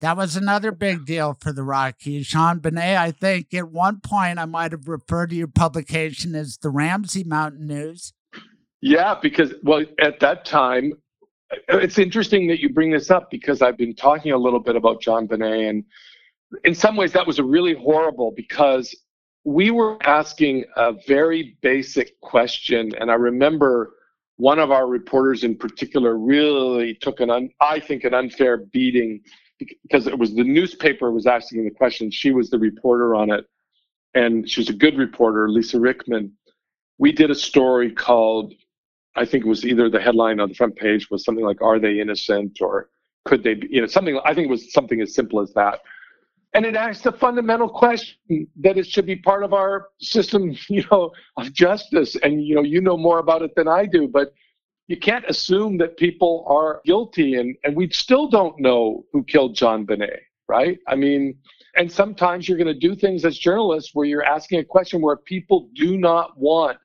[0.00, 2.26] That was another big deal for the Rockies.
[2.30, 6.70] JonBenét, I think at one point I might have referred to your publication as the
[6.70, 8.12] Ramsey Mountain News.
[8.80, 10.94] Yeah, because well, at that time,
[11.68, 15.02] it's interesting that you bring this up because I've been talking a little bit about
[15.02, 15.84] JonBenét, and
[16.64, 18.94] in some ways that was a really horrible because
[19.44, 23.94] we were asking a very basic question, and I remember
[24.36, 29.20] one of our reporters in particular really took an, un, I think, an unfair beating
[29.82, 32.10] because it was the newspaper was asking the question.
[32.10, 33.44] She was the reporter on it,
[34.14, 36.30] and she was a good reporter, Lisa Ryckman.
[36.98, 38.54] We did a story called
[39.16, 41.78] I think it was either the headline on the front page was something like "Are
[41.78, 42.90] they innocent?" or
[43.24, 44.20] "Could they?" Be, you know, something.
[44.24, 45.80] I think it was something as simple as that,
[46.54, 50.84] and it asks a fundamental question that it should be part of our system, you
[50.90, 52.16] know, of justice.
[52.16, 54.32] And you know, you know more about it than I do, but
[54.86, 59.56] you can't assume that people are guilty, and and we still don't know who killed
[59.56, 60.78] JonBenét, right?
[60.86, 61.38] I mean.
[61.76, 65.14] And sometimes you're going to do things as journalists where you're asking a question where
[65.16, 66.78] people do not want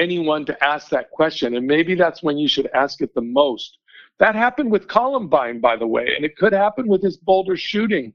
[0.00, 1.56] anyone to ask that question.
[1.56, 3.78] And maybe that's when you should ask it the most.
[4.18, 8.12] That happened with Columbine, by the way, and it could happen with this Boulder shooting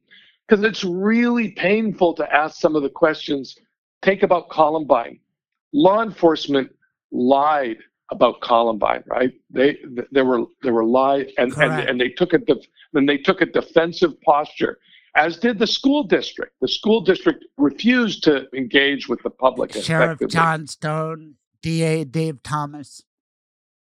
[0.48, 3.58] because it's really painful to ask some of the questions.
[4.02, 5.20] Take about Columbine.
[5.74, 6.70] Law enforcement
[7.12, 7.78] lied
[8.12, 9.34] about Columbine, right?
[9.50, 9.78] They
[10.12, 12.58] there were there were lies and, and and they took a def,
[12.94, 14.78] and they took a defensive posture,
[15.16, 16.54] as did the school district.
[16.62, 19.74] The school district refused to engage with the public.
[19.74, 20.20] Sheriff.
[20.30, 23.04] John Stone, DA Dave Thomas.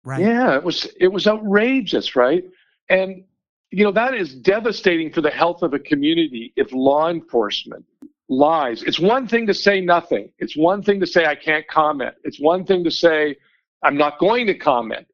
[0.04, 0.20] Right.
[0.20, 2.44] Yeah, it was it was outrageous, right?
[2.88, 3.24] And
[3.70, 7.84] you know that is devastating for the health of a community if law enforcement
[8.28, 8.82] lies.
[8.82, 10.30] It's one thing to say nothing.
[10.38, 12.14] It's one thing to say I can't comment.
[12.24, 13.36] It's one thing to say
[13.82, 15.06] I'm not going to comment.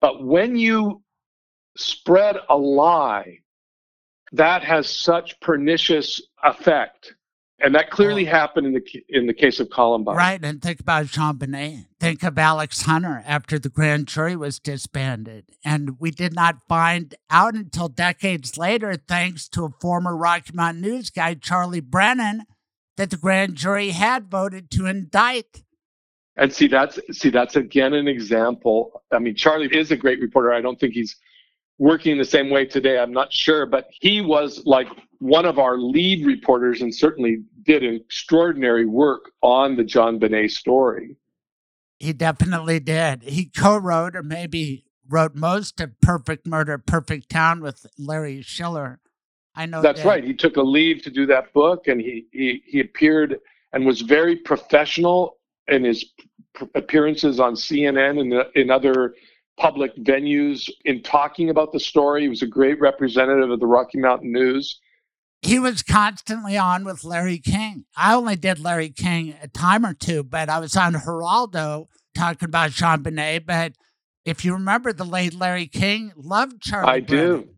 [0.00, 1.02] But when you
[1.76, 3.38] spread a lie,
[4.32, 7.14] that has such pernicious effect.
[7.58, 10.14] And that clearly happened in the in the case of Columbine.
[10.14, 11.54] Right, and think about JonBenét.
[11.54, 15.46] Eh, think of Alex Hunter after the grand jury was disbanded.
[15.64, 20.82] And we did not find out until decades later, thanks to a former Rocky Mountain
[20.82, 22.42] News guy, Charlie Brennan,
[22.98, 25.62] that the grand jury had voted to indict.
[26.36, 29.02] And see, that's see, that's again an example.
[29.10, 30.52] I mean, Charlie is a great reporter.
[30.52, 31.16] I don't think he's
[31.78, 32.98] working the same way today.
[32.98, 37.82] I'm not sure, but he was like one of our lead reporters and certainly did
[37.82, 41.16] extraordinary work on the JonBenét story.
[41.98, 43.22] He definitely did.
[43.22, 49.00] He co wrote, or maybe wrote most of Perfect Murder, Perfect Town with Larry Schiller.
[49.54, 50.08] I know That's that.
[50.08, 50.24] right.
[50.24, 53.38] He took a leave to do that book, and he he, he appeared
[53.72, 55.38] and was very professional
[55.68, 56.04] in his
[56.56, 59.14] p- appearances on CNN and in other
[59.56, 62.22] public venues in talking about the story.
[62.22, 64.80] He was a great representative of the Rocky Mountain News.
[65.42, 67.84] He was constantly on with Larry King.
[67.96, 72.46] I only did Larry King a time or two, but I was on Geraldo talking
[72.46, 73.46] about JonBenét.
[73.46, 73.74] But
[74.24, 76.88] if you remember, the late Larry King loved Charlie.
[76.88, 77.40] I Brennan.
[77.42, 77.48] do.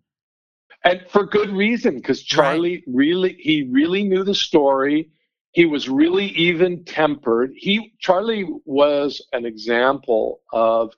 [0.85, 5.11] And for good reason, because Charlie really, he really knew the story.
[5.53, 7.53] He was really even tempered.
[7.57, 10.95] He, Charlie was an example of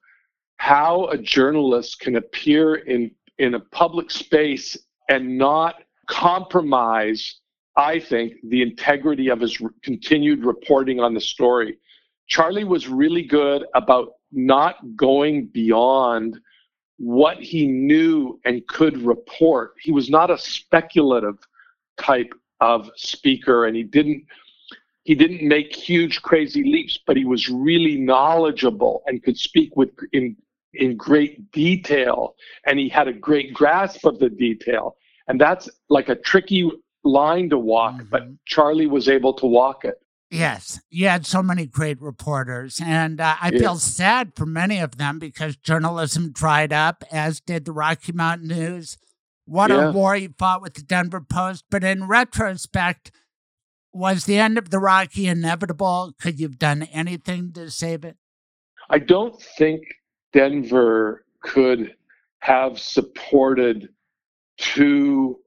[0.58, 4.76] how a journalist can appear in, in a public space
[5.08, 5.76] and not
[6.10, 7.40] compromise,
[7.76, 11.78] I think, the integrity of his r- continued reporting on the story.
[12.28, 16.38] Charlie was really good about not going beyond
[16.98, 19.74] what he knew and could report.
[19.80, 21.38] He was not a speculative
[21.98, 24.24] type of speaker and he didn't
[25.04, 29.88] he didn't make huge crazy leaps but he was really knowledgeable and could speak with
[30.12, 30.36] in
[30.74, 32.34] in great detail
[32.66, 34.96] and he had a great grasp of the detail
[35.30, 36.68] and that's like a tricky
[37.04, 39.94] line to walk but charlie was able to walk it
[40.32, 43.58] Yes, you had so many great reporters, and uh, I Yeah.
[43.58, 48.46] feel sad for many of them because journalism dried up, as did the Rocky Mountain
[48.46, 48.96] News.
[49.44, 49.88] What Yeah.
[49.88, 51.64] a war you fought with the Denver Post.
[51.68, 53.10] But in retrospect,
[53.92, 56.12] was the end of the Rocky inevitable?
[56.20, 58.16] Could you have done anything to save it?
[58.88, 59.82] I don't think
[60.32, 61.96] Denver could
[62.38, 63.88] have supported
[64.60, 65.38] two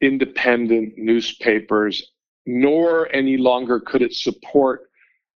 [0.00, 2.12] independent newspapers,
[2.46, 4.90] nor any longer could it support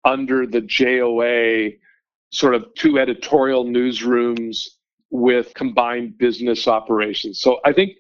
[0.04, 1.72] under the JOA
[2.30, 4.66] sort of two editorial newsrooms
[5.10, 7.40] with combined business operations.
[7.40, 7.92] So I think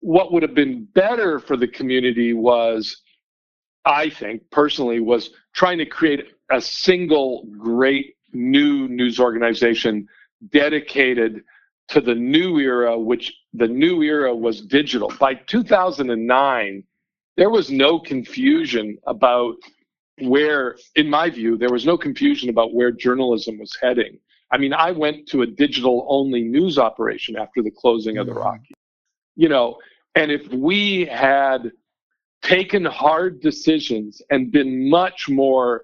[0.00, 3.02] what would have been better for the community was
[3.84, 10.06] I think personally was trying to create a single great new news organization
[10.52, 11.42] dedicated
[11.88, 15.12] to the new era, which the new era was digital.
[15.18, 16.84] By 2009,
[17.36, 19.56] there was no confusion about
[20.20, 24.18] where, in my view, there was no confusion about where journalism was heading.
[24.50, 28.32] I mean, I went to a digital only news operation after the closing of the
[28.32, 28.42] mm-hmm.
[28.42, 28.74] Rocky.
[29.36, 29.78] You know,
[30.14, 31.70] and if we had
[32.42, 35.82] taken hard decisions and been much more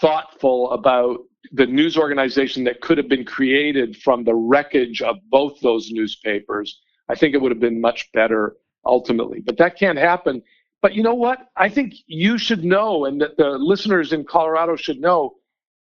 [0.00, 1.18] thoughtful about
[1.52, 6.80] the news organization that could have been created from the wreckage of both those newspapers,
[7.08, 9.40] I think it would have been much better ultimately.
[9.40, 10.42] But that can't happen.
[10.82, 11.48] But you know what?
[11.56, 15.36] I think you should know, and that the listeners in Colorado should know.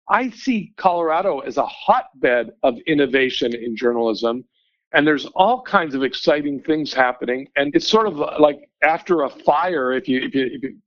[0.09, 4.45] I see Colorado as a hotbed of innovation in journalism,
[4.93, 7.47] and there's all kinds of exciting things happening.
[7.57, 10.77] And it's sort of like after a fire, if you if you, if you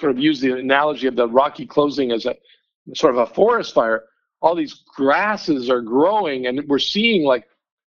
[0.00, 2.34] sort of use the analogy of the Rocky closing as a
[2.94, 4.04] sort of a forest fire,
[4.40, 7.48] all these grasses are growing, and we're seeing like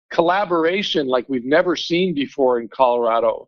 [0.09, 3.47] collaboration like we've never seen before in Colorado.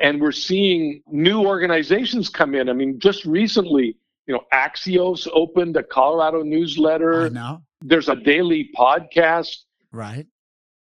[0.00, 2.68] And we're seeing new organizations come in.
[2.68, 3.96] I mean, just recently,
[4.26, 7.26] you know, Axios opened a Colorado newsletter.
[7.26, 7.62] I know.
[7.80, 9.56] There's a daily podcast.
[9.92, 10.26] Right.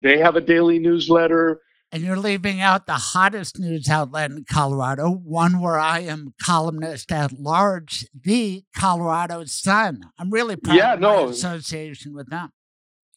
[0.03, 1.61] They have a daily newsletter.
[1.93, 7.11] And you're leaving out the hottest news outlet in Colorado, one where I am columnist
[7.11, 10.03] at large, the Colorado Sun.
[10.17, 12.51] I'm really proud Yeah, of my association with them.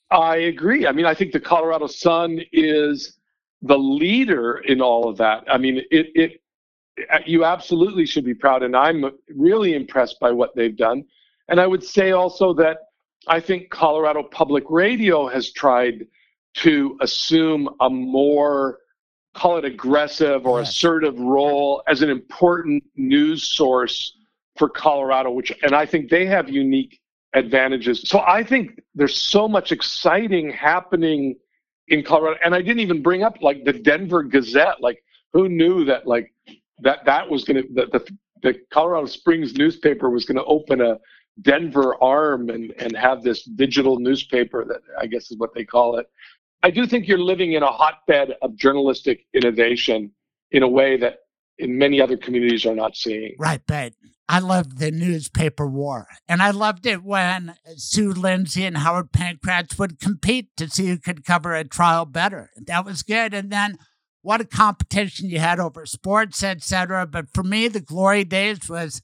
[0.09, 0.87] I agree.
[0.87, 3.17] I mean, I think the Colorado Sun is
[3.61, 5.43] the leader in all of that.
[5.47, 6.41] I mean, it, it
[7.11, 9.05] uh, you absolutely should be proud, and I'm
[9.35, 11.03] really impressed by what they've done.
[11.47, 12.77] And I would say also that
[13.27, 16.05] I think Colorado Public Radio has tried
[16.55, 18.79] to assume a more
[19.33, 24.15] call it aggressive or assertive role as an important news source
[24.57, 26.99] for Colorado, which and I think they have unique
[27.33, 28.07] advantages.
[28.07, 31.35] So I think there's so much exciting happening
[31.87, 32.39] in Colorado.
[32.45, 34.81] And I didn't even bring up like the Denver Gazette.
[34.81, 35.03] Like
[35.33, 36.31] who knew that like
[36.79, 38.05] that that was gonna that the
[38.43, 40.99] the Colorado Springs newspaper was gonna open a
[41.41, 45.97] Denver arm and, and have this digital newspaper that I guess is what they call
[45.97, 46.07] it.
[46.63, 50.11] I do think you're living in a hotbed of journalistic innovation
[50.51, 51.17] in a way that
[51.57, 53.35] in many other communities are not seeing.
[53.37, 53.93] Right, but
[54.29, 56.07] I loved the newspaper war.
[56.27, 60.97] And I loved it when Sue Lindsay and Howard Pankratz would compete to see who
[60.97, 62.49] could cover a trial better.
[62.65, 63.33] That was good.
[63.33, 63.77] And then
[64.21, 67.05] what a competition you had over sports, etc.
[67.05, 69.01] But for me, the glory days was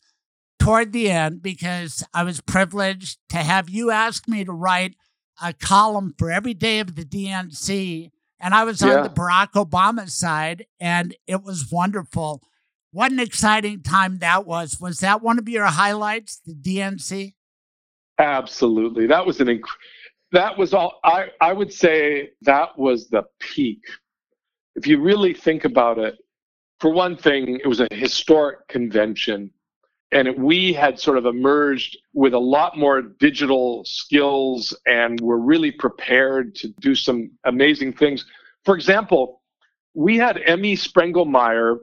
[0.60, 4.96] toward the end because I was privileged to have you ask me to write
[5.42, 8.12] a column for every day of the DNC.
[8.40, 8.98] And I was Yeah.
[8.98, 12.42] on the Barack Obama side, and it was wonderful.
[12.92, 14.80] What an exciting time that was.
[14.80, 17.36] Was that one of your highlights, the DNC?
[18.18, 19.08] Absolutely.
[19.08, 19.64] That was an inc-
[20.32, 23.82] that was all I I would say that was the peak.
[24.76, 26.18] If you really think about it,
[26.80, 29.52] for one thing, it was a historic convention.
[30.12, 35.72] And we had sort of emerged with a lot more digital skills and were really
[35.72, 38.26] prepared to do some amazing things.
[38.66, 39.42] For example,
[39.94, 40.76] we had M.E.
[40.76, 41.78] Sprengelmeyer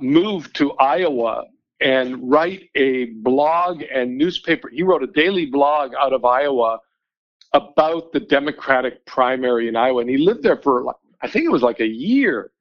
[0.00, 1.44] move to Iowa
[1.80, 4.68] and write a blog and newspaper.
[4.68, 6.78] He wrote a daily blog out of Iowa
[7.54, 10.00] about the Democratic primary in Iowa.
[10.00, 12.52] And he lived there for, I think it was like a year.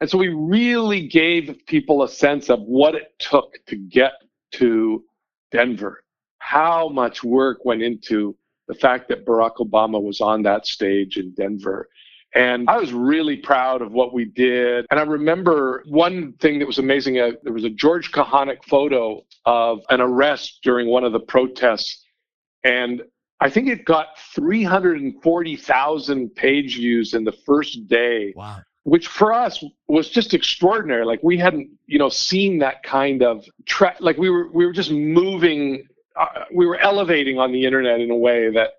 [0.00, 4.12] And so we really gave people a sense of what it took to get
[4.58, 5.04] to
[5.50, 6.04] Denver,
[6.38, 8.36] how much work went into
[8.68, 11.88] the fact that Barack Obama was on that stage in Denver.
[12.34, 14.86] And I was really proud of what we did.
[14.90, 19.24] And I remember one thing that was amazing uh, there was a George Kochaniec photo
[19.44, 22.04] of an arrest during one of the protests.
[22.64, 23.02] And
[23.40, 28.32] I think it got 340,000 page views in the first day.
[28.34, 28.62] Wow.
[28.84, 31.04] Which for us was just extraordinary.
[31.04, 33.96] Like we hadn't, you know, seen that kind of track.
[34.00, 35.86] Like we were, we were just moving,
[36.16, 38.74] uh, we were elevating on the internet in a way that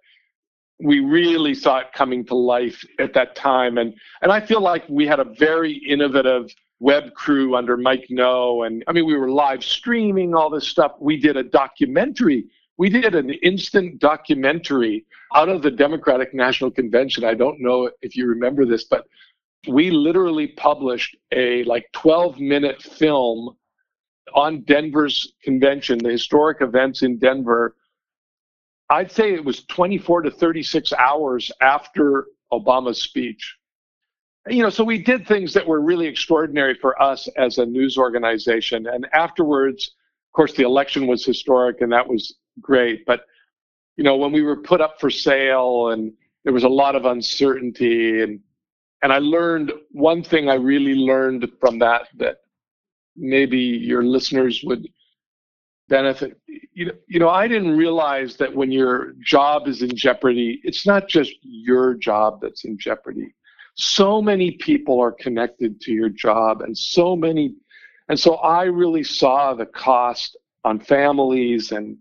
[0.80, 3.77] we really saw it coming to life at that time.
[3.77, 8.64] And and I feel like we had a very innovative web crew under Mike No.
[8.64, 10.94] And I mean, we were live streaming all this stuff.
[10.99, 12.45] We did a documentary.
[12.77, 17.23] We did an instant documentary out of the Democratic National Convention.
[17.23, 19.07] I don't know if you remember this, but
[19.68, 23.56] we literally published a like 12 minute film
[24.34, 27.76] on Denver's convention, the historic events in Denver
[28.90, 33.56] I'd say it was 24 to 36 hours after Obama's speech.
[34.48, 37.98] You know, so we did things that were really extraordinary for us as a news
[37.98, 38.86] organization.
[38.88, 39.96] And afterwards,
[40.30, 43.06] of course, the election was historic and that was great.
[43.08, 43.22] But,
[43.98, 46.14] you know, when we were put up for sale and
[46.44, 48.40] there was a lot of uncertainty and
[49.06, 52.38] and I learned one thing I really learned from that that
[53.15, 54.88] maybe your listeners would
[55.88, 56.41] benefit.
[56.73, 60.88] You know, you know, I didn't realize that when your job is in jeopardy, it's
[60.88, 63.32] not just your job that's in jeopardy.
[63.76, 67.53] So many people are connected to your job, and so many,
[68.10, 71.95] and so I really saw the cost on families and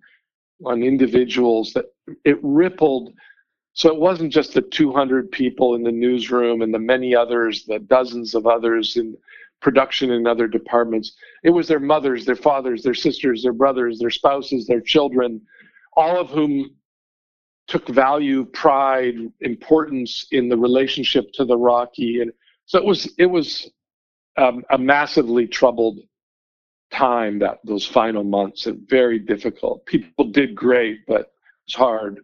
[0.64, 1.84] on individuals that
[2.24, 3.12] it rippled.
[3.74, 7.80] So it wasn't just the 200 people in the newsroom and the many others, the
[7.80, 9.16] dozens of others in
[9.60, 11.14] production and other departments.
[11.42, 15.40] It was their mothers, their fathers, their sisters, their brothers, their spouses, their children,
[15.96, 16.70] all of whom
[17.66, 22.32] took value, pride, importance in the relationship to the Rocky, and
[22.66, 23.70] so it was it was
[24.36, 26.00] um, a massively troubled
[26.90, 29.84] time that those final months and very difficult.
[29.86, 31.32] People did great, but
[31.66, 32.20] it's hard.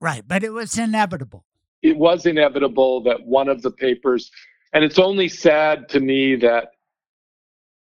[0.00, 1.44] Right, but it was inevitable.
[1.82, 4.30] It was inevitable that one of the papers,
[4.72, 6.68] and it's only sad to me that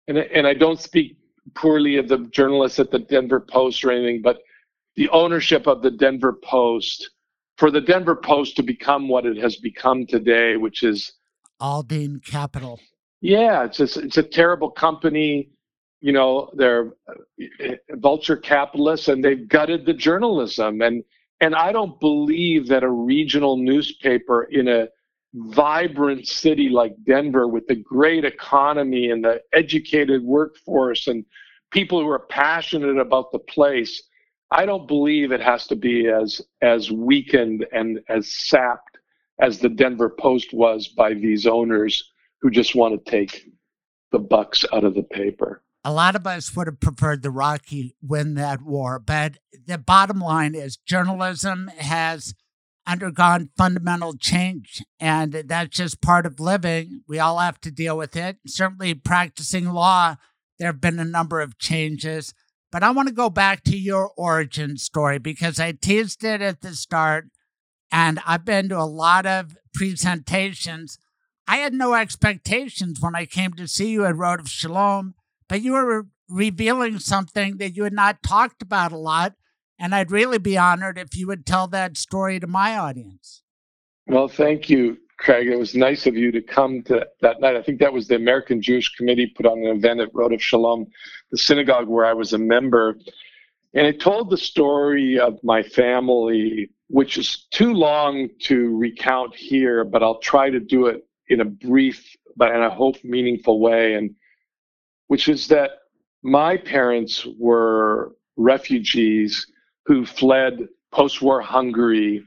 [0.07, 1.17] and and I don't speak
[1.55, 4.39] poorly of the journalists at the Denver Post or anything, but
[4.95, 7.11] the ownership of the Denver Post
[7.57, 11.13] for the Denver Post to become what it has become today, which is
[11.59, 12.79] Alden Capital.
[13.21, 15.49] Yeah, it's a, it's a terrible company.
[16.01, 20.81] You know, they're uh, vulture capitalists, and they've gutted the journalism.
[20.81, 21.03] and
[21.41, 24.89] And I don't believe that a regional newspaper in a
[25.33, 31.23] vibrant city like Denver with the great economy and the educated workforce and
[31.71, 34.03] people who are passionate about the place,
[34.51, 38.97] I don't believe it has to be as as weakened and as sapped
[39.39, 42.11] as the Denver Post was by these owners
[42.41, 43.45] who just want to take
[44.11, 45.61] the bucks out of the paper.
[45.83, 50.19] A lot of us would have preferred the Rocky win that war, but the bottom
[50.19, 52.33] line is journalism has
[52.85, 57.01] undergone fundamental change, and that's just part of living.
[57.07, 58.37] We all have to deal with it.
[58.45, 60.15] Certainly, practicing law,
[60.57, 62.33] there have been a number of changes.
[62.71, 66.61] But I want to go back to your origin story because I teased it at
[66.61, 67.29] the start,
[67.91, 70.99] and I've been to a lot of presentations.
[71.47, 75.15] I had no expectations when I came to see you at Rodef Shalom,
[75.49, 79.33] but you were revealing something that you had not talked about a lot
[79.79, 83.41] and I'd really be honored if you would tell that story to my audience.
[84.07, 85.47] Well, thank you, Craig.
[85.47, 87.55] It was nice of you to come to that night.
[87.55, 90.87] I think that was the American Jewish Committee put on an event at Rodef Shalom,
[91.31, 92.97] the synagogue where I was a member.
[93.73, 99.85] And it told the story of my family, which is too long to recount here,
[99.85, 103.93] but I'll try to do it in a brief but in a hope meaningful way.
[103.93, 104.15] And
[105.09, 105.71] which is that
[106.23, 109.45] my parents were refugees
[109.85, 112.23] who fled post war Hungary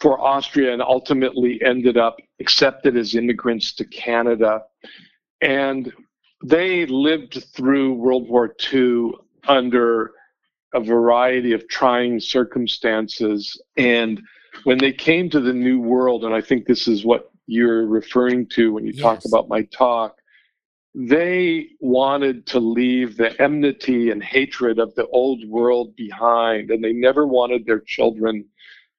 [0.00, 4.62] for Austria and ultimately ended up accepted as immigrants to Canada.
[5.40, 5.92] And
[6.44, 9.12] they lived through World War II
[9.46, 10.10] under
[10.74, 13.60] a variety of trying circumstances.
[13.76, 14.20] And
[14.64, 18.48] when they came to the New World, and I think this is what you're referring
[18.48, 19.02] to when you yes.
[19.02, 20.16] talk about my talk,
[20.98, 26.94] they wanted to leave the enmity and hatred of the old world behind, and they
[26.94, 28.46] never wanted their children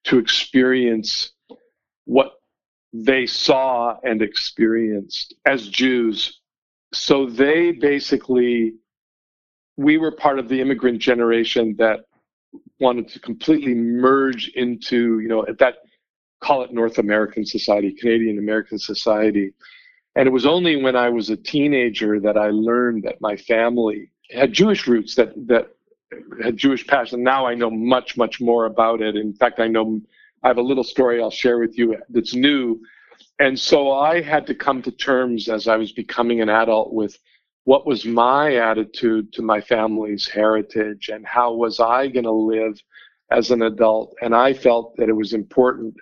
[0.04, 1.32] to experience
[2.04, 2.34] what
[2.92, 6.40] they saw and experienced as Jews.
[6.92, 8.74] So they basically,
[9.76, 12.04] we were part of the immigrant generation that
[12.78, 15.78] wanted to completely merge into, you know, at that,
[16.40, 19.52] call it North American society, Canadian American society.
[20.18, 24.10] And it was only when I was a teenager that I learned that my family
[24.32, 25.68] had Jewish roots, that, that
[26.42, 26.84] had Jewish.
[26.88, 29.14] And now I know much, much more about it.
[29.14, 30.00] In fact, I know
[30.42, 32.80] I have a little story I'll share with you that's new.
[33.38, 37.16] And so I had to come to terms as I was becoming an adult with
[37.62, 42.76] what was my attitude to my family's heritage and how was I going to live
[43.30, 44.16] as an adult.
[44.20, 45.94] And I felt that it was important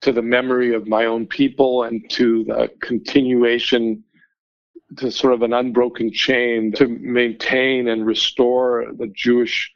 [0.00, 4.04] to the memory of my own people and to the continuation
[4.96, 9.70] to sort of an unbroken chain to maintain and restore the Jewish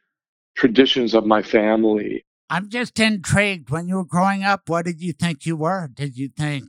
[0.57, 2.25] traditions of my family.
[2.49, 3.71] I'm just intrigued.
[3.71, 5.89] When you were growing up, what did you think you were?
[5.93, 6.65] Did you think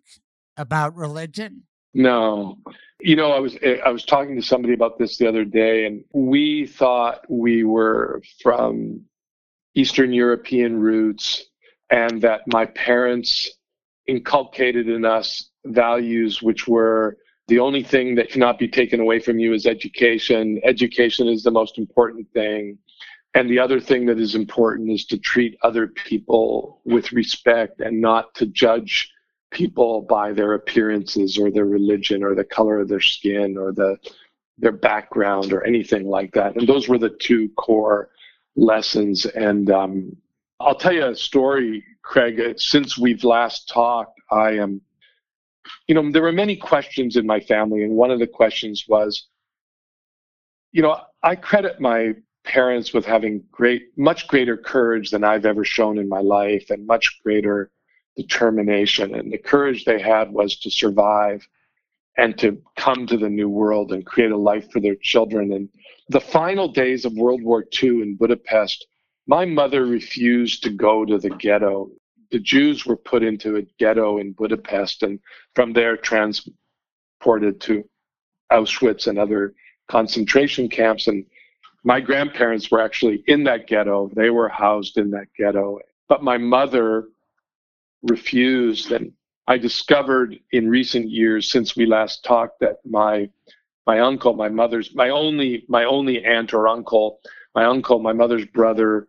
[0.58, 1.64] about religion?
[1.94, 2.58] No.
[3.00, 6.04] You know, I was I was talking to somebody about this the other day and
[6.14, 9.02] we thought we were from
[9.76, 11.46] Eastern European roots
[11.94, 13.52] and that my parents
[14.08, 17.18] inculcated in us values which were
[17.48, 20.60] the only thing that cannot be taken away from you is education.
[20.64, 22.80] Education is the most important thing.
[23.36, 28.02] And the other thing that is important is to treat other people with respect and
[28.02, 29.12] not to judge
[29.52, 33.98] people by their appearances or their religion or the color of their skin or the
[34.58, 36.56] their background or anything like that.
[36.56, 38.10] And those were the two core
[38.56, 39.26] lessons.
[39.26, 40.16] And um,
[40.64, 42.40] I'll tell you a story, Craig.
[42.40, 44.82] Uh, since we've last talked, I am,
[45.88, 49.28] you know, there were many questions in my family, and one of the questions was,
[50.72, 52.14] you know, I credit my
[52.46, 56.88] parents with having great, much greater courage than I've ever shown in my life and
[56.88, 57.70] much greater
[58.16, 59.16] determination.
[59.16, 61.46] And the courage they had was to survive
[62.18, 65.52] and to come to the new world and create a life for their children.
[65.52, 65.70] And
[66.10, 68.86] the final days of World War II in Budapest,
[69.28, 71.90] my mother refused to go to the ghetto.
[72.32, 75.20] The Jews were put into a ghetto in Budapest and
[75.56, 77.84] from there transported to
[78.52, 79.54] Auschwitz and other
[79.90, 81.08] concentration camps.
[81.08, 81.26] And
[81.84, 84.10] my grandparents were actually in that ghetto.
[84.16, 85.80] They were housed in that ghetto.
[86.10, 87.06] But my mother
[88.04, 88.92] refused.
[88.92, 89.14] And
[89.48, 93.30] I discovered in recent years, since we last talked, that my
[93.86, 97.20] my uncle, my mother's, my only my only aunt or uncle,
[97.56, 99.08] my uncle, my mother's brother,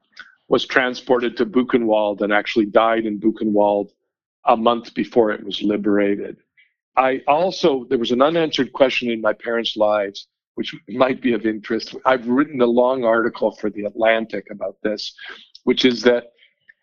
[0.48, 3.90] was transported to Buchenwald and actually died in Buchenwald
[4.44, 6.36] a month before it was liberated.
[6.96, 11.46] I also there was an unanswered question in my parents' lives which might be of
[11.46, 11.96] interest.
[12.04, 15.14] I've written a long article for The Atlantic about this,
[15.64, 16.32] which is that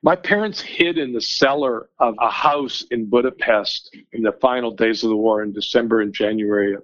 [0.03, 5.03] my parents hid in the cellar of a house in Budapest in the final days
[5.03, 6.75] of the war in December and January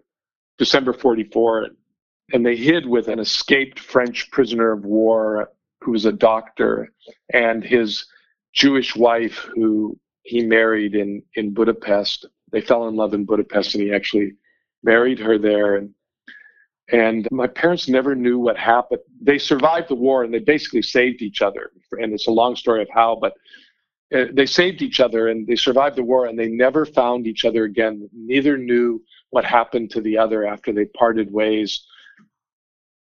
[0.57, 1.67] December 44.
[2.33, 5.51] And they hid with an escaped French prisoner of war
[5.81, 6.91] who was a doctor
[7.33, 8.05] and his
[8.53, 12.25] Jewish wife who he married in, in Budapest.
[12.51, 14.33] They fell in love in Budapest and he actually
[14.83, 15.75] married her there.
[15.75, 15.93] And
[16.89, 19.01] and my parents never knew what happened.
[19.21, 21.71] They survived the war and they basically saved each other.
[21.91, 23.33] And it's a long story of how, but
[24.15, 27.43] uh, they saved each other and they survived the war and they never found each
[27.43, 28.09] other again.
[28.13, 31.85] Neither knew what happened to the other after they parted ways,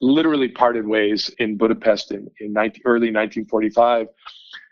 [0.01, 4.09] literally parted ways in Budapest in, in 19, early 1945.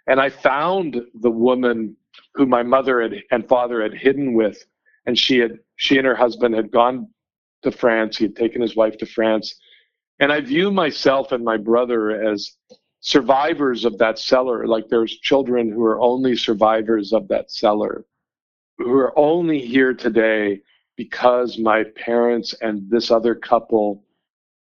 [0.06, 1.96] And I found the woman
[2.34, 4.64] who my mother had, and father had hidden with,
[5.06, 7.08] and she had she and her husband had gone
[7.62, 8.16] to France.
[8.16, 9.54] He had taken his wife to France.
[10.20, 12.56] And I view myself and my brother as
[13.00, 14.66] survivors of that cellar.
[14.66, 18.04] Like there's children who are only survivors of that cellar,
[18.78, 20.60] who are only here today
[20.96, 24.04] because my parents and this other couple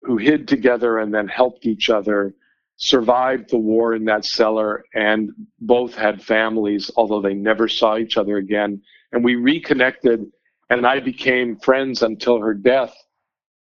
[0.03, 2.33] who hid together and then helped each other
[2.77, 8.15] survived the war in that cellar and both had families, although they never saw each
[8.15, 8.81] other again.
[9.11, 10.25] And we reconnected
[10.69, 12.95] and I became friends until her death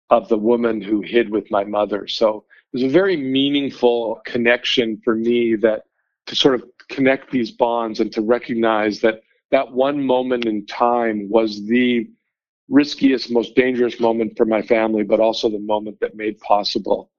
[0.10, 2.08] of the woman who hid with my mother.
[2.08, 5.84] So it was a very meaningful connection for me that
[6.28, 9.22] to sort of connect these bonds and to recognize that
[9.52, 12.10] that one moment in time was the
[12.72, 17.12] riskiest, most dangerous moment for my family, but also the moment that made possible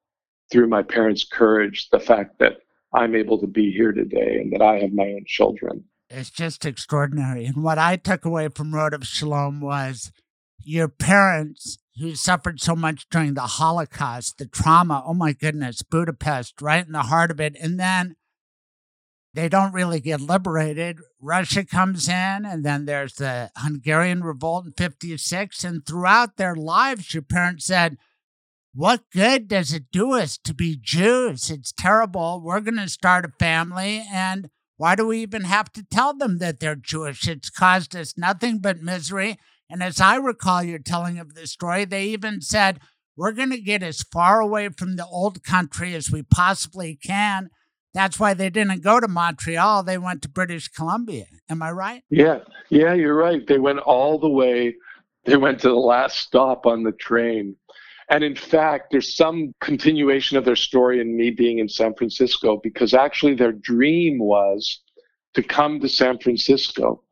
[0.51, 2.57] through my parents' courage the fact that
[2.95, 5.85] I'm able to be here today and that I have my own children.
[6.11, 7.45] It's just extraordinary.
[7.45, 10.11] And what I took away from Rodef Shalom was
[10.65, 16.61] your parents who suffered so much during the Holocaust, the trauma, oh my goodness, Budapest,
[16.61, 17.57] right in the heart of it.
[17.61, 18.17] And then
[19.35, 20.99] they don't really get liberated.
[21.21, 25.65] Russia comes in, and then there's the Hungarian revolt in 56.
[25.65, 27.97] And throughout their lives, your parents said,
[28.75, 31.51] What good does it do us to be Jews?
[31.51, 32.43] It's terrible.
[32.45, 34.05] We're going to start a family.
[34.13, 37.27] And why do we even have to tell them that they're Jewish?
[37.27, 39.39] It's caused us nothing but misery.
[39.71, 42.81] And as I recall your telling of the story, they even said,
[43.17, 47.49] We're going to get as far away from the old country as we possibly can
[47.95, 49.83] that's why they didn't go to Montreal.
[49.83, 51.27] They went to British Columbia.
[51.49, 52.03] Am I right?
[52.11, 52.41] Yeah.
[52.71, 53.47] Yeah, you're right.
[53.47, 54.75] They went all the way.
[55.25, 57.57] They went to the last stop on the train.
[58.09, 62.61] And in fact, there's some continuation of their story in me being in San Francisco
[62.63, 64.81] because actually their dream was
[65.35, 67.03] to come to San Francisco.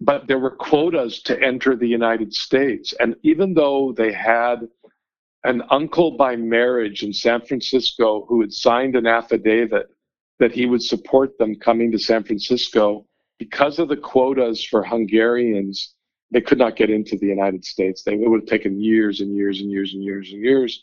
[0.00, 2.92] But there were quotas to enter the United States.
[3.00, 4.68] And even though they had
[5.44, 9.88] an uncle by marriage in San Francisco who had signed an affidavit
[10.38, 13.06] that he would support them coming to San Francisco.
[13.38, 15.94] Because of the quotas for Hungarians,
[16.30, 18.02] they could not get into the United States.
[18.02, 20.82] They, it would have taken years and years and years and years and years.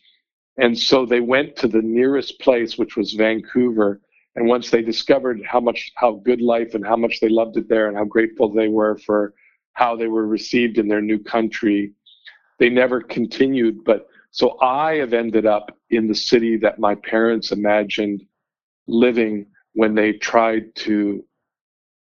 [0.57, 4.01] And so they went to the nearest place, which was Vancouver.
[4.35, 7.69] And once they discovered how much, how good life and how much they loved it
[7.69, 9.33] there and how grateful they were for
[9.73, 11.93] how they were received in their new country,
[12.59, 13.85] they never continued.
[13.85, 18.23] But so I have ended up in the city that my parents imagined
[18.87, 21.23] living when they tried to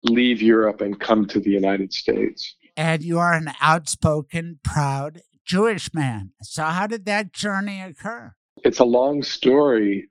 [0.03, 2.55] leave Europe and come to the United States.
[2.75, 6.31] And you are an outspoken, proud Jewish man.
[6.41, 8.33] So, how did that journey occur?
[8.63, 10.09] It's a long story.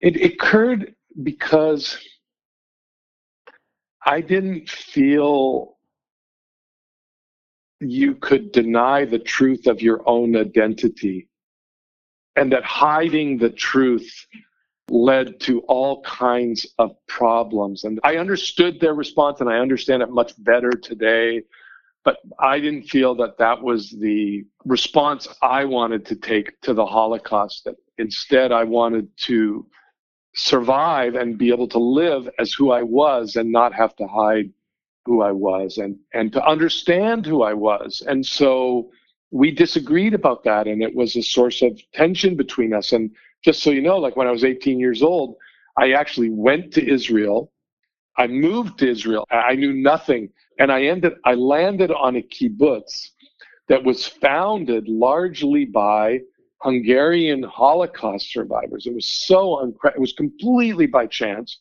[0.00, 1.98] It, it occurred because
[4.04, 5.73] I didn't feel
[7.90, 11.28] you could deny the truth of your own identity
[12.36, 14.26] and that hiding the truth
[14.90, 17.84] led to all kinds of problems.
[17.84, 21.42] And I understood their response and I understand it much better today.
[22.04, 26.84] But I didn't feel that that was the response I wanted to take to the
[26.84, 27.64] Holocaust.
[27.64, 29.66] That instead, I wanted to
[30.34, 34.50] survive and be able to live as who I was and not have to hide
[35.04, 38.02] who I was and, and to understand who I was.
[38.06, 38.90] And so
[39.30, 42.92] we disagreed about that, and it was a source of tension between us.
[42.92, 43.10] And
[43.44, 45.36] just so you know, like when I was 18 years old,
[45.76, 47.52] I actually went to Israel.
[48.16, 49.26] I moved to Israel.
[49.30, 51.14] I knew nothing, and I ended.
[51.24, 53.08] I landed on a kibbutz
[53.68, 56.20] that was founded largely by
[56.62, 58.86] Hungarian Holocaust survivors.
[58.86, 61.58] It was so uncre- it was completely by chance,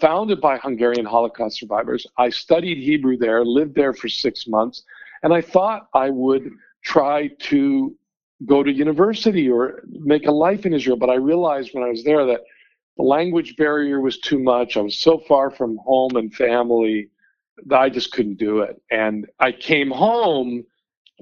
[0.00, 2.06] founded by Hungarian Holocaust survivors.
[2.16, 4.82] I studied Hebrew there, lived there for six months,
[5.22, 6.50] and I thought I would
[6.82, 7.94] try to
[8.46, 10.96] go to university or make a life in Israel.
[10.96, 12.40] But I realized when I was there that
[12.96, 14.76] the language barrier was too much.
[14.76, 17.10] I was so far from home and family
[17.66, 18.80] that I just couldn't do it.
[18.90, 20.64] And I came home,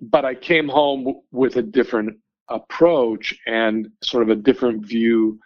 [0.00, 2.16] but I came home with a different
[2.48, 5.38] approach and sort of a different view,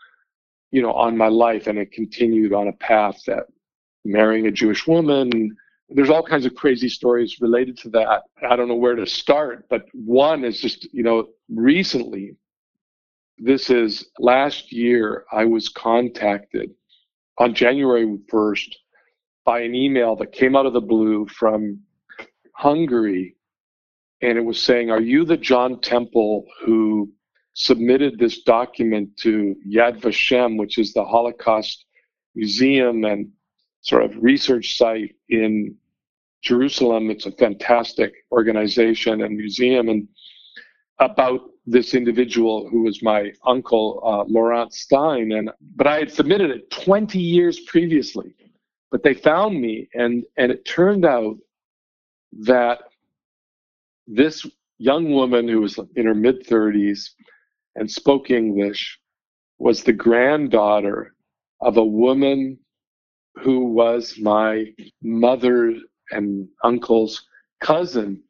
[0.72, 1.68] you know, on my life.
[1.68, 3.44] And it continued on a path that
[4.04, 5.56] marrying a Jewish woman,
[5.88, 8.22] there's all kinds of crazy stories related to that.
[8.48, 12.36] I don't know where to start, but one is just, you know, recently,
[13.38, 16.70] this is last year, I was contacted
[17.38, 18.74] on January 1st
[19.44, 21.80] by an email that came out of the blue from
[22.54, 23.36] Hungary.
[24.22, 27.12] And it was saying, Are you the John Temple who
[27.54, 31.84] submitted this document to Yad Vashem, which is the Holocaust
[32.34, 33.30] Museum and
[33.82, 35.76] sort of research site in
[36.42, 37.10] Jerusalem.
[37.10, 40.08] It's a fantastic organization and museum, and
[40.98, 45.32] about this individual who was my uncle, uh, Lorant Stein.
[45.32, 48.34] And but I had submitted it 20 years previously,
[48.90, 51.36] but they found me, and and it turned out
[52.32, 52.78] that
[54.06, 54.46] this
[54.78, 57.10] young woman who was in her mid 30s
[57.76, 58.98] and spoke English
[59.58, 61.14] was the granddaughter
[61.60, 62.58] of a woman
[63.36, 64.66] who was my
[65.02, 65.74] mother
[66.10, 67.26] and uncle's
[67.60, 68.22] cousin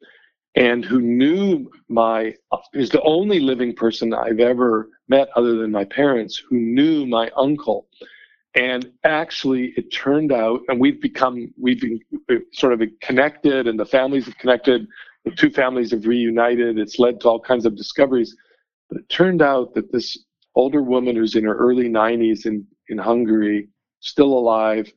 [0.55, 2.33] and who knew my
[2.73, 7.31] is the only living person I've ever met other than my parents who knew my
[7.35, 7.87] uncle.
[8.55, 11.99] And actually, it turned out, and we've become, we've been
[12.29, 14.87] uh, sort of connected, and the families have connected
[15.25, 16.77] the two families have reunited.
[16.77, 18.35] It's led to all kinds of discoveries.
[18.93, 20.19] But it turned out that this
[20.53, 23.69] older woman who's in her early 90s in, in Hungary,
[24.01, 24.91] still alive,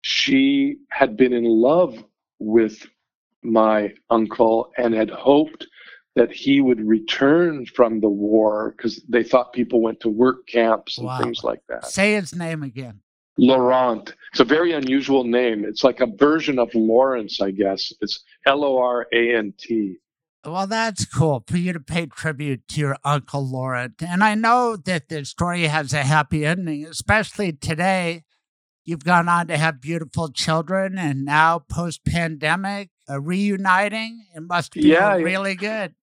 [0.00, 2.02] she had been in love
[2.38, 2.86] with
[3.42, 5.66] my uncle and had hoped
[6.16, 10.96] that he would return from the war because they thought people went to work camps
[10.96, 11.18] and Wow.
[11.18, 11.84] things like that.
[11.84, 13.00] Say his name again.
[13.38, 14.14] Lorant.
[14.32, 15.66] It's a very unusual name.
[15.66, 17.92] It's like a version of Lawrence, I guess.
[18.00, 19.98] It's L O R A N T.
[20.44, 24.02] Well, that's cool for you to pay tribute to your Uncle Lorant.
[24.02, 28.24] And I know that the story has a happy ending, especially today.
[28.86, 34.24] You've gone on to have beautiful children and now post pandemic, uh, reuniting.
[34.34, 35.24] It must be Yeah, yeah.
[35.24, 35.94] really good.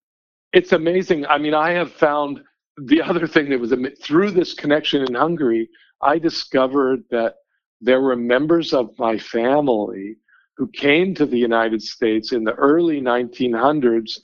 [0.52, 1.26] It's amazing.
[1.26, 2.40] I mean, I have found
[2.76, 5.68] the other thing that was through this connection in Hungary,
[6.00, 7.34] I discovered that
[7.80, 10.16] there were members of my family
[10.56, 14.20] who came to the United States in the early 1900s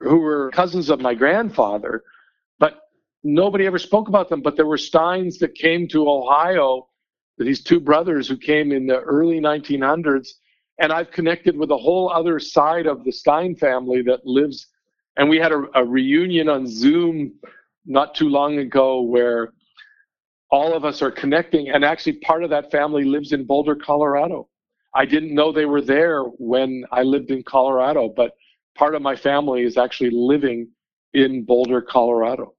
[0.00, 2.04] who were cousins of my grandfather,
[2.58, 2.80] but
[3.24, 4.42] nobody ever spoke about them.
[4.42, 6.88] But there were Steins that came to Ohio,
[7.38, 10.28] these two brothers who came in the early 1900s.
[10.78, 14.66] And I've connected with a whole other side of the Stein family that lives.
[15.16, 17.32] And we had a, a reunion on Zoom
[17.86, 19.52] not too long ago where
[20.50, 21.70] all of us are connecting.
[21.70, 24.48] And actually, part of that family lives in Boulder, Colorado.
[24.94, 28.32] I didn't know they were there when I lived in Colorado, but
[28.76, 30.68] part of my family is actually living
[31.12, 32.54] in Boulder, Colorado.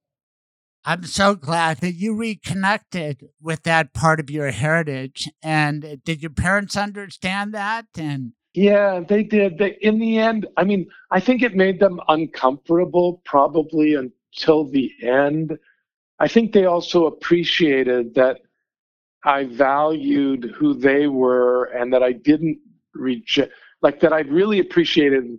[0.85, 5.29] I'm so glad that you reconnected with that part of your heritage.
[5.43, 7.87] And did your parents understand that?
[7.97, 9.57] And Yeah, they did.
[9.57, 14.91] They, in the end, I mean, I think it made them uncomfortable probably until the
[15.03, 15.57] end.
[16.19, 18.39] I think they also appreciated that
[19.25, 22.59] I valued who they were and that I didn't
[22.93, 25.37] reject, like that I really appreciated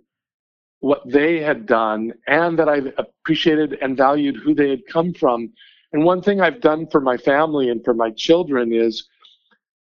[0.79, 5.51] what they had done and that I appreciated and valued who they had come from.
[5.91, 9.07] And one thing I've done for my family and for my children is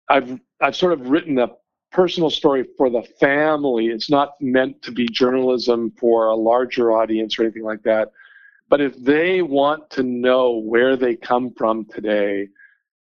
[0.08, 1.50] I've I've sort of written a
[1.90, 3.86] personal story for the family.
[3.86, 8.12] It's not meant to be journalism for a larger audience or anything like that.
[8.68, 12.48] But if they want to know where they come from today,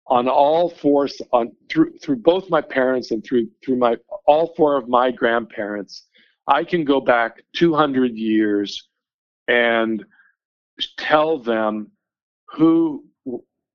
[0.09, 3.97] on all four on through through both my parents and through through my
[4.27, 6.07] all four of my grandparents,
[6.49, 8.89] I can go back 200 years
[9.49, 10.05] and
[10.97, 11.93] tell them
[12.47, 13.05] who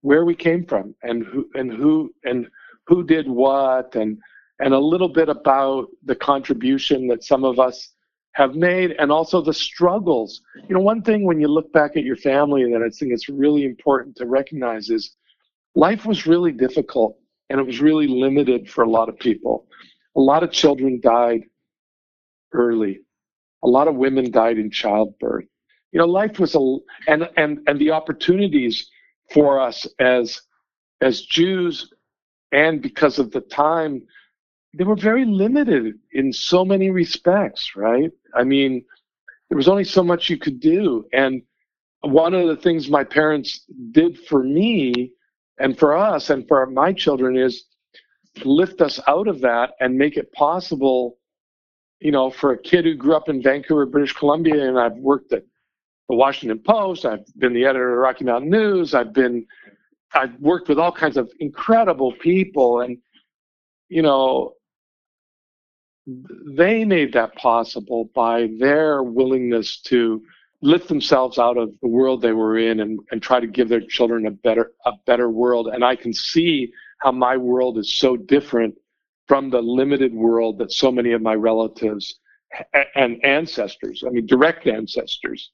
[0.02, 2.48] where we came from and who and who and
[2.88, 4.18] who did what and
[4.60, 7.94] and a little bit about the contribution that some of us
[8.34, 10.42] have made and also the struggles.
[10.68, 13.30] You know, one thing when you look back at your family that I think it's
[13.30, 15.16] really important to recognize is
[15.76, 17.18] life was really difficult
[17.50, 19.68] and it was really limited for a lot of people.
[20.16, 21.44] A lot of children died
[22.54, 23.02] early.
[23.64, 25.46] A lot of women died in childbirth.
[25.92, 26.78] You know, life was a
[27.08, 28.90] and and and the opportunities
[29.34, 30.42] for us as
[31.02, 31.92] as Jews
[32.52, 34.04] and because of the time
[34.78, 38.12] they were very limited in so many respects, right?
[38.36, 38.84] I mean,
[39.50, 41.06] there was only so much you could do.
[41.14, 41.44] And
[42.02, 45.12] one of the things my parents did for me
[45.60, 47.66] and for us and for my children is
[48.44, 51.18] lift us out of that and make it possible,
[52.04, 55.32] you know, for a kid who grew up in Vancouver, British Columbia, and I've worked
[55.32, 55.44] at
[56.10, 59.48] the Washington Post, I've been the editor of Rocky Mountain News, I've been,
[60.14, 62.98] I've worked with all kinds of incredible people, and
[63.88, 64.56] you know,
[66.06, 70.22] they made that possible by their willingness to
[70.62, 73.82] lift themselves out of the world they were in and, and try to give their
[73.82, 75.68] children a better a better world.
[75.68, 78.76] And i can see how my world is so different
[79.28, 82.20] from the limited world that so many of my relatives
[82.96, 85.52] and ancestors i mean direct ancestors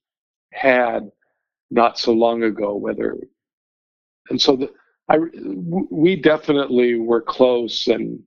[0.52, 1.10] had
[1.72, 3.18] not so long ago whether
[4.30, 4.72] and so the,
[5.10, 5.18] I,
[5.90, 8.20] we definitely were close and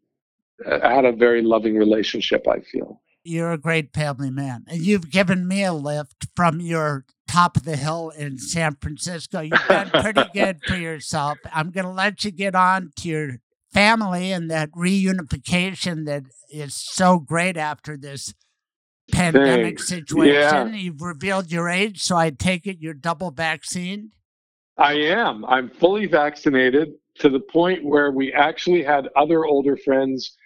[0.66, 4.64] uh, had a very loving relationship i feel you're a great family man.
[4.68, 9.40] And you've given me a lift from your top of the hill in San Francisco.
[9.40, 11.38] You've done pretty good for yourself.
[11.52, 13.38] I'm going to let you get on to your
[13.72, 18.34] family and that reunification that is so great after this
[19.10, 19.88] pandemic Thanks.
[19.88, 20.32] situation.
[20.32, 20.66] Yeah.
[20.68, 24.10] You've revealed your age, so I take it you're double vaccinated.
[24.78, 25.44] I am.
[25.44, 30.36] I'm fully vaccinated to the point where we actually had other older friends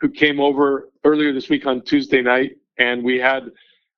[0.00, 3.50] who came over earlier this week on Tuesday night, and we had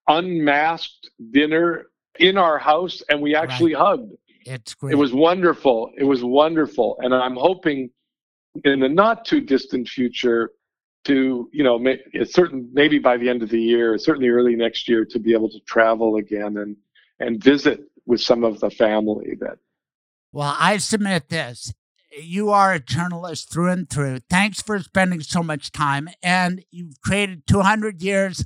[0.08, 1.86] unmasked dinner
[2.18, 4.12] in our house, and we actually hugged.
[4.44, 4.92] It's great.
[4.92, 5.90] It was wonderful.
[5.96, 7.90] It was wonderful, and I'm hoping
[8.64, 10.50] in the not too distant future
[11.04, 14.88] to you know may, certain maybe by the end of the year, certainly early next
[14.88, 16.76] year, to be able to travel again and
[17.18, 19.58] and visit with some of the family that.
[20.32, 21.72] Well, I submit this.
[22.20, 24.20] You are a journalist through and through.
[24.28, 26.08] Thanks for spending so much time.
[26.22, 28.44] And you've created 200 years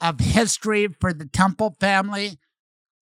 [0.00, 2.38] of history for the Temple family.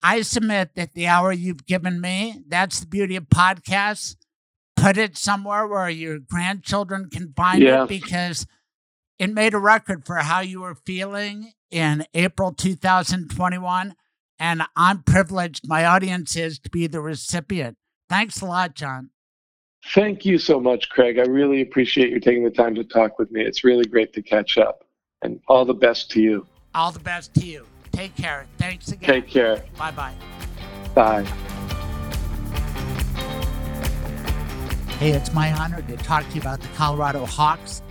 [0.03, 4.15] I submit that the hour you've given me, that's the beauty of podcasts.
[4.82, 7.84] Put it somewhere where your grandchildren can find Yeah.
[7.84, 8.48] it because
[9.20, 13.95] it made a record for how you were feeling in April 2021.
[14.40, 17.78] And I'm privileged, my audience is, to be the recipient.
[18.10, 19.12] Thanks a lot, John.
[19.94, 21.20] Thank you so much, Craig.
[21.20, 23.41] I really appreciate you taking the time to talk with me.
[23.41, 24.84] It's really great to catch up.
[25.22, 26.48] And all the best to you.
[26.74, 27.68] All the best to you.
[27.91, 28.48] Take care.
[28.58, 29.08] Thanks again.
[29.08, 29.64] Take care.
[29.78, 30.14] Bye bye
[30.95, 31.51] bye.
[35.02, 37.82] Hey, it's my honor to talk to you about the Colorado Hawks.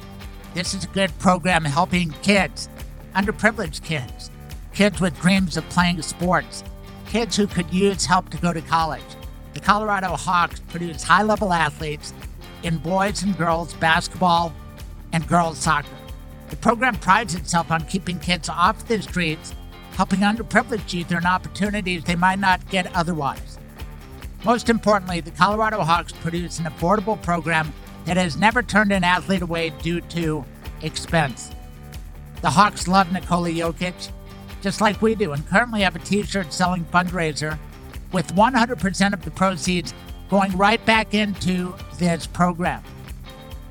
[0.55, 2.69] This is a good program helping kids,
[3.17, 4.31] underprivileged kids,
[4.73, 6.63] kids with dreams of playing sports,
[7.07, 9.03] kids who could use help to go to college.
[9.55, 12.15] The Colorado Hawks produce high level athletes
[12.63, 14.55] in boys and girls basketball
[15.13, 15.89] and girls soccer.
[16.49, 19.53] The program prides itself on keeping kids off the streets,
[19.97, 23.59] helping underprivileged youth earn opportunities they might not get otherwise.
[24.45, 27.73] Most importantly, the Colorado Hawks produce an affordable program
[28.05, 30.45] that has never turned an athlete away due to
[30.83, 31.51] expense.
[32.41, 34.11] The Hawks love Nikola Jokic,
[34.63, 37.59] just like we do, and currently have a t shirt selling fundraiser
[38.13, 39.95] with 100% of the proceeds
[40.31, 42.83] going right back into this program.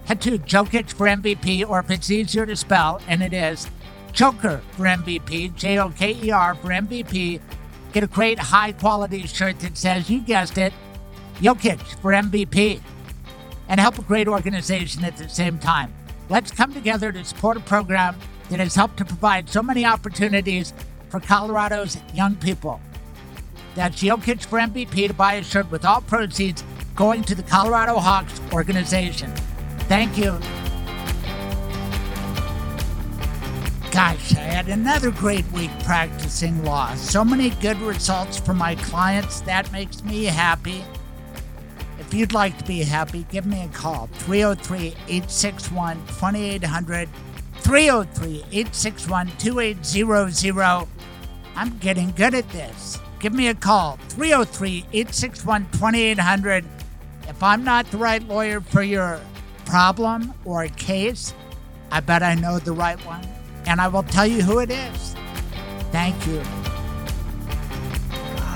[0.06, 3.68] Head to Jokic for MVP, or if it's easier to spell, and it is
[4.12, 7.40] Joker for MVP, J O K E R for MVP.
[7.91, 10.74] Get a great high quality shirt that says, you guessed it,
[11.40, 12.82] Jokic for MVP,
[13.68, 15.94] and help a great organization at the same time.
[16.30, 18.16] Let's come together to support a program
[18.49, 20.74] that has helped to provide so many opportunities
[21.10, 22.80] for Colorado's young people.
[23.76, 26.64] That's Jokic for MVP to buy a shirt with all proceeds
[26.95, 29.34] going to the Colorado Hawks organization.
[29.88, 30.38] Thank you.
[33.91, 36.94] Gosh, I had another great week practicing law.
[36.94, 39.41] So many good results for my clients.
[39.41, 40.84] That makes me happy.
[41.98, 47.10] If you'd like to be happy, give me a call 303 861 2800.
[47.61, 50.88] 303 861 2800.
[51.56, 52.99] I'm getting good at this.
[53.20, 56.64] Give me a call 303 861 2800.
[57.28, 59.20] If I'm not the right lawyer for your
[59.66, 61.34] problem or case,
[61.91, 63.28] I bet I know the right one,
[63.70, 65.16] and I will tell you who it is.
[65.91, 66.41] Thank you.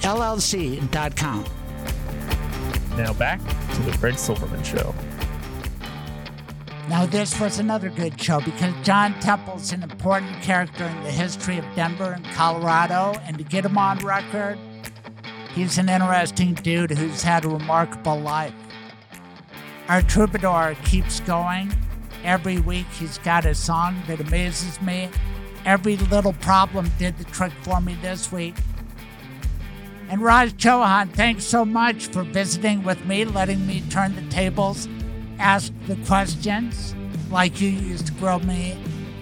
[0.00, 1.44] mblawllc.com.
[2.96, 4.94] Now back to the Fred Silverman Show.
[6.88, 11.58] Now, this was another good show because John Temple's an important character in the history
[11.58, 14.56] of Denver and Colorado, and to get him on record,
[15.52, 18.54] he's an interesting dude who's had a remarkable life.
[19.88, 21.72] Our troubadour keeps going.
[22.22, 25.08] Every week, he's got a song that amazes me.
[25.64, 28.54] Every little problem did the trick for me this week.
[30.08, 34.88] And Raj Chohan, thanks so much for visiting with me, letting me turn the tables
[35.38, 36.94] ask the questions
[37.30, 38.78] like you used to grill me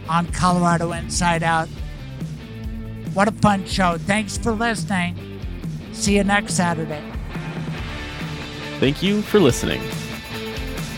[0.09, 1.69] on Colorado Inside Out.
[3.15, 3.97] What a fun show.
[3.99, 5.41] Thanks for listening.
[5.93, 7.03] See you next Saturday.
[8.81, 9.81] Thank you for listening.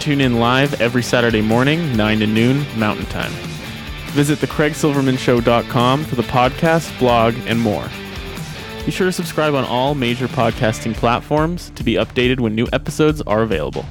[0.01, 3.33] Tune in live every Saturday morning, 9 to noon Mountain Time.
[4.13, 7.89] Visit thecraigsilvermanshow.com for the podcast, blog, and more.
[8.87, 13.21] Be sure to subscribe on all major podcasting platforms to be updated when new episodes
[13.23, 13.85] are available.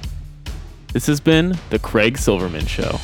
[0.94, 2.98] This has been The Craig Silverman Show.